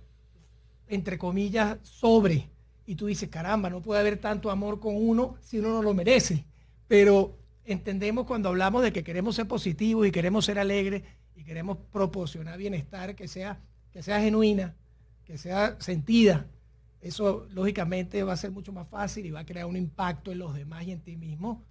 entre 0.88 1.18
comillas, 1.18 1.78
sobre. 1.82 2.48
Y 2.86 2.96
tú 2.96 3.06
dices, 3.06 3.28
caramba, 3.28 3.70
no 3.70 3.80
puede 3.80 4.00
haber 4.00 4.18
tanto 4.18 4.50
amor 4.50 4.80
con 4.80 4.96
uno 4.96 5.36
si 5.40 5.58
uno 5.58 5.72
no 5.72 5.82
lo 5.82 5.94
merece. 5.94 6.44
Pero 6.88 7.38
entendemos 7.64 8.26
cuando 8.26 8.48
hablamos 8.48 8.82
de 8.82 8.92
que 8.92 9.04
queremos 9.04 9.36
ser 9.36 9.46
positivos 9.46 10.06
y 10.06 10.10
queremos 10.10 10.44
ser 10.44 10.58
alegres 10.58 11.02
y 11.36 11.44
queremos 11.44 11.78
proporcionar 11.92 12.58
bienestar 12.58 13.14
que 13.14 13.28
sea 13.28 13.60
que 13.92 14.02
sea 14.02 14.20
genuina, 14.20 14.74
que 15.24 15.36
sea 15.36 15.76
sentida, 15.78 16.46
eso 17.00 17.46
lógicamente 17.50 18.22
va 18.22 18.32
a 18.32 18.36
ser 18.36 18.50
mucho 18.50 18.72
más 18.72 18.88
fácil 18.88 19.26
y 19.26 19.30
va 19.30 19.40
a 19.40 19.46
crear 19.46 19.66
un 19.66 19.76
impacto 19.76 20.32
en 20.32 20.38
los 20.38 20.54
demás 20.54 20.84
y 20.86 20.92
en 20.92 21.00
ti 21.00 21.16
mismo 21.16 21.62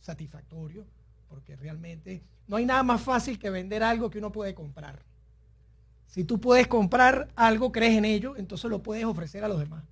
satisfactorio, 0.00 0.84
porque 1.28 1.56
realmente 1.56 2.22
no 2.48 2.56
hay 2.56 2.66
nada 2.66 2.82
más 2.82 3.00
fácil 3.00 3.38
que 3.38 3.50
vender 3.50 3.82
algo 3.82 4.10
que 4.10 4.18
uno 4.18 4.32
puede 4.32 4.54
comprar. 4.54 5.04
Si 6.06 6.24
tú 6.24 6.40
puedes 6.40 6.66
comprar 6.66 7.28
algo, 7.36 7.70
crees 7.70 7.96
en 7.96 8.04
ello, 8.04 8.36
entonces 8.36 8.68
lo 8.68 8.82
puedes 8.82 9.04
ofrecer 9.04 9.44
a 9.44 9.48
los 9.48 9.60
demás. 9.60 9.84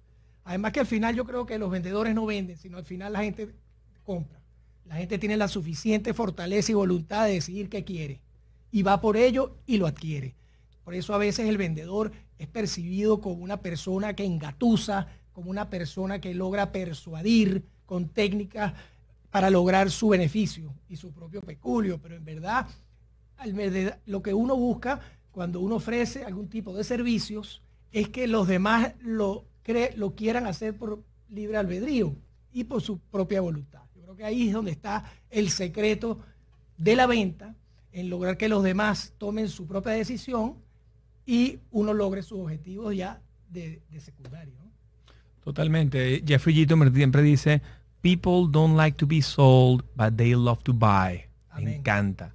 Además 0.44 0.72
que 0.72 0.80
al 0.80 0.86
final 0.86 1.14
yo 1.14 1.24
creo 1.24 1.46
que 1.46 1.58
los 1.58 1.70
vendedores 1.70 2.14
no 2.14 2.26
venden, 2.26 2.56
sino 2.56 2.78
al 2.78 2.84
final 2.84 3.12
la 3.12 3.20
gente 3.20 3.54
compra. 4.02 4.40
La 4.86 4.96
gente 4.96 5.18
tiene 5.18 5.36
la 5.36 5.46
suficiente 5.46 6.14
fortaleza 6.14 6.72
y 6.72 6.74
voluntad 6.74 7.26
de 7.26 7.34
decidir 7.34 7.68
qué 7.68 7.84
quiere. 7.84 8.20
Y 8.72 8.82
va 8.82 9.00
por 9.00 9.16
ello 9.16 9.56
y 9.66 9.76
lo 9.76 9.86
adquiere. 9.86 10.34
Por 10.82 10.94
eso 10.94 11.14
a 11.14 11.18
veces 11.18 11.48
el 11.48 11.58
vendedor 11.58 12.12
es 12.38 12.48
percibido 12.48 13.20
como 13.20 13.44
una 13.44 13.60
persona 13.60 14.14
que 14.14 14.24
engatusa, 14.24 15.06
como 15.32 15.50
una 15.50 15.68
persona 15.68 16.20
que 16.20 16.34
logra 16.34 16.72
persuadir 16.72 17.64
con 17.84 18.08
técnicas 18.08 18.72
para 19.30 19.50
lograr 19.50 19.90
su 19.90 20.08
beneficio 20.08 20.74
y 20.88 20.96
su 20.96 21.12
propio 21.12 21.40
peculio. 21.42 22.00
Pero 22.00 22.16
en 22.16 22.24
verdad, 22.24 22.66
lo 24.06 24.22
que 24.22 24.34
uno 24.34 24.56
busca 24.56 25.00
cuando 25.30 25.60
uno 25.60 25.76
ofrece 25.76 26.24
algún 26.24 26.48
tipo 26.48 26.74
de 26.74 26.84
servicios 26.84 27.62
es 27.92 28.08
que 28.08 28.26
los 28.26 28.48
demás 28.48 28.94
lo, 29.00 29.44
lo 29.96 30.14
quieran 30.14 30.46
hacer 30.46 30.76
por 30.76 31.02
libre 31.28 31.56
albedrío 31.56 32.14
y 32.52 32.64
por 32.64 32.82
su 32.82 32.98
propia 32.98 33.40
voluntad. 33.40 33.82
Yo 33.94 34.02
creo 34.02 34.16
que 34.16 34.24
ahí 34.24 34.48
es 34.48 34.54
donde 34.54 34.72
está 34.72 35.04
el 35.30 35.50
secreto 35.50 36.18
de 36.76 36.96
la 36.96 37.06
venta, 37.06 37.54
en 37.92 38.10
lograr 38.10 38.36
que 38.36 38.48
los 38.48 38.62
demás 38.62 39.14
tomen 39.18 39.48
su 39.48 39.66
propia 39.66 39.92
decisión 39.92 40.56
y 41.26 41.58
uno 41.70 41.92
logre 41.92 42.22
sus 42.22 42.40
objetivos 42.40 42.94
ya 42.94 43.20
de, 43.50 43.82
secundario. 43.98 44.54
Totalmente. 45.42 46.22
Jeffrey 46.26 46.54
Gito 46.54 46.76
siempre 46.92 47.22
dice, 47.22 47.62
people 48.02 48.46
don't 48.50 48.76
like 48.76 48.96
to 48.98 49.06
be 49.06 49.22
sold, 49.22 49.84
but 49.96 50.16
they 50.16 50.34
love 50.34 50.62
to 50.64 50.72
buy. 50.72 51.26
Me 51.60 51.76
encanta. 51.76 52.32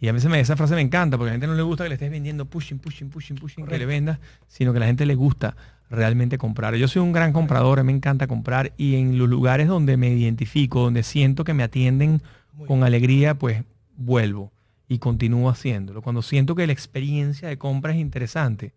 Y 0.00 0.08
a 0.08 0.12
veces 0.12 0.30
me, 0.30 0.40
esa 0.40 0.56
frase 0.56 0.74
me 0.74 0.80
encanta, 0.80 1.16
porque 1.16 1.30
a 1.30 1.32
la 1.32 1.34
gente 1.34 1.46
no 1.46 1.54
le 1.54 1.62
gusta 1.62 1.84
que 1.84 1.88
le 1.88 1.94
estés 1.94 2.10
vendiendo 2.10 2.44
pushing, 2.44 2.78
pushing, 2.78 3.08
pushing, 3.08 3.36
pushing, 3.36 3.66
que 3.66 3.78
le 3.78 3.86
vendas, 3.86 4.18
sino 4.48 4.72
que 4.72 4.78
a 4.78 4.80
la 4.80 4.86
gente 4.86 5.06
le 5.06 5.14
gusta 5.14 5.56
realmente 5.90 6.38
comprar. 6.38 6.74
Yo 6.74 6.88
soy 6.88 7.02
un 7.02 7.12
gran 7.12 7.32
comprador, 7.32 7.82
me 7.84 7.92
encanta 7.92 8.26
comprar 8.26 8.72
y 8.76 8.96
en 8.96 9.18
los 9.18 9.28
lugares 9.28 9.68
donde 9.68 9.96
me 9.96 10.10
identifico, 10.10 10.80
donde 10.80 11.02
siento 11.02 11.44
que 11.44 11.54
me 11.54 11.62
atienden 11.62 12.22
con 12.66 12.82
alegría, 12.82 13.38
pues 13.38 13.62
vuelvo 13.96 14.50
y 14.88 14.98
continúo 14.98 15.48
haciéndolo. 15.48 16.02
Cuando 16.02 16.22
siento 16.22 16.54
que 16.54 16.66
la 16.66 16.72
experiencia 16.72 17.48
de 17.48 17.58
compra 17.58 17.92
es 17.92 17.98
interesante, 17.98 18.72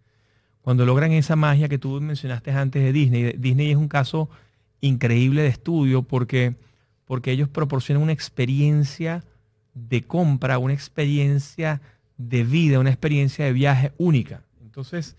cuando 0.61 0.85
logran 0.85 1.11
esa 1.11 1.35
magia 1.35 1.69
que 1.69 1.77
tú 1.77 2.01
mencionaste 2.01 2.51
antes 2.51 2.83
de 2.83 2.91
Disney. 2.91 3.33
Disney 3.37 3.71
es 3.71 3.77
un 3.77 3.87
caso 3.87 4.29
increíble 4.81 5.41
de 5.41 5.47
estudio 5.47 6.03
porque, 6.03 6.55
porque 7.05 7.31
ellos 7.31 7.49
proporcionan 7.49 8.03
una 8.03 8.11
experiencia 8.11 9.23
de 9.73 10.03
compra, 10.03 10.57
una 10.57 10.73
experiencia 10.73 11.81
de 12.17 12.43
vida, 12.43 12.79
una 12.79 12.89
experiencia 12.89 13.45
de 13.45 13.53
viaje 13.53 13.91
única. 13.97 14.41
Entonces, 14.61 15.17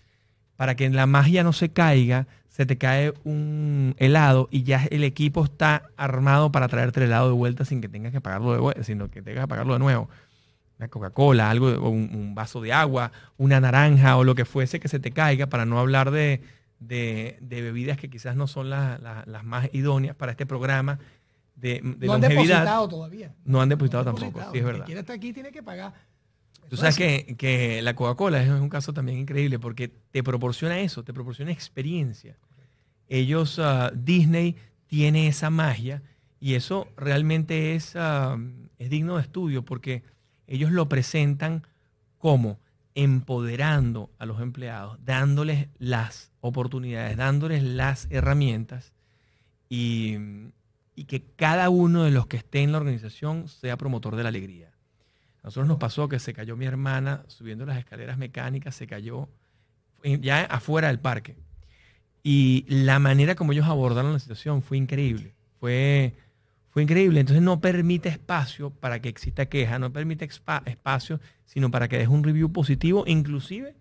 para 0.55 0.75
que 0.75 0.89
la 0.89 1.05
magia 1.05 1.43
no 1.43 1.53
se 1.53 1.69
caiga, 1.69 2.27
se 2.49 2.65
te 2.65 2.77
cae 2.77 3.13
un 3.23 3.93
helado 3.97 4.47
y 4.51 4.63
ya 4.63 4.85
el 4.89 5.03
equipo 5.03 5.43
está 5.43 5.83
armado 5.95 6.51
para 6.51 6.67
traerte 6.67 7.01
el 7.01 7.07
helado 7.07 7.27
de 7.27 7.35
vuelta 7.35 7.65
sin 7.65 7.81
que 7.81 7.89
tengas 7.89 8.11
que 8.11 8.21
pagarlo 8.21 8.53
de 8.53 8.59
vuelta, 8.59 8.83
sino 8.83 9.09
que 9.09 9.21
tengas 9.21 9.43
que 9.43 9.47
pagarlo 9.47 9.73
de 9.73 9.79
nuevo 9.79 10.09
una 10.79 10.87
Coca-Cola, 10.87 11.49
algo, 11.49 11.89
un, 11.89 12.35
vaso 12.35 12.61
de 12.61 12.71
agua, 12.71 13.11
una 13.37 13.59
naranja 13.59 14.17
o 14.17 14.23
lo 14.23 14.35
que 14.35 14.45
fuese 14.45 14.79
que 14.79 14.87
se 14.87 14.99
te 14.99 15.11
caiga, 15.11 15.47
para 15.47 15.65
no 15.65 15.79
hablar 15.79 16.11
de, 16.11 16.41
bebidas 16.79 17.97
que 17.97 18.09
quizás 18.09 18.35
no 18.35 18.47
son 18.47 18.69
las 18.69 19.43
más 19.43 19.69
idóneas 19.73 20.15
para 20.15 20.31
este 20.31 20.45
programa 20.45 20.99
de, 21.55 21.81
no 21.81 22.13
han 22.13 22.21
depositado 22.21 22.87
todavía. 22.87 23.33
No 23.43 23.61
han 23.61 23.69
depositado 23.69 24.05
tampoco, 24.05 24.39
sí, 24.51 24.59
es 24.59 24.63
verdad. 24.63 24.85
Quien 24.85 24.97
estar 24.99 25.15
aquí 25.15 25.33
tiene 25.33 25.51
que 25.51 25.63
pagar. 25.63 25.93
Tú 26.69 26.77
sabes 26.77 26.95
que, 26.95 27.79
la 27.81 27.95
Coca-Cola 27.95 28.41
es 28.43 28.49
un 28.49 28.69
caso 28.69 28.93
también 28.93 29.19
increíble 29.19 29.57
porque 29.59 29.87
te 29.87 30.23
proporciona 30.23 30.79
eso, 30.79 31.03
te 31.03 31.13
proporciona 31.13 31.51
experiencia. 31.51 32.37
Ellos, 33.09 33.57
ah, 33.59 33.91
Disney 33.95 34.55
tiene 34.85 35.27
esa 35.27 35.49
magia 35.49 36.01
y 36.39 36.55
eso 36.55 36.87
realmente 36.97 37.75
es, 37.75 37.95
ah, 37.95 38.37
es 38.77 38.89
digno 38.89 39.15
de 39.15 39.21
estudio 39.21 39.63
porque 39.63 40.03
ellos 40.45 40.71
lo 40.71 40.89
presentan 40.89 41.65
como 42.17 42.59
empoderando 42.97 44.09
a 44.17 44.25
los 44.25 44.41
empleados, 44.41 44.97
dándoles 45.05 45.67
las 45.77 46.31
oportunidades, 46.41 47.15
dándoles 47.15 47.61
las 47.61 48.07
herramientas 48.09 48.91
y, 49.69 50.17
que 51.07 51.23
cada 51.35 51.69
uno 51.69 52.05
de 52.05 52.09
los 52.11 52.25
que 52.25 52.37
esté 52.37 52.63
en 52.63 52.71
la 52.71 52.79
organización 52.79 53.47
sea 53.49 53.77
promotor 53.77 54.15
de 54.15 54.23
la 54.23 54.29
alegría. 54.29 54.69
A 55.43 55.47
nosotros 55.47 55.67
nos 55.67 55.77
pasó 55.77 56.09
que 56.09 56.17
se 56.17 56.33
cayó 56.33 56.57
mi 56.57 56.65
hermana 56.65 57.23
subiendo 57.27 57.67
las 57.67 57.77
escaleras 57.77 58.17
mecánicas, 58.17 58.73
se 58.73 58.87
cayó 58.87 59.29
ya 60.03 60.45
afuera 60.45 60.87
del 60.87 60.99
parque. 60.99 61.37
Y 62.23 62.65
la 62.67 62.97
manera 62.97 63.35
como 63.35 63.51
ellos 63.51 63.67
abordaron 63.67 64.13
la 64.13 64.19
situación 64.19 64.63
fue 64.63 64.77
increíble. 64.77 65.35
Fue 65.59 66.15
fue 66.77 66.83
increíble. 66.83 67.21
Entonces 67.21 67.41
no 67.41 67.59
permite 67.59 68.07
espacio 68.07 68.69
para 68.69 69.01
que 69.01 69.09
exista 69.09 69.47
queja, 69.47 69.79
no 69.79 69.91
permite 69.91 70.25
espacio, 70.25 71.19
sino 71.43 71.71
para 71.71 71.87
que 71.87 71.97
deje 71.97 72.09
un 72.09 72.23
review 72.23 72.53
positivo, 72.53 73.03
inclusive 73.07 73.75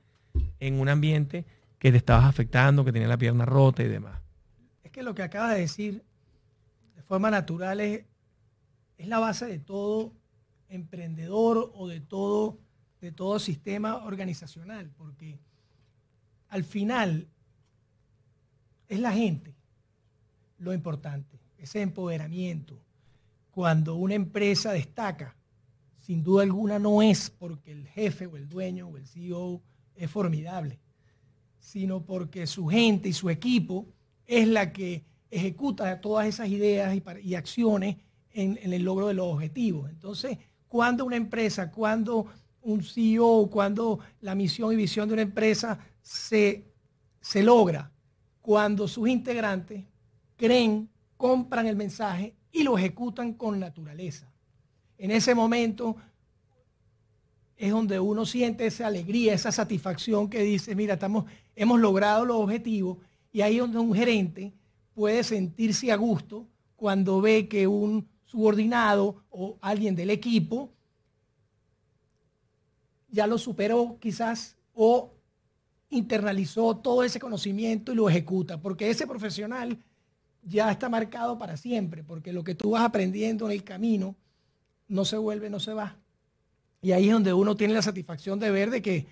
en 0.61 0.81
un 0.81 0.89
ambiente 0.89 1.45
que 1.79 1.91
te 1.91 1.99
estabas 1.99 2.25
afectando, 2.25 2.87
que 2.87 2.93
tenía 2.93 3.07
la 3.07 3.19
pierna 3.19 3.45
rota 3.45 3.83
y 3.83 3.89
demás. 3.89 4.23
Es 4.83 4.93
que 4.93 5.03
lo 5.03 5.15
que 5.15 5.23
acabas 5.23 5.53
de 5.53 5.61
decir 5.61 6.05
de 6.95 7.03
forma 7.03 7.31
natural 7.31 7.81
es, 7.81 8.07
es 8.97 9.09
la 9.09 9.19
base 9.19 9.45
de 9.45 9.59
todo 9.59 10.15
emprendedor 10.71 11.73
o 11.75 11.89
de 11.89 12.01
todo, 12.01 12.59
de 13.03 13.13
todo 13.13 13.39
sistema 13.39 14.07
organizacional, 14.07 14.91
porque 14.97 15.39
al 16.49 16.65
final 16.65 17.29
es 18.89 19.01
la 19.01 19.13
gente 19.13 19.55
lo 20.57 20.73
importante, 20.73 21.39
ese 21.59 21.83
empoderamiento. 21.83 22.86
Cuando 23.57 23.95
una 23.95 24.13
empresa 24.13 24.71
destaca, 24.71 25.35
sin 25.97 26.23
duda 26.23 26.43
alguna 26.43 26.79
no 26.79 27.01
es 27.01 27.31
porque 27.31 27.73
el 27.73 27.87
jefe 27.89 28.27
o 28.27 28.37
el 28.37 28.51
dueño 28.51 28.89
o 28.89 28.99
el 28.99 29.07
CEO 29.07 29.63
es 29.95 30.11
formidable, 30.11 30.79
sino 31.59 32.05
porque 32.05 32.47
su 32.47 32.67
gente 32.67 33.09
y 33.09 33.15
su 33.15 33.31
equipo 33.31 33.87
es 34.27 34.47
la 34.47 34.75
que 34.75 35.07
ejecuta 35.31 36.03
todas 36.03 36.27
esas 36.27 36.51
ideas 36.51 37.01
y, 37.23 37.35
acciones 37.35 37.97
en, 38.35 38.59
el 38.71 38.83
logro 38.83 39.09
de 39.09 39.15
los 39.15 39.27
objetivos. 39.27 39.89
Entonces, 39.89 40.37
cuando 40.69 41.07
una 41.07 41.17
empresa, 41.17 41.71
cuando 41.71 42.27
un 42.61 42.83
CEO, 42.83 43.49
cuando 43.51 44.01
la 44.21 44.35
misión 44.35 44.71
y 44.75 44.77
visión 44.77 45.09
de 45.09 45.15
una 45.15 45.23
empresa 45.23 45.79
se, 46.03 46.67
se 47.23 47.43
logra, 47.43 47.91
cuando 48.43 48.87
sus 48.87 49.09
integrantes 49.09 49.83
creen, 50.37 50.91
compran 51.17 51.67
el 51.67 51.77
mensaje 51.77 52.35
y 52.53 52.63
lo 52.63 52.79
ejecutan 52.79 53.35
con 53.35 53.59
naturaleza. 53.61 54.31
En 54.99 55.11
ese 55.11 55.35
momento 55.35 55.97
es 57.57 57.71
donde 57.71 57.99
uno 58.01 58.27
siente 58.27 58.67
esa 58.67 58.87
alegría, 58.87 59.35
esa 59.35 59.53
satisfacción 59.53 60.29
que 60.29 60.43
dice, 60.43 60.75
mira, 60.75 60.95
estamos, 60.95 61.25
hemos 61.55 61.81
logrado 61.81 62.25
los 62.25 62.37
objetivos 62.37 62.99
y 63.33 63.41
ahí 63.41 63.57
es 63.57 63.61
donde 63.61 63.79
un 63.79 63.95
gerente 63.95 64.53
puede 64.95 65.25
sentirse 65.25 65.91
a 65.93 65.97
gusto 65.97 66.47
cuando 66.77 67.21
ve 67.21 67.49
que 67.49 67.67
un 67.67 68.07
subordinado 68.25 69.23
o 69.31 69.57
alguien 69.61 69.95
del 69.95 70.11
equipo 70.11 70.71
ya 73.11 73.27
lo 73.27 73.39
superó 73.39 73.99
quizás 74.01 74.57
o 74.75 75.11
internalizó 75.89 76.77
todo 76.77 77.03
ese 77.03 77.21
conocimiento 77.21 77.93
y 77.93 77.95
lo 77.95 78.09
ejecuta, 78.09 78.61
porque 78.61 78.91
ese 78.91 79.07
profesional 79.07 79.79
ya 80.47 80.71
está 80.71 80.89
marcado 80.89 81.39
para 81.39 81.57
siempre, 81.57 82.03
porque 82.05 82.33
lo 82.33 82.45
que 82.45 82.55
tú 82.55 82.71
vas 82.71 82.85
aprendiendo 82.85 83.47
en 83.47 83.53
el 83.53 83.65
camino 83.65 84.17
no 84.89 85.05
se 85.05 85.17
vuelve, 85.17 85.51
no 85.51 85.61
se 85.61 85.75
va. 85.75 85.97
Y 86.81 86.93
ahí 86.93 87.07
es 87.07 87.13
donde 87.13 87.33
uno 87.33 87.57
tiene 87.57 87.75
la 87.75 87.83
satisfacción 87.83 88.39
de 88.39 88.51
ver 88.51 88.71
de 88.71 88.81
que 88.81 89.07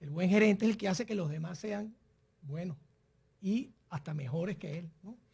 el 0.00 0.10
buen 0.10 0.28
gerente 0.28 0.64
es 0.64 0.72
el 0.72 0.76
que 0.76 0.88
hace 0.88 1.06
que 1.06 1.14
los 1.14 1.30
demás 1.30 1.58
sean 1.58 1.94
buenos 2.42 2.76
y 3.40 3.70
hasta 3.88 4.12
mejores 4.14 4.56
que 4.56 4.80
él. 4.80 4.90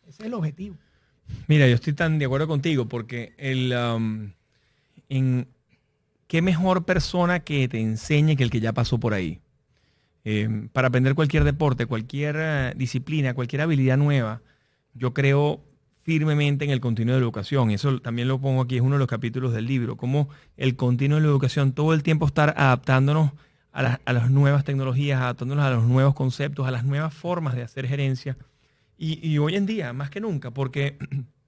Ese 0.06 0.22
es 0.22 0.26
el 0.26 0.34
objetivo. 0.34 0.76
Mira, 1.46 1.66
yo 1.66 1.74
estoy 1.74 1.94
tan 1.94 2.18
de 2.18 2.26
acuerdo 2.26 2.46
contigo 2.46 2.86
porque 2.88 3.34
el, 3.38 3.72
um, 3.72 4.32
en, 5.08 5.46
qué 6.26 6.42
mejor 6.42 6.84
persona 6.84 7.40
que 7.40 7.68
te 7.68 7.80
enseñe 7.80 8.36
que 8.36 8.44
el 8.44 8.50
que 8.50 8.60
ya 8.60 8.72
pasó 8.72 8.98
por 8.98 9.14
ahí. 9.14 9.40
Em, 10.24 10.68
para 10.68 10.88
aprender 10.88 11.14
cualquier 11.14 11.44
deporte, 11.44 11.86
cualquier 11.86 12.36
eh, 12.38 12.72
disciplina, 12.76 13.34
cualquier 13.34 13.62
habilidad 13.62 13.96
nueva, 13.96 14.42
yo 14.98 15.14
creo 15.14 15.64
firmemente 16.02 16.64
en 16.64 16.70
el 16.70 16.80
continuo 16.80 17.14
de 17.14 17.20
la 17.20 17.24
educación. 17.24 17.70
Eso 17.70 18.00
también 18.00 18.28
lo 18.28 18.40
pongo 18.40 18.62
aquí, 18.62 18.76
es 18.76 18.82
uno 18.82 18.94
de 18.94 18.98
los 18.98 19.08
capítulos 19.08 19.52
del 19.52 19.66
libro, 19.66 19.96
como 19.96 20.30
el 20.56 20.74
continuo 20.74 21.16
de 21.16 21.22
la 21.22 21.28
educación, 21.28 21.72
todo 21.72 21.92
el 21.92 22.02
tiempo 22.02 22.26
estar 22.26 22.54
adaptándonos 22.56 23.32
a, 23.72 23.98
las 24.12 24.30
nuevas 24.30 24.64
tecnologías, 24.64 25.20
adaptándonos 25.20 25.64
a 25.64 25.70
los 25.70 25.84
nuevos 25.84 26.14
conceptos, 26.14 26.66
a 26.66 26.70
las 26.70 26.84
nuevas 26.84 27.12
formas 27.12 27.54
de 27.54 27.62
hacer 27.62 27.86
gerencia. 27.86 28.36
Y, 28.96 29.38
hoy 29.38 29.54
en 29.54 29.66
día, 29.66 29.92
más 29.92 30.10
que 30.10 30.20
nunca, 30.20 30.50
porque 30.50 30.96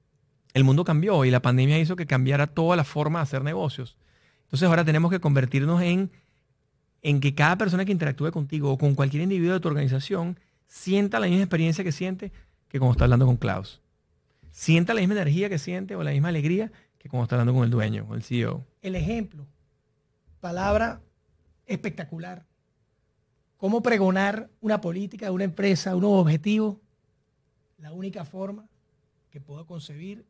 el 0.54 0.64
mundo 0.64 0.84
cambió 0.84 1.24
y 1.24 1.30
la 1.30 1.40
pandemia 1.40 1.78
hizo 1.78 1.96
que 1.96 2.06
cambiara 2.06 2.46
toda 2.46 2.76
la 2.76 2.84
forma 2.84 3.18
de 3.20 3.22
hacer 3.24 3.42
negocios. 3.42 3.96
Entonces 4.44 4.68
ahora 4.68 4.84
tenemos 4.84 5.10
que 5.10 5.20
convertirnos 5.20 5.80
en, 5.82 6.10
en 7.02 7.20
que 7.20 7.34
cada 7.34 7.56
persona 7.56 7.84
que 7.86 7.92
interactúe 7.92 8.30
contigo 8.30 8.70
o 8.70 8.78
con 8.78 8.94
cualquier 8.94 9.22
individuo 9.22 9.54
de 9.54 9.60
tu 9.60 9.68
organización 9.68 10.38
sienta 10.66 11.18
la 11.18 11.26
misma 11.26 11.44
experiencia 11.44 11.82
que 11.82 11.92
siente 11.92 12.30
que 12.70 12.78
como 12.78 12.92
está 12.92 13.04
hablando 13.04 13.26
con 13.26 13.36
Klaus. 13.36 13.82
Sienta 14.52 14.94
la 14.94 15.00
misma 15.00 15.14
energía 15.14 15.48
que 15.48 15.58
siente 15.58 15.96
o 15.96 16.02
la 16.02 16.12
misma 16.12 16.28
alegría 16.28 16.72
que 16.98 17.08
como 17.08 17.24
está 17.24 17.34
hablando 17.34 17.52
con 17.52 17.64
el 17.64 17.70
dueño, 17.70 18.06
con 18.06 18.16
el 18.16 18.22
CEO. 18.22 18.64
El 18.80 18.94
ejemplo. 18.94 19.46
Palabra 20.40 21.02
espectacular. 21.66 22.46
Cómo 23.56 23.82
pregonar 23.82 24.50
una 24.60 24.80
política, 24.80 25.32
una 25.32 25.44
empresa, 25.44 25.96
unos 25.96 26.12
objetivos. 26.12 26.78
La 27.78 27.92
única 27.92 28.24
forma 28.24 28.68
que 29.30 29.40
puedo 29.40 29.66
concebir 29.66 30.24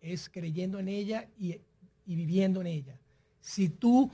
es 0.00 0.28
creyendo 0.28 0.78
en 0.78 0.88
ella 0.88 1.28
y 1.36 1.60
viviendo 2.06 2.60
en 2.62 2.66
ella. 2.66 2.98
Si 3.40 3.68
tú 3.68 4.10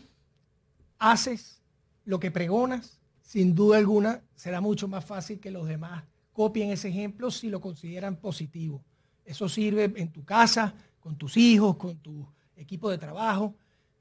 haces 0.98 1.62
lo 2.04 2.18
que 2.18 2.30
pregonas, 2.30 3.00
sin 3.20 3.54
duda 3.54 3.78
alguna 3.78 4.22
será 4.34 4.60
mucho 4.60 4.88
más 4.88 5.04
fácil 5.04 5.38
que 5.38 5.50
los 5.50 5.68
demás 5.68 6.04
copien 6.32 6.70
ese 6.70 6.88
ejemplo 6.88 7.30
si 7.30 7.48
lo 7.48 7.60
consideran 7.60 8.16
positivo. 8.16 8.82
Eso 9.24 9.48
sirve 9.48 9.92
en 9.96 10.10
tu 10.10 10.24
casa, 10.24 10.74
con 11.00 11.16
tus 11.16 11.36
hijos, 11.36 11.76
con 11.76 11.96
tu 11.98 12.26
equipo 12.56 12.90
de 12.90 12.98
trabajo. 12.98 13.54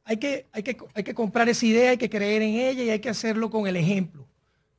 Hay 0.04 0.18
que, 0.18 0.48
hay 0.52 0.64
que, 0.64 0.78
hay 0.94 1.04
que 1.04 1.14
comprar 1.14 1.50
esa 1.50 1.66
idea, 1.66 1.92
hay 1.92 1.98
que 1.98 2.10
creer 2.10 2.42
en 2.42 2.56
ella 2.56 2.84
y 2.84 2.90
hay 2.90 3.00
que 3.00 3.10
hacerlo 3.10 3.50
con 3.50 3.68
el 3.68 3.76
ejemplo. 3.76 4.28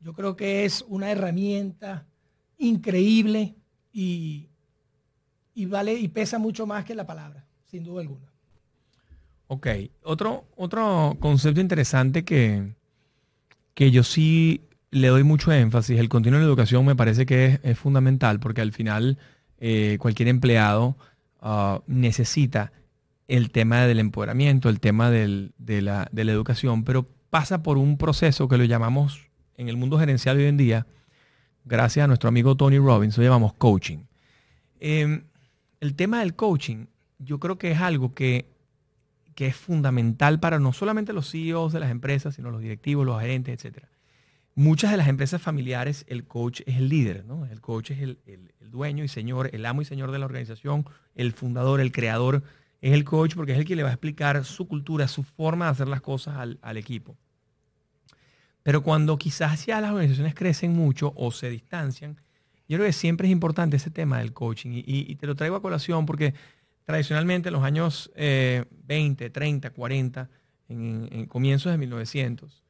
Yo 0.01 0.12
creo 0.12 0.34
que 0.36 0.64
es 0.64 0.84
una 0.88 1.11
herramienta 1.11 2.07
increíble 2.59 3.55
y, 3.92 4.48
y 5.55 5.66
vale 5.66 5.94
y 5.94 6.09
pesa 6.09 6.38
mucho 6.38 6.66
más 6.66 6.84
que 6.84 6.94
la 6.94 7.07
palabra, 7.07 7.46
sin 7.66 7.84
duda 7.84 8.01
alguna. 8.01 8.30
Ok, 9.46 9.66
otro, 10.05 10.44
otro 10.57 11.16
concepto 11.20 11.61
interesante 11.61 12.24
que, 12.24 12.74
que 13.74 13.90
yo 13.90 14.05
sí 14.05 14.62
le 14.91 15.09
doy 15.09 15.22
mucho 15.22 15.53
énfasis, 15.53 15.99
el 15.99 16.09
continuo 16.09 16.38
de 16.38 16.45
la 16.45 16.49
educación 16.49 16.84
me 16.84 16.97
parece 16.97 17.26
que 17.26 17.61
es, 17.62 17.78
fundamental 17.78 18.41
porque 18.41 18.61
al 18.61 18.72
final 18.72 19.18
eh, 19.59 19.99
cualquier 20.01 20.28
empleado 20.28 20.97
ah, 21.41 21.82
necesita 21.86 22.72
el 23.28 23.51
tema 23.53 23.82
del 23.82 24.01
empoderamiento, 24.01 24.68
el 24.68 24.80
tema 24.80 25.11
de, 25.11 25.53
la, 25.82 26.09
educación, 26.12 26.82
pero 26.82 27.07
pasa 27.30 27.62
por 27.62 27.78
un 27.78 27.97
proceso 27.97 28.49
que 28.49 28.59
lo 28.59 28.64
llamamos 28.64 29.28
en 29.57 29.68
el 29.68 29.76
mundo 29.76 29.99
gerencial 29.99 30.38
hoy 30.38 30.47
en 30.47 30.57
día, 30.57 30.86
gracias 31.64 32.05
a 32.05 32.07
nuestro 32.09 32.28
amigo 32.28 32.57
Tony 32.57 32.78
Robbins, 32.78 33.16
lo 33.16 33.22
llamamos 33.22 33.53
coaching. 33.53 33.99
Em, 34.80 35.22
el 35.78 35.95
tema 35.95 36.20
del 36.20 36.34
coaching, 36.34 36.86
yo 37.18 37.38
creo 37.38 37.57
que 37.57 37.70
es 37.70 37.80
algo 37.80 38.14
que, 38.14 38.51
que, 39.36 39.47
es 39.47 39.55
fundamental 39.55 40.41
para 40.41 40.59
no 40.59 40.72
solamente 40.72 41.12
los 41.12 41.30
CEOs 41.30 41.72
de 41.72 41.80
las 41.80 41.93
empresas, 41.93 42.34
sino 42.34 42.51
los 42.51 42.61
directivos, 42.61 43.07
los 43.07 43.20
gerentes, 43.20 43.64
etc 43.64 43.84
muchas 44.55 44.90
de 44.90 44.96
las 44.96 45.09
empresas 45.09 45.40
familiares, 45.40 46.05
el 46.09 46.24
coach 46.24 46.62
es 46.66 46.76
el 46.76 46.88
líder, 46.88 47.24
¿no? 47.24 47.46
El 47.46 47.61
coach 47.61 47.92
es 47.92 48.01
el, 48.01 48.18
dueño 48.61 49.03
y 49.03 49.09
señor, 49.09 49.51
el 49.53 49.66
amo 49.66 49.82
y 49.82 49.84
señor 49.84 50.12
de 50.12 50.18
la 50.20 50.26
organización, 50.26 50.86
el 51.16 51.32
fundador, 51.32 51.80
el 51.80 51.90
creador, 51.90 52.44
es 52.80 52.92
el 52.92 53.05
coach 53.05 53.34
porque 53.34 53.53
es 53.53 53.59
el 53.59 53.64
que 53.64 53.74
le 53.74 53.82
va 53.82 53.88
a 53.88 53.92
explicar 53.92 54.44
su 54.44 54.68
cultura, 54.68 55.09
su 55.09 55.24
forma 55.24 55.64
de 55.64 55.72
hacer 55.72 55.88
las 55.88 56.01
cosas 56.01 56.36
al, 56.36 56.76
equipo. 56.76 57.16
Pero 58.62 58.82
cuando 58.82 59.18
quizás 59.18 59.66
ya 59.66 59.80
las 59.80 59.90
organizaciones 59.90 60.34
crecen 60.34 60.72
mucho 60.72 61.12
o 61.16 61.32
se 61.32 61.51
distancian, 61.51 62.16
yo 62.68 62.76
creo 62.76 62.86
que 62.86 62.92
siempre 62.92 63.26
es 63.26 63.32
importante 63.32 63.76
ese 63.76 63.90
tema 63.90 64.18
del 64.18 64.32
coaching. 64.32 64.70
Y, 64.86 65.16
te 65.16 65.26
lo 65.26 65.34
traigo 65.34 65.57
a 65.57 65.62
colación 65.62 66.07
porque 66.07 66.34
tradicionalmente 66.84 67.48
en 67.48 67.55
los 67.55 67.64
años 67.64 68.12
20, 68.14 69.30
30, 69.30 69.70
40, 69.70 70.30
en, 70.68 71.26
comienzos 71.26 71.72
de 71.72 71.78
1900, 71.78 72.62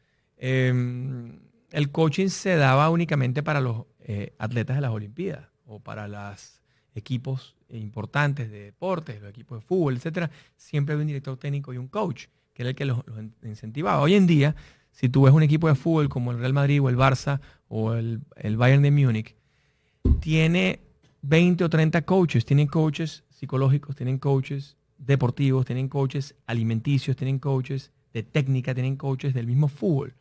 el 1.73 1.91
coaching 1.91 2.29
se 2.29 2.57
daba 2.57 2.91
únicamente 2.91 3.43
para 3.43 3.61
los 3.61 3.85
eh, 4.01 4.35
atletas 4.39 4.77
de 4.77 4.83
las 4.83 4.91
Olimpiadas 4.91 5.49
o 5.67 5.81
para 5.81 6.09
los 6.09 6.61
equipos 6.95 7.57
importantes 7.69 8.51
de 8.51 8.65
deportes, 8.65 9.21
los 9.21 9.31
equipos 9.31 9.61
de 9.61 9.67
fútbol, 9.67 9.97
etcétera. 9.97 10.31
Siempre 10.57 10.95
había 10.95 11.03
un 11.03 11.09
director 11.09 11.37
técnico 11.37 11.73
y 11.73 11.79
un 11.79 11.89
coach, 11.89 12.27
que 12.53 12.63
era 12.63 12.71
el 12.71 12.77
que 12.77 12.85
los, 12.85 12.99
incentivaba. 13.45 14.01
Hoy 14.01 14.15
en 14.15 14.27
día, 14.27 14.57
si 14.91 15.09
tú 15.09 15.23
ves 15.23 15.33
un 15.33 15.43
equipo 15.43 15.69
de 15.69 15.77
fútbol 15.77 16.09
como 16.09 16.33
el 16.33 16.39
Real 16.39 16.53
Madrid 16.53 16.83
o 16.83 16.89
el 16.89 16.97
Barça 16.97 17.41
o 17.69 17.93
el, 17.95 18.21
el 18.37 18.57
Bayern 18.57 18.83
de 18.83 18.91
Múnich, 18.91 19.37
tiene 20.19 20.81
20 21.23 21.65
o 21.65 21.71
30 21.71 22.03
coaches. 22.03 22.45
Tienen 22.45 22.67
coaches 22.67 23.23
psicológicos, 23.31 23.95
tienen 23.95 24.19
coaches 24.19 24.77
deportivos, 24.99 25.65
tienen 25.65 25.89
coaches 25.89 26.35
alimenticios, 26.47 27.17
tienen 27.17 27.39
coaches 27.39 27.93
de 28.13 28.25
técnica, 28.25 28.75
tienen 28.75 28.97
coaches 28.97 29.35
del 29.35 29.47
mismo 29.47 29.69
fútbol 29.69 30.15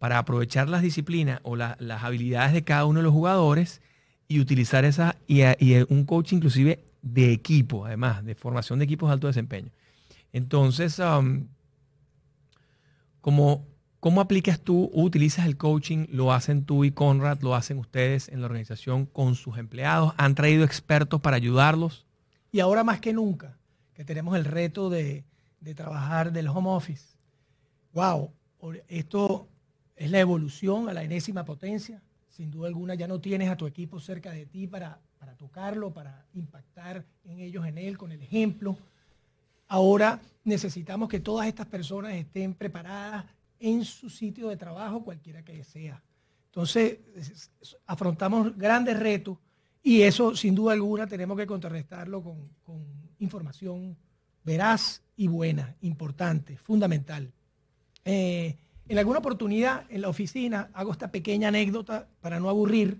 para 0.00 0.18
aprovechar 0.18 0.68
las 0.68 0.82
disciplinas 0.82 1.38
o 1.44 1.54
las 1.54 2.02
habilidades 2.02 2.52
de 2.54 2.64
cada 2.64 2.86
uno 2.86 2.98
de 2.98 3.04
los 3.04 3.12
jugadores 3.12 3.82
y 4.26 4.40
utilizar 4.40 4.84
esa 4.84 5.16
y, 5.28 5.42
un 5.92 6.04
coach 6.04 6.32
inclusive 6.32 6.82
de 7.02 7.32
equipo, 7.32 7.84
además, 7.84 8.24
de 8.24 8.34
formación 8.34 8.78
de 8.78 8.86
equipos 8.86 9.10
de 9.10 9.12
alto 9.12 9.26
desempeño. 9.26 9.70
Entonces, 10.32 10.98
um, 10.98 11.46
¿Cómo 13.20 14.22
aplicas 14.22 14.58
tú 14.58 14.90
utilizas 14.94 15.44
el 15.44 15.58
coaching? 15.58 16.06
¿Lo 16.08 16.32
hacen 16.32 16.64
tú 16.64 16.84
y 16.84 16.90
Conrad? 16.90 17.42
¿Lo 17.42 17.54
hacen 17.54 17.76
ustedes 17.76 18.30
en 18.30 18.40
la 18.40 18.46
organización 18.46 19.04
con 19.04 19.34
sus 19.34 19.58
empleados? 19.58 20.14
¿Han 20.16 20.34
traído 20.34 20.64
expertos 20.64 21.20
para 21.20 21.36
ayudarlos? 21.36 22.06
Y 22.50 22.60
ahora 22.60 22.82
más 22.82 23.00
que 23.00 23.12
nunca, 23.12 23.58
que 23.92 24.06
tenemos 24.06 24.34
el 24.38 24.46
reto 24.46 24.88
de, 24.88 25.26
trabajar 25.76 26.32
del 26.32 26.48
home 26.48 26.70
office. 26.70 27.14
¡Wow! 27.92 28.32
Esto 28.88 29.49
es 30.00 30.10
la 30.10 30.18
evolución 30.18 30.88
a 30.88 30.94
la 30.94 31.04
enésima 31.04 31.44
potencia. 31.44 32.00
Sin 32.30 32.50
duda 32.50 32.68
alguna 32.68 32.94
ya 32.94 33.06
no 33.06 33.20
tienes 33.20 33.50
a 33.50 33.56
tu 33.56 33.66
equipo 33.66 34.00
cerca 34.00 34.30
de 34.30 34.46
ti 34.46 34.66
para, 34.66 34.98
para 35.18 35.34
tocarlo, 35.34 35.92
para 35.92 36.24
impactar 36.32 37.04
en 37.26 37.40
ellos, 37.40 37.66
en 37.66 37.76
él, 37.76 37.98
con 37.98 38.10
el 38.10 38.22
ejemplo. 38.22 38.78
Ahora 39.68 40.18
necesitamos 40.42 41.10
que 41.10 41.20
todas 41.20 41.46
estas 41.48 41.66
personas 41.66 42.14
estén 42.14 42.54
preparadas 42.54 43.26
en 43.58 43.84
su 43.84 44.08
sitio 44.08 44.48
de 44.48 44.56
trabajo, 44.56 45.04
cualquiera 45.04 45.44
que 45.44 45.62
sea. 45.64 46.02
Entonces, 46.46 46.98
afrontamos 47.84 48.56
grandes 48.56 48.98
retos 48.98 49.36
y 49.82 50.00
eso, 50.00 50.34
sin 50.34 50.54
duda 50.54 50.72
alguna, 50.72 51.06
tenemos 51.06 51.36
que 51.36 51.46
contrarrestarlo 51.46 52.22
con, 52.22 52.48
información 53.18 53.98
veraz 54.44 55.02
y 55.14 55.28
buena, 55.28 55.76
importante, 55.82 56.56
fundamental. 56.56 57.30
Eh, 58.02 58.56
en 58.90 58.98
alguna 58.98 59.20
oportunidad 59.20 59.84
en 59.88 60.00
la 60.00 60.08
oficina, 60.08 60.68
hago 60.72 60.90
esta 60.90 61.12
pequeña 61.12 61.46
anécdota 61.46 62.08
para 62.20 62.40
no 62.40 62.48
aburrir, 62.48 62.98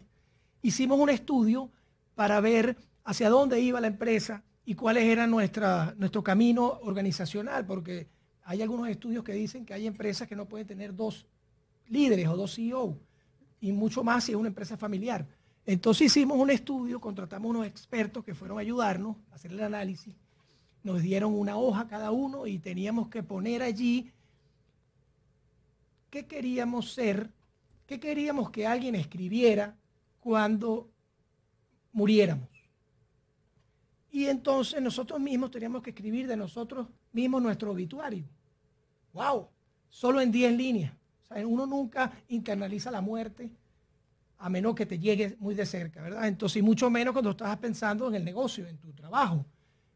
hicimos 0.63 1.01
un 1.01 1.11
estudio 1.11 1.69
para 2.15 2.41
ver 2.41 2.77
hacia 3.03 3.29
dónde 3.29 3.59
iba 3.59 3.81
la 3.81 3.89
empresa 3.89 4.45
y 4.65 4.77
cuáles 4.77 5.03
eran 5.03 5.33
nuestra, 5.33 5.93
nuestro 5.99 6.23
camino 6.23 6.79
organizacional, 6.85 7.67
porque 7.67 8.07
hay 8.45 8.63
algunos 8.63 8.89
estudios 8.89 9.25
que 9.25 9.33
dicen 9.33 9.67
que 9.67 9.75
hay 9.75 9.89
empresas 9.89 10.29
que 10.29 10.37
no 10.37 10.47
pueden 10.47 10.69
tener 10.69 10.95
dos 10.95 11.27
líderes 11.89 12.29
o 12.29 12.37
dos 12.37 12.55
CEO, 12.55 12.97
y 13.61 13.73
mucho 13.73 14.05
más 14.05 14.23
si 14.23 14.31
es 14.31 14.39
una 14.39 14.47
empresa 14.47 14.77
familiar. 14.77 15.27
Entonces 15.67 16.07
hicimos 16.07 16.39
un 16.39 16.51
estudio, 16.51 17.01
contratamos 17.01 17.51
unos 17.51 17.67
expertos 17.67 18.23
que 18.23 18.37
fueron 18.37 18.59
a 18.59 18.61
ayudarnos 18.61 19.17
a 19.33 19.35
hacer 19.35 19.51
el 19.51 19.61
análisis, 19.61 20.15
nos 20.85 21.03
dieron 21.03 21.37
una 21.37 21.57
hoja 21.57 21.89
cada 21.89 22.13
uno 22.13 22.47
y 22.47 22.61
teníamos 22.61 23.09
que 23.09 23.25
poner 23.25 23.61
allí 23.61 24.13
qué 26.11 26.27
queríamos 26.27 26.93
ser, 26.93 27.31
qué 27.87 27.99
queríamos 27.99 28.51
que 28.51 28.67
alguien 28.67 28.95
escribiera 28.95 29.77
cuando 30.19 30.91
muriéramos. 31.93 32.49
Y 34.11 34.27
entonces 34.27 34.83
nosotros 34.83 35.21
mismos 35.21 35.51
teníamos 35.51 35.83
que 35.83 35.91
escribir 35.91 36.27
de 36.27 36.37
nosotros 36.37 36.89
mismos 37.13 37.43
nuestro 37.43 37.71
obituario. 37.71 38.25
¡Wow! 39.13 39.49
Solo 39.89 40.21
en 40.21 40.31
10 40.31 40.57
líneas. 40.57 40.93
uno 41.45 41.67
nunca 41.67 42.13
internaliza 42.29 42.91
la 42.91 43.01
muerte 43.01 43.51
a 44.39 44.49
menos 44.49 44.75
que 44.75 44.87
te 44.87 44.99
llegue 44.99 45.37
muy 45.39 45.55
de 45.55 45.67
cerca, 45.67 46.03
¿verdad? 46.03 46.27
Entonces, 46.27 46.57
y 46.57 46.63
mucho 46.63 46.89
menos 46.89 47.13
cuando 47.13 47.31
estabas 47.31 47.59
pensando 47.59 48.09
en 48.09 48.15
el 48.15 48.25
negocio, 48.25 48.67
en 48.67 48.79
tu 48.79 48.93
trabajo. 48.95 49.45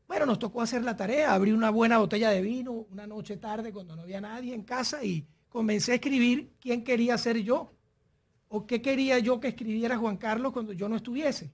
Bueno, 0.06 0.26
nos 0.26 0.38
tocó 0.38 0.60
hacer 0.60 0.82
la 0.82 0.94
tarea, 0.94 1.32
abrir 1.32 1.54
una 1.54 1.70
buena 1.70 1.96
botella 1.96 2.28
de 2.28 2.42
vino 2.42 2.72
una 2.90 3.06
noche 3.06 3.38
tarde 3.38 3.72
cuando 3.72 3.96
no 3.96 4.02
había 4.02 4.20
nadie 4.20 4.54
en 4.54 4.62
casa 4.62 5.02
y 5.02 5.26
comencé 5.54 5.92
a 5.92 5.94
escribir 5.94 6.50
quién 6.58 6.82
quería 6.82 7.16
ser 7.16 7.38
yo 7.38 7.72
o 8.48 8.66
qué 8.66 8.82
quería 8.82 9.20
yo 9.20 9.38
que 9.38 9.46
escribiera 9.46 9.96
Juan 9.96 10.16
Carlos 10.16 10.52
cuando 10.52 10.72
yo 10.72 10.88
no 10.88 10.96
estuviese. 10.96 11.52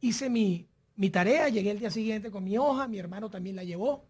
Hice 0.00 0.30
mi, 0.30 0.66
mi 0.96 1.10
tarea, 1.10 1.50
llegué 1.50 1.72
el 1.72 1.78
día 1.78 1.90
siguiente 1.90 2.30
con 2.30 2.42
mi 2.42 2.56
hoja, 2.56 2.88
mi 2.88 2.98
hermano 2.98 3.28
también 3.28 3.54
la 3.54 3.64
llevó 3.64 4.06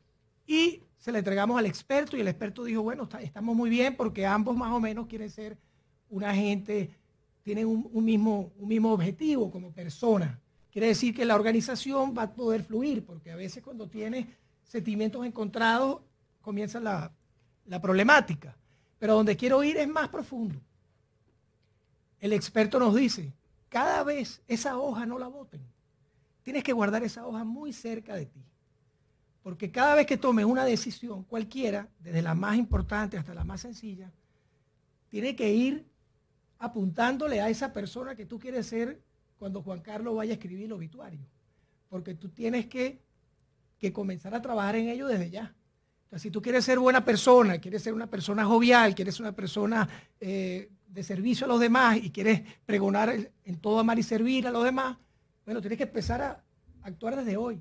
y 0.46 0.84
se 0.98 1.10
la 1.10 1.18
entregamos 1.18 1.58
al 1.58 1.66
experto 1.66 2.16
y 2.16 2.20
el 2.20 2.28
experto 2.28 2.62
dijo, 2.62 2.80
bueno, 2.80 3.08
estamos 3.20 3.56
muy 3.56 3.68
bien 3.68 3.96
porque 3.96 4.24
ambos 4.24 4.56
más 4.56 4.72
o 4.72 4.78
menos 4.78 5.08
quieren 5.08 5.28
ser 5.28 5.58
una 6.10 6.32
gente, 6.32 6.90
tienen 7.42 7.66
un, 7.66 8.04
mismo, 8.04 8.52
un 8.56 8.68
mismo 8.68 8.92
objetivo 8.92 9.50
como 9.50 9.72
persona. 9.72 10.40
Quiere 10.70 10.86
decir 10.86 11.12
que 11.12 11.24
la 11.24 11.34
organización 11.34 12.14
va 12.16 12.22
a 12.22 12.34
poder 12.34 12.62
fluir, 12.62 13.04
porque 13.04 13.32
a 13.32 13.36
veces 13.36 13.64
cuando 13.64 13.88
tienes 13.88 14.26
sentimientos 14.62 15.26
encontrados 15.26 16.02
comienza 16.40 16.78
la, 16.78 17.12
la 17.66 17.80
problemática. 17.80 18.56
Pero 18.98 19.14
donde 19.14 19.36
quiero 19.36 19.62
ir 19.64 19.76
es 19.76 19.88
más 19.88 20.08
profundo. 20.08 20.60
El 22.18 22.32
experto 22.32 22.78
nos 22.78 22.94
dice, 22.94 23.32
cada 23.68 24.04
vez 24.04 24.42
esa 24.46 24.78
hoja 24.78 25.06
no 25.06 25.18
la 25.18 25.28
boten. 25.28 25.62
Tienes 26.42 26.62
que 26.62 26.72
guardar 26.72 27.02
esa 27.02 27.26
hoja 27.26 27.44
muy 27.44 27.72
cerca 27.72 28.14
de 28.14 28.26
ti. 28.26 28.44
Porque 29.42 29.70
cada 29.70 29.94
vez 29.94 30.06
que 30.06 30.18
tomes 30.18 30.44
una 30.44 30.64
decisión, 30.64 31.24
cualquiera, 31.24 31.88
desde 31.98 32.20
la 32.20 32.34
más 32.34 32.56
importante 32.56 33.16
hasta 33.16 33.34
la 33.34 33.44
más 33.44 33.62
sencilla, 33.62 34.12
tiene 35.08 35.34
que 35.34 35.52
ir 35.52 35.86
apuntándole 36.58 37.40
a 37.40 37.48
esa 37.48 37.72
persona 37.72 38.14
que 38.14 38.26
tú 38.26 38.38
quieres 38.38 38.66
ser 38.66 39.02
cuando 39.38 39.62
Juan 39.62 39.80
Carlos 39.80 40.14
vaya 40.16 40.32
a 40.32 40.34
escribir 40.34 40.66
el 40.66 40.72
obituario. 40.72 41.26
Porque 41.88 42.14
tú 42.14 42.28
tienes 42.28 42.66
que, 42.66 43.02
comenzar 43.92 44.34
a 44.34 44.42
trabajar 44.42 44.76
en 44.76 44.88
ello 44.88 45.06
desde 45.06 45.30
ya. 45.30 45.54
Si 46.16 46.30
tú 46.30 46.42
quieres 46.42 46.64
ser 46.64 46.78
buena 46.78 47.04
persona, 47.04 47.58
quieres 47.58 47.82
ser 47.82 47.94
una 47.94 48.08
persona 48.08 48.44
jovial, 48.44 48.94
quieres 48.94 49.14
ser 49.14 49.22
una 49.22 49.36
persona 49.36 49.88
eh, 50.20 50.68
de 50.88 51.02
servicio 51.04 51.46
a 51.46 51.48
los 51.48 51.60
demás 51.60 51.98
y 51.98 52.10
quieres 52.10 52.42
pregonar 52.66 53.14
en 53.44 53.56
todo 53.60 53.78
amar 53.78 53.98
y 53.98 54.02
servir 54.02 54.46
a 54.46 54.50
los 54.50 54.64
demás, 54.64 54.96
bueno, 55.44 55.60
tienes 55.60 55.78
que 55.78 55.84
empezar 55.84 56.20
a 56.22 56.42
actuar 56.82 57.16
desde 57.16 57.36
hoy. 57.36 57.60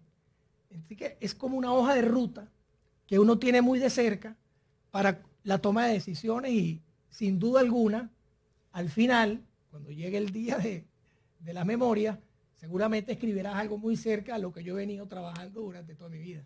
Así 0.83 0.95
que 0.95 1.17
es 1.19 1.35
como 1.35 1.57
una 1.57 1.73
hoja 1.73 1.95
de 1.95 2.01
ruta 2.01 2.47
que 3.07 3.19
uno 3.19 3.39
tiene 3.39 3.61
muy 3.61 3.79
de 3.79 3.89
cerca 3.89 4.35
para 4.91 5.21
la 5.43 5.59
toma 5.59 5.87
de 5.87 5.93
decisiones 5.93 6.51
y 6.51 6.81
sin 7.09 7.39
duda 7.39 7.59
alguna, 7.59 8.11
al 8.71 8.89
final, 8.89 9.43
cuando 9.71 9.91
llegue 9.91 10.17
el 10.17 10.31
día 10.31 10.57
de, 10.57 10.85
la 11.53 11.65
memoria, 11.65 12.19
seguramente 12.55 13.13
escribirás 13.13 13.55
algo 13.55 13.77
muy 13.77 13.97
cerca 13.97 14.35
a 14.35 14.37
lo 14.37 14.51
que 14.51 14.63
yo 14.63 14.73
he 14.73 14.77
venido 14.77 15.07
trabajando 15.07 15.61
durante 15.61 15.95
toda 15.95 16.09
mi 16.09 16.19
vida. 16.19 16.45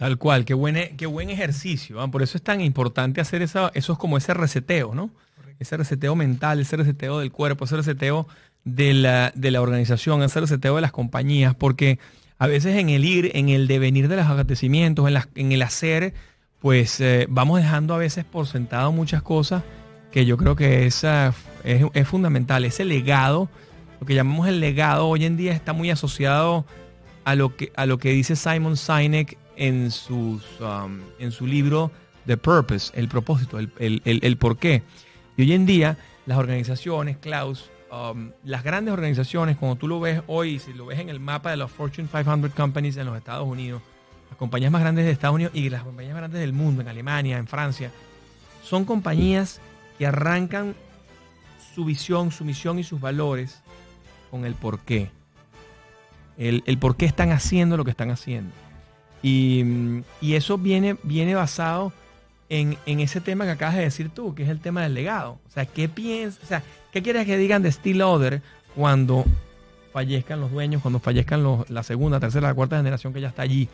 Tal 0.00 0.16
cual, 0.16 0.46
qué 0.46 0.54
buen, 0.54 0.78
e, 0.78 0.96
qué 0.96 1.04
buen 1.04 1.28
ejercicio. 1.28 2.00
¿ah? 2.00 2.10
Por 2.10 2.22
eso 2.22 2.38
es 2.38 2.42
tan 2.42 2.62
importante 2.62 3.20
hacer 3.20 3.42
eso, 3.42 3.70
eso 3.74 3.92
es 3.92 3.98
como 3.98 4.16
ese 4.16 4.32
reseteo, 4.32 4.94
¿no? 4.94 5.10
Ese 5.58 5.76
reseteo 5.76 6.16
mental, 6.16 6.58
ese 6.58 6.78
reseteo 6.78 7.18
del 7.18 7.30
cuerpo, 7.30 7.66
ese 7.66 7.76
reseteo 7.76 8.26
de 8.64 8.94
la, 8.94 9.30
de 9.34 9.50
la 9.50 9.60
organización, 9.60 10.22
ese 10.22 10.40
reseteo 10.40 10.76
de 10.76 10.80
las 10.80 10.90
compañías, 10.90 11.54
porque 11.54 11.98
a 12.38 12.46
veces 12.46 12.78
en 12.78 12.88
el 12.88 13.04
ir, 13.04 13.30
en 13.34 13.50
el 13.50 13.66
devenir 13.66 14.08
de 14.08 14.16
los 14.16 14.24
acontecimientos, 14.24 15.06
en, 15.06 15.18
en 15.34 15.52
el 15.52 15.60
hacer, 15.60 16.14
pues 16.60 16.98
eh, 17.02 17.26
vamos 17.28 17.60
dejando 17.60 17.92
a 17.92 17.98
veces 17.98 18.24
por 18.24 18.46
sentado 18.46 18.92
muchas 18.92 19.22
cosas 19.22 19.64
que 20.10 20.24
yo 20.24 20.38
creo 20.38 20.56
que 20.56 20.86
es, 20.86 21.04
es, 21.62 22.08
fundamental. 22.08 22.64
Ese 22.64 22.86
legado, 22.86 23.50
lo 24.00 24.06
que 24.06 24.14
llamamos 24.14 24.48
el 24.48 24.60
legado, 24.60 25.08
hoy 25.08 25.26
en 25.26 25.36
día 25.36 25.52
está 25.52 25.74
muy 25.74 25.90
asociado 25.90 26.64
a 27.26 27.34
lo 27.34 27.54
que, 27.54 27.70
a 27.76 27.84
lo 27.84 27.98
que 27.98 28.12
dice 28.12 28.34
Simon 28.34 28.78
Sinek 28.78 29.36
en, 29.60 29.92
sus, 29.92 30.42
um, 30.60 30.98
en 31.20 31.30
su 31.30 31.46
libro 31.46 31.92
The 32.26 32.36
Purpose, 32.36 32.92
el 32.98 33.06
propósito, 33.06 33.60
el, 33.60 33.70
el, 33.78 34.02
el, 34.04 34.36
por 34.36 34.58
qué. 34.58 34.82
Y 35.36 35.42
hoy 35.42 35.52
en 35.52 35.66
día 35.66 35.96
las 36.26 36.38
organizaciones, 36.38 37.16
Klaus, 37.18 37.70
Um, 37.90 38.30
las 38.44 38.62
grandes 38.62 38.92
organizaciones, 38.92 39.56
como 39.56 39.74
tú 39.74 39.88
lo 39.88 39.98
ves 39.98 40.22
hoy, 40.28 40.60
si 40.60 40.72
lo 40.72 40.86
ves 40.86 41.00
en 41.00 41.08
el 41.08 41.18
mapa 41.18 41.50
de 41.50 41.56
los 41.56 41.72
Fortune 41.72 42.06
500 42.06 42.52
Companies 42.54 42.96
en 42.96 43.06
los 43.06 43.16
Estados 43.16 43.48
Unidos, 43.48 43.82
las 44.28 44.38
compañías 44.38 44.70
más 44.70 44.80
grandes 44.80 45.06
de 45.06 45.10
Estados 45.10 45.34
Unidos 45.34 45.52
y 45.56 45.68
las 45.70 45.82
compañías 45.82 46.12
más 46.12 46.20
grandes 46.20 46.40
del 46.40 46.52
mundo, 46.52 46.82
en 46.82 46.88
Alemania, 46.88 47.36
en 47.36 47.48
Francia, 47.48 47.90
son 48.62 48.84
compañías 48.84 49.60
que 49.98 50.06
arrancan 50.06 50.76
su 51.74 51.84
visión, 51.84 52.30
su 52.30 52.44
misión 52.44 52.78
y 52.78 52.84
sus 52.84 53.00
valores 53.00 53.60
con 54.30 54.44
el 54.44 54.54
por 54.54 54.78
qué. 54.80 55.10
El, 56.38 56.62
por 56.78 56.96
qué 56.96 57.06
están 57.06 57.32
haciendo 57.32 57.76
lo 57.76 57.84
que 57.84 57.90
están 57.90 58.12
haciendo. 58.12 58.52
Y, 59.22 60.02
eso 60.22 60.58
viene, 60.58 60.96
viene 61.02 61.34
basado 61.34 61.92
en, 62.48 62.76
en, 62.86 63.00
ese 63.00 63.20
tema 63.20 63.44
que 63.44 63.50
acabas 63.50 63.76
de 63.76 63.82
decir 63.82 64.10
tú, 64.10 64.34
que 64.34 64.42
es 64.44 64.48
el 64.48 64.60
tema 64.60 64.82
del 64.82 64.94
legado. 64.94 65.38
O 65.46 65.50
sea, 65.50 65.66
¿qué 65.66 65.88
piensas? 65.88 66.42
O 66.42 66.46
sea, 66.46 66.62
¿Qué 66.92 67.02
quieres 67.02 67.26
que 67.26 67.36
digan 67.36 67.62
de 67.62 67.70
Steel 67.70 68.02
Other 68.02 68.42
cuando 68.74 69.24
fallezcan 69.92 70.40
los 70.40 70.50
dueños, 70.50 70.82
cuando 70.82 70.98
fallezcan 70.98 71.44
la 71.68 71.82
segunda, 71.82 72.18
tercera, 72.20 72.48
la 72.48 72.54
cuarta 72.54 72.76
generación 72.76 73.12
que 73.12 73.20
ya 73.20 73.28
está 73.28 73.42
allí? 73.42 73.68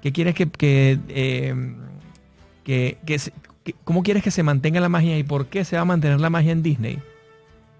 ¿Qué 0.00 0.12
quieres 0.12 0.34
que, 0.34 0.48
que, 0.48 0.98
eh, 1.08 1.54
¿Cómo 3.84 4.02
quieres 4.02 4.22
que 4.22 4.30
se 4.30 4.42
mantenga 4.42 4.80
la 4.80 4.88
magia 4.88 5.18
y 5.18 5.22
por 5.22 5.46
qué 5.46 5.64
se 5.64 5.76
va 5.76 5.82
a 5.82 5.84
mantener 5.84 6.20
la 6.20 6.30
magia 6.30 6.52
en 6.52 6.62
Disney? 6.62 7.00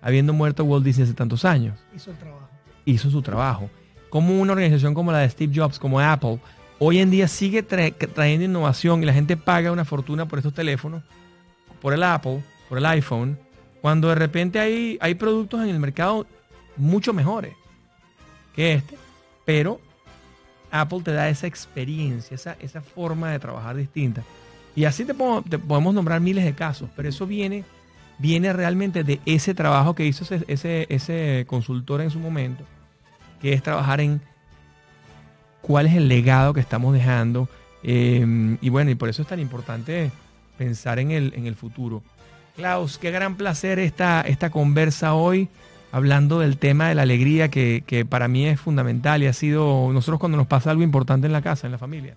Habiendo 0.01 0.33
muerto 0.33 0.65
Walt 0.65 0.85
Disney 0.85 1.05
hace 1.05 1.15
tantos 1.15 1.45
años. 1.45 1.79
Hizo 1.95 2.11
el 2.11 2.17
trabajo. 2.17 2.49
Hizo 2.85 3.11
su 3.11 3.23
trabajo. 3.23 3.71
Como 4.11 4.41
una 4.41 4.53
organización 4.53 4.95
como 4.95 5.13
la 5.13 5.19
de 5.19 5.31
Steve 5.31 5.53
Jobs, 5.55 5.79
como 5.79 6.01
Apple, 6.01 6.41
hoy 6.85 6.99
en 6.99 7.13
día 7.13 7.29
sigue 7.29 7.63
trayendo 7.63 8.45
innovación 8.45 9.03
y 9.03 9.07
la 9.07 9.13
gente 9.13 9.37
paga 9.37 9.71
una 9.71 9.85
fortuna 9.85 10.27
por 10.27 10.41
estos 10.41 10.53
teléfonos, 10.53 11.05
por 11.81 11.95
el 11.95 12.03
Apple, 12.03 12.43
por 12.69 12.79
el 12.79 12.87
iPhone, 12.87 13.39
cuando 13.81 14.09
de 14.09 14.17
repente 14.17 14.59
hay, 14.59 14.99
hay 15.01 15.15
productos 15.15 15.63
en 15.63 15.69
el 15.69 15.79
mercado 15.79 16.27
mucho 16.77 17.13
mejores 17.13 17.55
que 18.57 18.75
este, 18.75 18.99
pero 19.45 19.81
Apple 20.73 21.03
te 21.05 21.13
da 21.13 21.29
esa 21.29 21.47
experiencia, 21.47 22.35
esa, 22.35 22.57
esa 22.59 22.81
forma 22.81 23.31
de 23.31 23.39
trabajar 23.39 23.77
distinta. 23.77 24.25
Y 24.75 24.85
así 24.85 25.05
te, 25.05 25.15
podemos 25.15 25.95
nombrar 25.95 26.21
miles 26.21 26.45
de 26.45 26.53
casos, 26.53 26.91
pero 26.97 27.09
eso 27.09 27.29
viene, 27.29 27.65
viene 28.19 28.53
realmente 28.53 29.05
de 29.05 29.21
ese 29.25 29.55
trabajo 29.55 29.95
que 29.95 30.05
hizo 30.05 30.25
ese, 30.49 30.87
ese, 30.89 31.45
consultor 31.47 32.01
en 32.01 32.11
su 32.11 32.19
momento, 32.19 32.65
que 33.41 33.53
es 33.53 33.63
trabajar 33.63 34.01
en 34.01 34.21
cuál 35.63 35.87
es 35.87 35.95
el 35.95 36.09
legado 36.09 36.53
que 36.53 36.61
estamos 36.61 36.93
dejando. 36.93 37.49
Eh, 37.83 38.59
y 38.61 38.69
bueno, 38.69 38.91
y 38.91 38.95
por 38.95 39.09
eso 39.09 39.23
es 39.23 39.29
tan 39.29 39.41
importante 39.41 40.11
pensar 40.59 40.99
en 40.99 41.11
el, 41.11 41.33
en 41.35 41.47
el 41.47 41.55
futuro. 41.55 42.03
Klaus, 42.57 42.99
qué 42.99 43.11
gran 43.11 43.37
placer 43.37 43.79
esta, 43.79 44.21
esta 44.21 44.51
conversa 44.51 45.15
hoy, 45.15 45.49
hablando 45.91 46.39
del 46.41 46.59
tema 46.59 46.89
de 46.89 46.95
la 46.95 47.03
alegría 47.03 47.49
que, 47.49 47.83
que 47.87 48.05
para 48.05 48.29
mí 48.29 48.47
es 48.47 48.61
fundamental 48.61 49.23
y 49.23 49.27
ha 49.27 49.33
sido 49.33 49.91
nosotros 49.93 50.21
cuando 50.21 50.37
nos 50.37 50.47
pasa 50.47 50.71
algo 50.71 50.83
importante 50.83 51.27
en 51.27 51.33
la 51.33 51.41
casa, 51.41 51.67
en 51.67 51.73
la 51.73 51.79
familia 51.79 52.15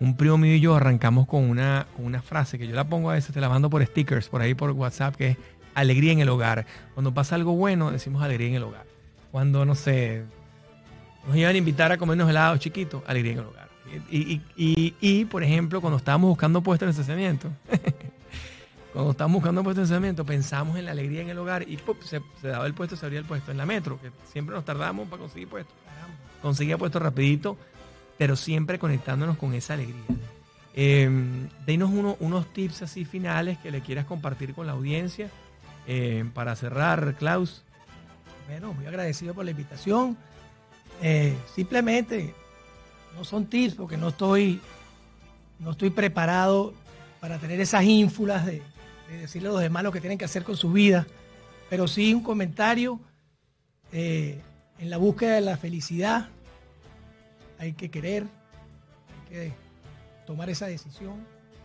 un 0.00 0.16
primo 0.16 0.38
mío 0.38 0.54
y 0.54 0.60
yo 0.60 0.74
arrancamos 0.74 1.26
con 1.26 1.48
una, 1.48 1.86
una 1.98 2.22
frase 2.22 2.58
que 2.58 2.66
yo 2.66 2.74
la 2.74 2.88
pongo 2.88 3.10
a 3.10 3.14
veces, 3.14 3.34
te 3.34 3.40
la 3.40 3.48
mando 3.48 3.68
por 3.68 3.84
stickers, 3.84 4.28
por 4.28 4.40
ahí 4.40 4.54
por 4.54 4.70
WhatsApp, 4.70 5.16
que 5.16 5.28
es 5.30 5.36
alegría 5.74 6.12
en 6.12 6.20
el 6.20 6.28
hogar. 6.28 6.66
Cuando 6.94 7.12
pasa 7.12 7.34
algo 7.34 7.52
bueno, 7.52 7.90
decimos 7.90 8.22
alegría 8.22 8.48
en 8.48 8.54
el 8.54 8.62
hogar. 8.62 8.86
Cuando, 9.32 9.64
no 9.64 9.74
sé, 9.74 10.24
nos 11.26 11.36
iban 11.36 11.54
a 11.54 11.58
invitar 11.58 11.92
a 11.92 11.98
comernos 11.98 12.28
helados 12.28 12.60
chiquitos, 12.60 13.02
alegría 13.06 13.32
en 13.32 13.38
el 13.38 13.44
hogar. 13.46 13.68
Y, 14.10 14.42
y, 14.56 15.24
por 15.24 15.42
ejemplo, 15.42 15.80
cuando 15.80 15.96
estábamos 15.96 16.28
buscando 16.28 16.62
puestos 16.62 16.86
de 16.86 16.90
estacionamiento, 16.90 17.48
cuando 18.92 19.12
estábamos 19.12 19.36
buscando 19.36 19.62
puestos 19.62 19.82
de 19.82 19.84
estacionamiento, 19.84 20.26
pensamos 20.26 20.78
en 20.78 20.84
la 20.84 20.90
alegría 20.90 21.22
en 21.22 21.30
el 21.30 21.38
hogar 21.38 21.62
y 21.62 21.78
se, 22.04 22.20
se, 22.40 22.48
daba 22.48 22.66
el 22.66 22.74
puesto, 22.74 22.96
se 22.96 23.06
abría 23.06 23.20
el 23.20 23.24
puesto. 23.24 23.50
En 23.50 23.56
la 23.56 23.66
metro, 23.66 23.98
que 24.00 24.10
siempre 24.30 24.54
nos 24.54 24.64
tardamos 24.64 25.08
para 25.08 25.20
conseguir 25.20 25.48
puestos. 25.48 25.74
Conseguía 26.42 26.76
puestos 26.76 27.00
rapidito 27.00 27.56
pero 28.18 28.34
siempre 28.34 28.78
conectándonos 28.78 29.38
con 29.38 29.54
esa 29.54 29.74
alegría. 29.74 30.02
Eh, 30.74 31.08
denos 31.64 31.90
unos 31.90 32.52
tips 32.52 32.82
así 32.82 33.04
finales 33.04 33.58
que 33.58 33.70
le 33.70 33.80
quieras 33.80 34.04
compartir 34.04 34.54
con 34.54 34.66
la 34.66 34.72
audiencia 34.72 35.30
em, 35.86 36.30
para 36.30 36.54
cerrar, 36.56 37.14
Klaus. 37.14 37.62
Bueno, 38.48 38.74
muy 38.74 38.86
agradecido 38.86 39.34
por 39.34 39.44
la 39.44 39.52
invitación. 39.52 40.16
Eh, 41.02 41.36
simplemente 41.54 42.34
no 43.16 43.24
son 43.24 43.46
tips 43.46 43.74
porque 43.74 43.96
no 43.96 44.08
estoy, 44.08 44.60
no 45.58 45.72
estoy 45.72 45.90
preparado 45.90 46.74
para 47.20 47.38
tener 47.38 47.60
esas 47.60 47.84
ínfulas 47.84 48.46
de, 48.46 48.62
decirle 49.08 49.48
a 49.48 49.52
los 49.52 49.60
demás 49.60 49.82
lo 49.82 49.92
que 49.92 50.00
tienen 50.00 50.18
que 50.18 50.24
hacer 50.24 50.44
con 50.44 50.56
su 50.56 50.72
vida, 50.72 51.06
pero 51.70 51.88
sí 51.88 52.12
un 52.12 52.22
comentario 52.22 53.00
eh, 53.92 54.40
en 54.78 54.90
la 54.90 54.98
búsqueda 54.98 55.34
de 55.34 55.40
la 55.40 55.56
felicidad, 55.56 56.28
hay 57.58 57.72
que 57.72 57.90
querer, 57.90 58.24
hay 58.24 59.30
que 59.30 59.52
tomar 60.26 60.50
esa 60.50 60.66
decisión, 60.66 61.16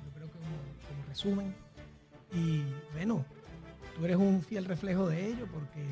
yo 0.05 0.11
creo 0.15 0.27
que 0.27 0.39
como, 0.39 1.07
resumen. 1.07 1.53
Y 2.31 2.63
bueno, 2.93 3.25
tú 3.95 4.05
eres 4.05 4.17
un 4.17 4.41
fiel 4.41 4.65
reflejo 4.65 5.07
de 5.07 5.27
ello 5.27 5.47
porque 5.51 5.85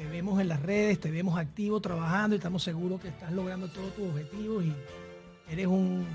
te 0.00 0.06
vemos 0.06 0.40
en 0.40 0.48
las 0.48 0.62
redes, 0.62 0.98
te 0.98 1.10
vemos 1.10 1.38
activo 1.38 1.78
trabajando 1.78 2.34
y 2.34 2.38
estamos 2.38 2.62
seguros 2.62 3.02
que 3.02 3.08
estás 3.08 3.32
logrando 3.32 3.68
todos 3.68 3.94
tus 3.94 4.08
objetivos 4.08 4.64
y 4.64 4.72
eres 5.52 5.66
un, 5.66 6.06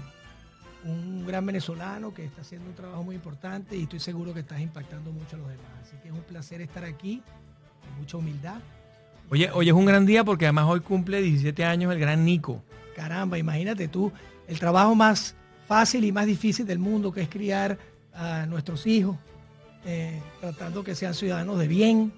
un 0.86 1.24
gran 1.28 1.46
venezolano 1.46 2.12
que 2.12 2.26
está 2.26 2.42
haciendo 2.42 2.68
un 2.68 2.74
trabajo 2.74 3.04
muy 3.04 3.14
importante 3.14 3.78
y 3.78 3.84
estoy 3.84 4.00
seguro 4.00 4.34
que 4.34 4.40
estás 4.40 4.60
impactando 4.60 5.12
mucho 5.12 5.36
a 5.36 5.40
los 5.40 5.50
demás. 5.50 5.68
Así 5.84 5.98
que 6.02 6.08
es 6.08 6.16
un 6.16 6.24
placer 6.24 6.62
estar 6.62 6.84
aquí, 6.84 7.22
con 7.84 8.00
mucha 8.00 8.18
humildad. 8.18 8.60
Oye, 9.30 9.52
hoy 9.54 9.70
es 9.70 9.76
un 9.76 9.86
gran 9.86 10.08
día 10.08 10.24
porque 10.24 10.46
además 10.46 10.66
hoy 10.68 10.80
cumple 10.80 11.22
17 11.22 11.64
años 11.64 11.94
el 11.94 12.00
gran 12.00 12.26
Nico. 12.26 12.64
Caramba, 12.96 13.38
imagínate 13.38 13.88
tú, 13.88 14.12
el 14.48 14.58
trabajo 14.58 14.96
más 14.96 15.36
fácil 15.68 16.06
y 16.06 16.12
más 16.12 16.26
difícil 16.26 16.66
del 16.66 16.80
mundo 16.80 17.12
que 17.12 17.22
es 17.22 17.30
criar 17.30 17.78
a 18.16 18.48
nuestros 18.48 18.88
hijos, 18.88 19.16
eh, 19.86 20.20
tratando 20.42 20.84
que 20.84 20.96
sean 20.96 21.14
ciudadanos 21.14 21.60
de 21.60 21.68
bien 21.68 22.12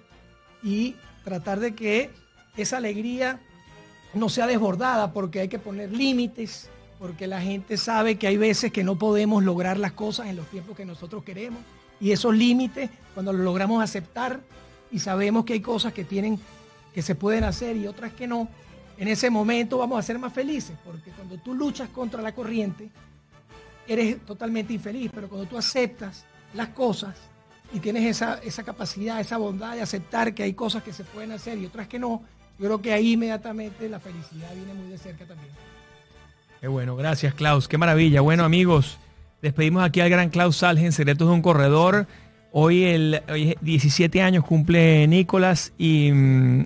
y 0.63 0.95
tratar 1.27 1.59
de 1.59 1.75
que 1.75 2.09
esa 2.55 2.77
alegría 2.77 3.41
no 4.13 4.29
sea 4.29 4.47
desbordada 4.47 5.11
porque 5.11 5.41
hay 5.41 5.49
que 5.49 5.59
poner 5.59 5.91
límites, 5.91 6.69
porque 6.99 7.27
la 7.27 7.41
gente 7.41 7.75
sabe 7.75 8.15
que 8.15 8.27
hay 8.27 8.37
veces 8.37 8.71
que 8.71 8.81
no 8.81 8.97
podemos 8.97 9.43
lograr 9.43 9.77
las 9.77 9.91
cosas 9.91 10.27
en 10.27 10.37
los 10.37 10.47
tiempos 10.47 10.77
que 10.77 10.85
nosotros 10.85 11.25
queremos 11.25 11.59
y 11.99 12.13
esos 12.13 12.33
límites 12.33 12.89
cuando 13.13 13.33
los 13.33 13.41
logramos 13.41 13.83
aceptar 13.83 14.39
y 14.89 14.99
sabemos 14.99 15.43
que 15.43 15.51
hay 15.51 15.59
cosas 15.59 15.91
que 15.91 16.05
tienen 16.05 16.39
que 16.93 17.01
se 17.01 17.13
pueden 17.13 17.43
hacer 17.43 17.75
y 17.75 17.87
otras 17.87 18.13
que 18.13 18.25
no, 18.25 18.47
en 18.97 19.09
ese 19.09 19.29
momento 19.29 19.79
vamos 19.79 19.99
a 19.99 20.03
ser 20.03 20.17
más 20.19 20.31
felices, 20.31 20.77
porque 20.85 21.11
cuando 21.11 21.37
tú 21.39 21.53
luchas 21.53 21.89
contra 21.89 22.21
la 22.21 22.33
corriente, 22.33 22.89
eres 23.85 24.25
totalmente 24.25 24.71
infeliz, 24.71 25.11
pero 25.13 25.27
cuando 25.27 25.45
tú 25.45 25.57
aceptas 25.57 26.23
las 26.53 26.69
cosas 26.69 27.15
y 27.73 27.79
tienes 27.79 28.05
esa, 28.05 28.39
esa 28.43 28.63
capacidad, 28.63 29.19
esa 29.19 29.37
bondad 29.37 29.75
de 29.75 29.81
aceptar 29.81 30.33
que 30.33 30.43
hay 30.43 30.53
cosas 30.53 30.83
que 30.83 30.93
se 30.93 31.03
pueden 31.03 31.31
hacer 31.31 31.57
y 31.57 31.65
otras 31.65 31.87
que 31.87 31.99
no, 31.99 32.23
yo 32.59 32.65
creo 32.65 32.81
que 32.81 32.93
ahí 32.93 33.13
inmediatamente 33.13 33.89
la 33.89 33.99
felicidad 33.99 34.53
viene 34.53 34.73
muy 34.73 34.89
de 34.89 34.97
cerca 34.97 35.25
también. 35.25 35.51
Qué 36.61 36.67
bueno, 36.67 36.95
gracias 36.95 37.33
Klaus, 37.33 37.67
qué 37.67 37.77
maravilla. 37.77 38.21
Bueno 38.21 38.43
amigos, 38.43 38.97
despedimos 39.41 39.83
aquí 39.83 40.01
al 40.01 40.09
gran 40.09 40.29
Klaus 40.29 40.57
Salgen, 40.57 40.91
Secretos 40.91 41.27
de 41.27 41.33
un 41.33 41.41
Corredor. 41.41 42.07
Hoy, 42.51 42.85
el, 42.85 43.21
17 43.61 44.21
años 44.21 44.43
cumple 44.43 45.05
Nicolás 45.07 45.73
y, 45.77 46.11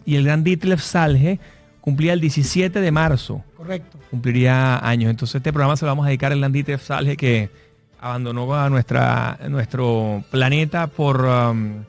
y 0.06 0.16
el 0.16 0.24
gran 0.24 0.44
Ditlev 0.44 0.80
Salge 0.80 1.40
cumplía 1.82 2.14
el 2.14 2.22
17 2.22 2.80
de 2.80 2.92
marzo. 2.92 3.44
Correcto. 3.58 3.98
Cumpliría 4.10 4.78
años. 4.88 5.10
Entonces 5.10 5.36
este 5.36 5.52
programa 5.52 5.76
se 5.76 5.86
lo 5.86 5.92
vamos 5.92 6.06
a 6.06 6.10
dedicar 6.10 6.32
al 6.32 6.40
Landite 6.40 6.78
Salge 6.78 7.18
que 7.18 7.50
abandonó 8.02 8.54
a 8.56 8.70
nuestra, 8.70 9.40
nuestro 9.48 10.24
planeta 10.32 10.88
por, 10.88 11.22
um, 11.24 11.84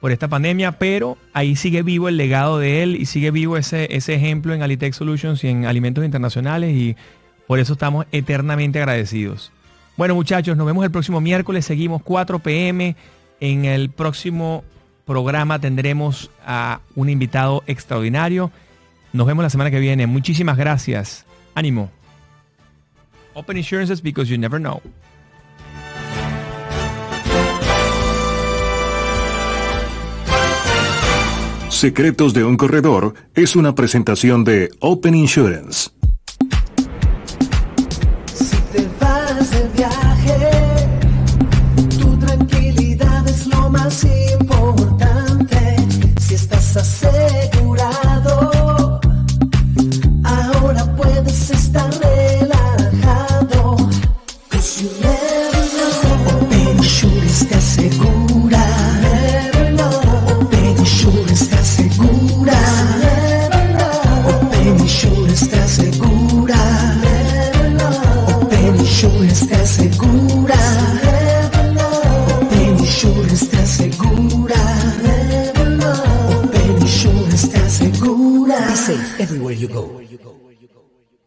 por 0.00 0.10
esta 0.10 0.26
pandemia, 0.26 0.72
pero 0.72 1.18
ahí 1.34 1.54
sigue 1.56 1.82
vivo 1.82 2.08
el 2.08 2.16
legado 2.16 2.58
de 2.58 2.82
él 2.82 2.96
y 2.96 3.04
sigue 3.04 3.30
vivo 3.30 3.56
ese, 3.58 3.94
ese 3.94 4.14
ejemplo 4.14 4.54
en 4.54 4.62
Alitech 4.62 4.94
Solutions 4.94 5.44
y 5.44 5.48
en 5.48 5.66
Alimentos 5.66 6.04
Internacionales 6.04 6.74
y 6.74 6.96
por 7.46 7.58
eso 7.58 7.74
estamos 7.74 8.06
eternamente 8.12 8.78
agradecidos. 8.78 9.52
Bueno 9.96 10.14
muchachos, 10.14 10.56
nos 10.56 10.66
vemos 10.66 10.84
el 10.84 10.90
próximo 10.90 11.20
miércoles, 11.20 11.66
seguimos 11.66 12.02
4 12.02 12.38
pm. 12.38 12.96
En 13.40 13.64
el 13.66 13.90
próximo 13.90 14.64
programa 15.04 15.58
tendremos 15.60 16.30
a 16.44 16.80
un 16.96 17.08
invitado 17.08 17.62
extraordinario. 17.66 18.50
Nos 19.12 19.26
vemos 19.26 19.42
la 19.42 19.50
semana 19.50 19.70
que 19.70 19.80
viene. 19.80 20.06
Muchísimas 20.06 20.56
gracias. 20.56 21.24
Ánimo. 21.54 21.90
Open 23.34 23.56
insurances 23.56 24.02
because 24.02 24.30
you 24.30 24.38
never 24.38 24.60
know. 24.60 24.80
Secretos 31.78 32.34
de 32.34 32.42
un 32.42 32.56
corredor 32.56 33.14
es 33.36 33.54
una 33.54 33.76
presentación 33.76 34.42
de 34.42 34.68
Open 34.80 35.14
Insurance. 35.14 35.90
Everywhere 79.28 79.52
you 79.52 79.68
go. 79.68 80.00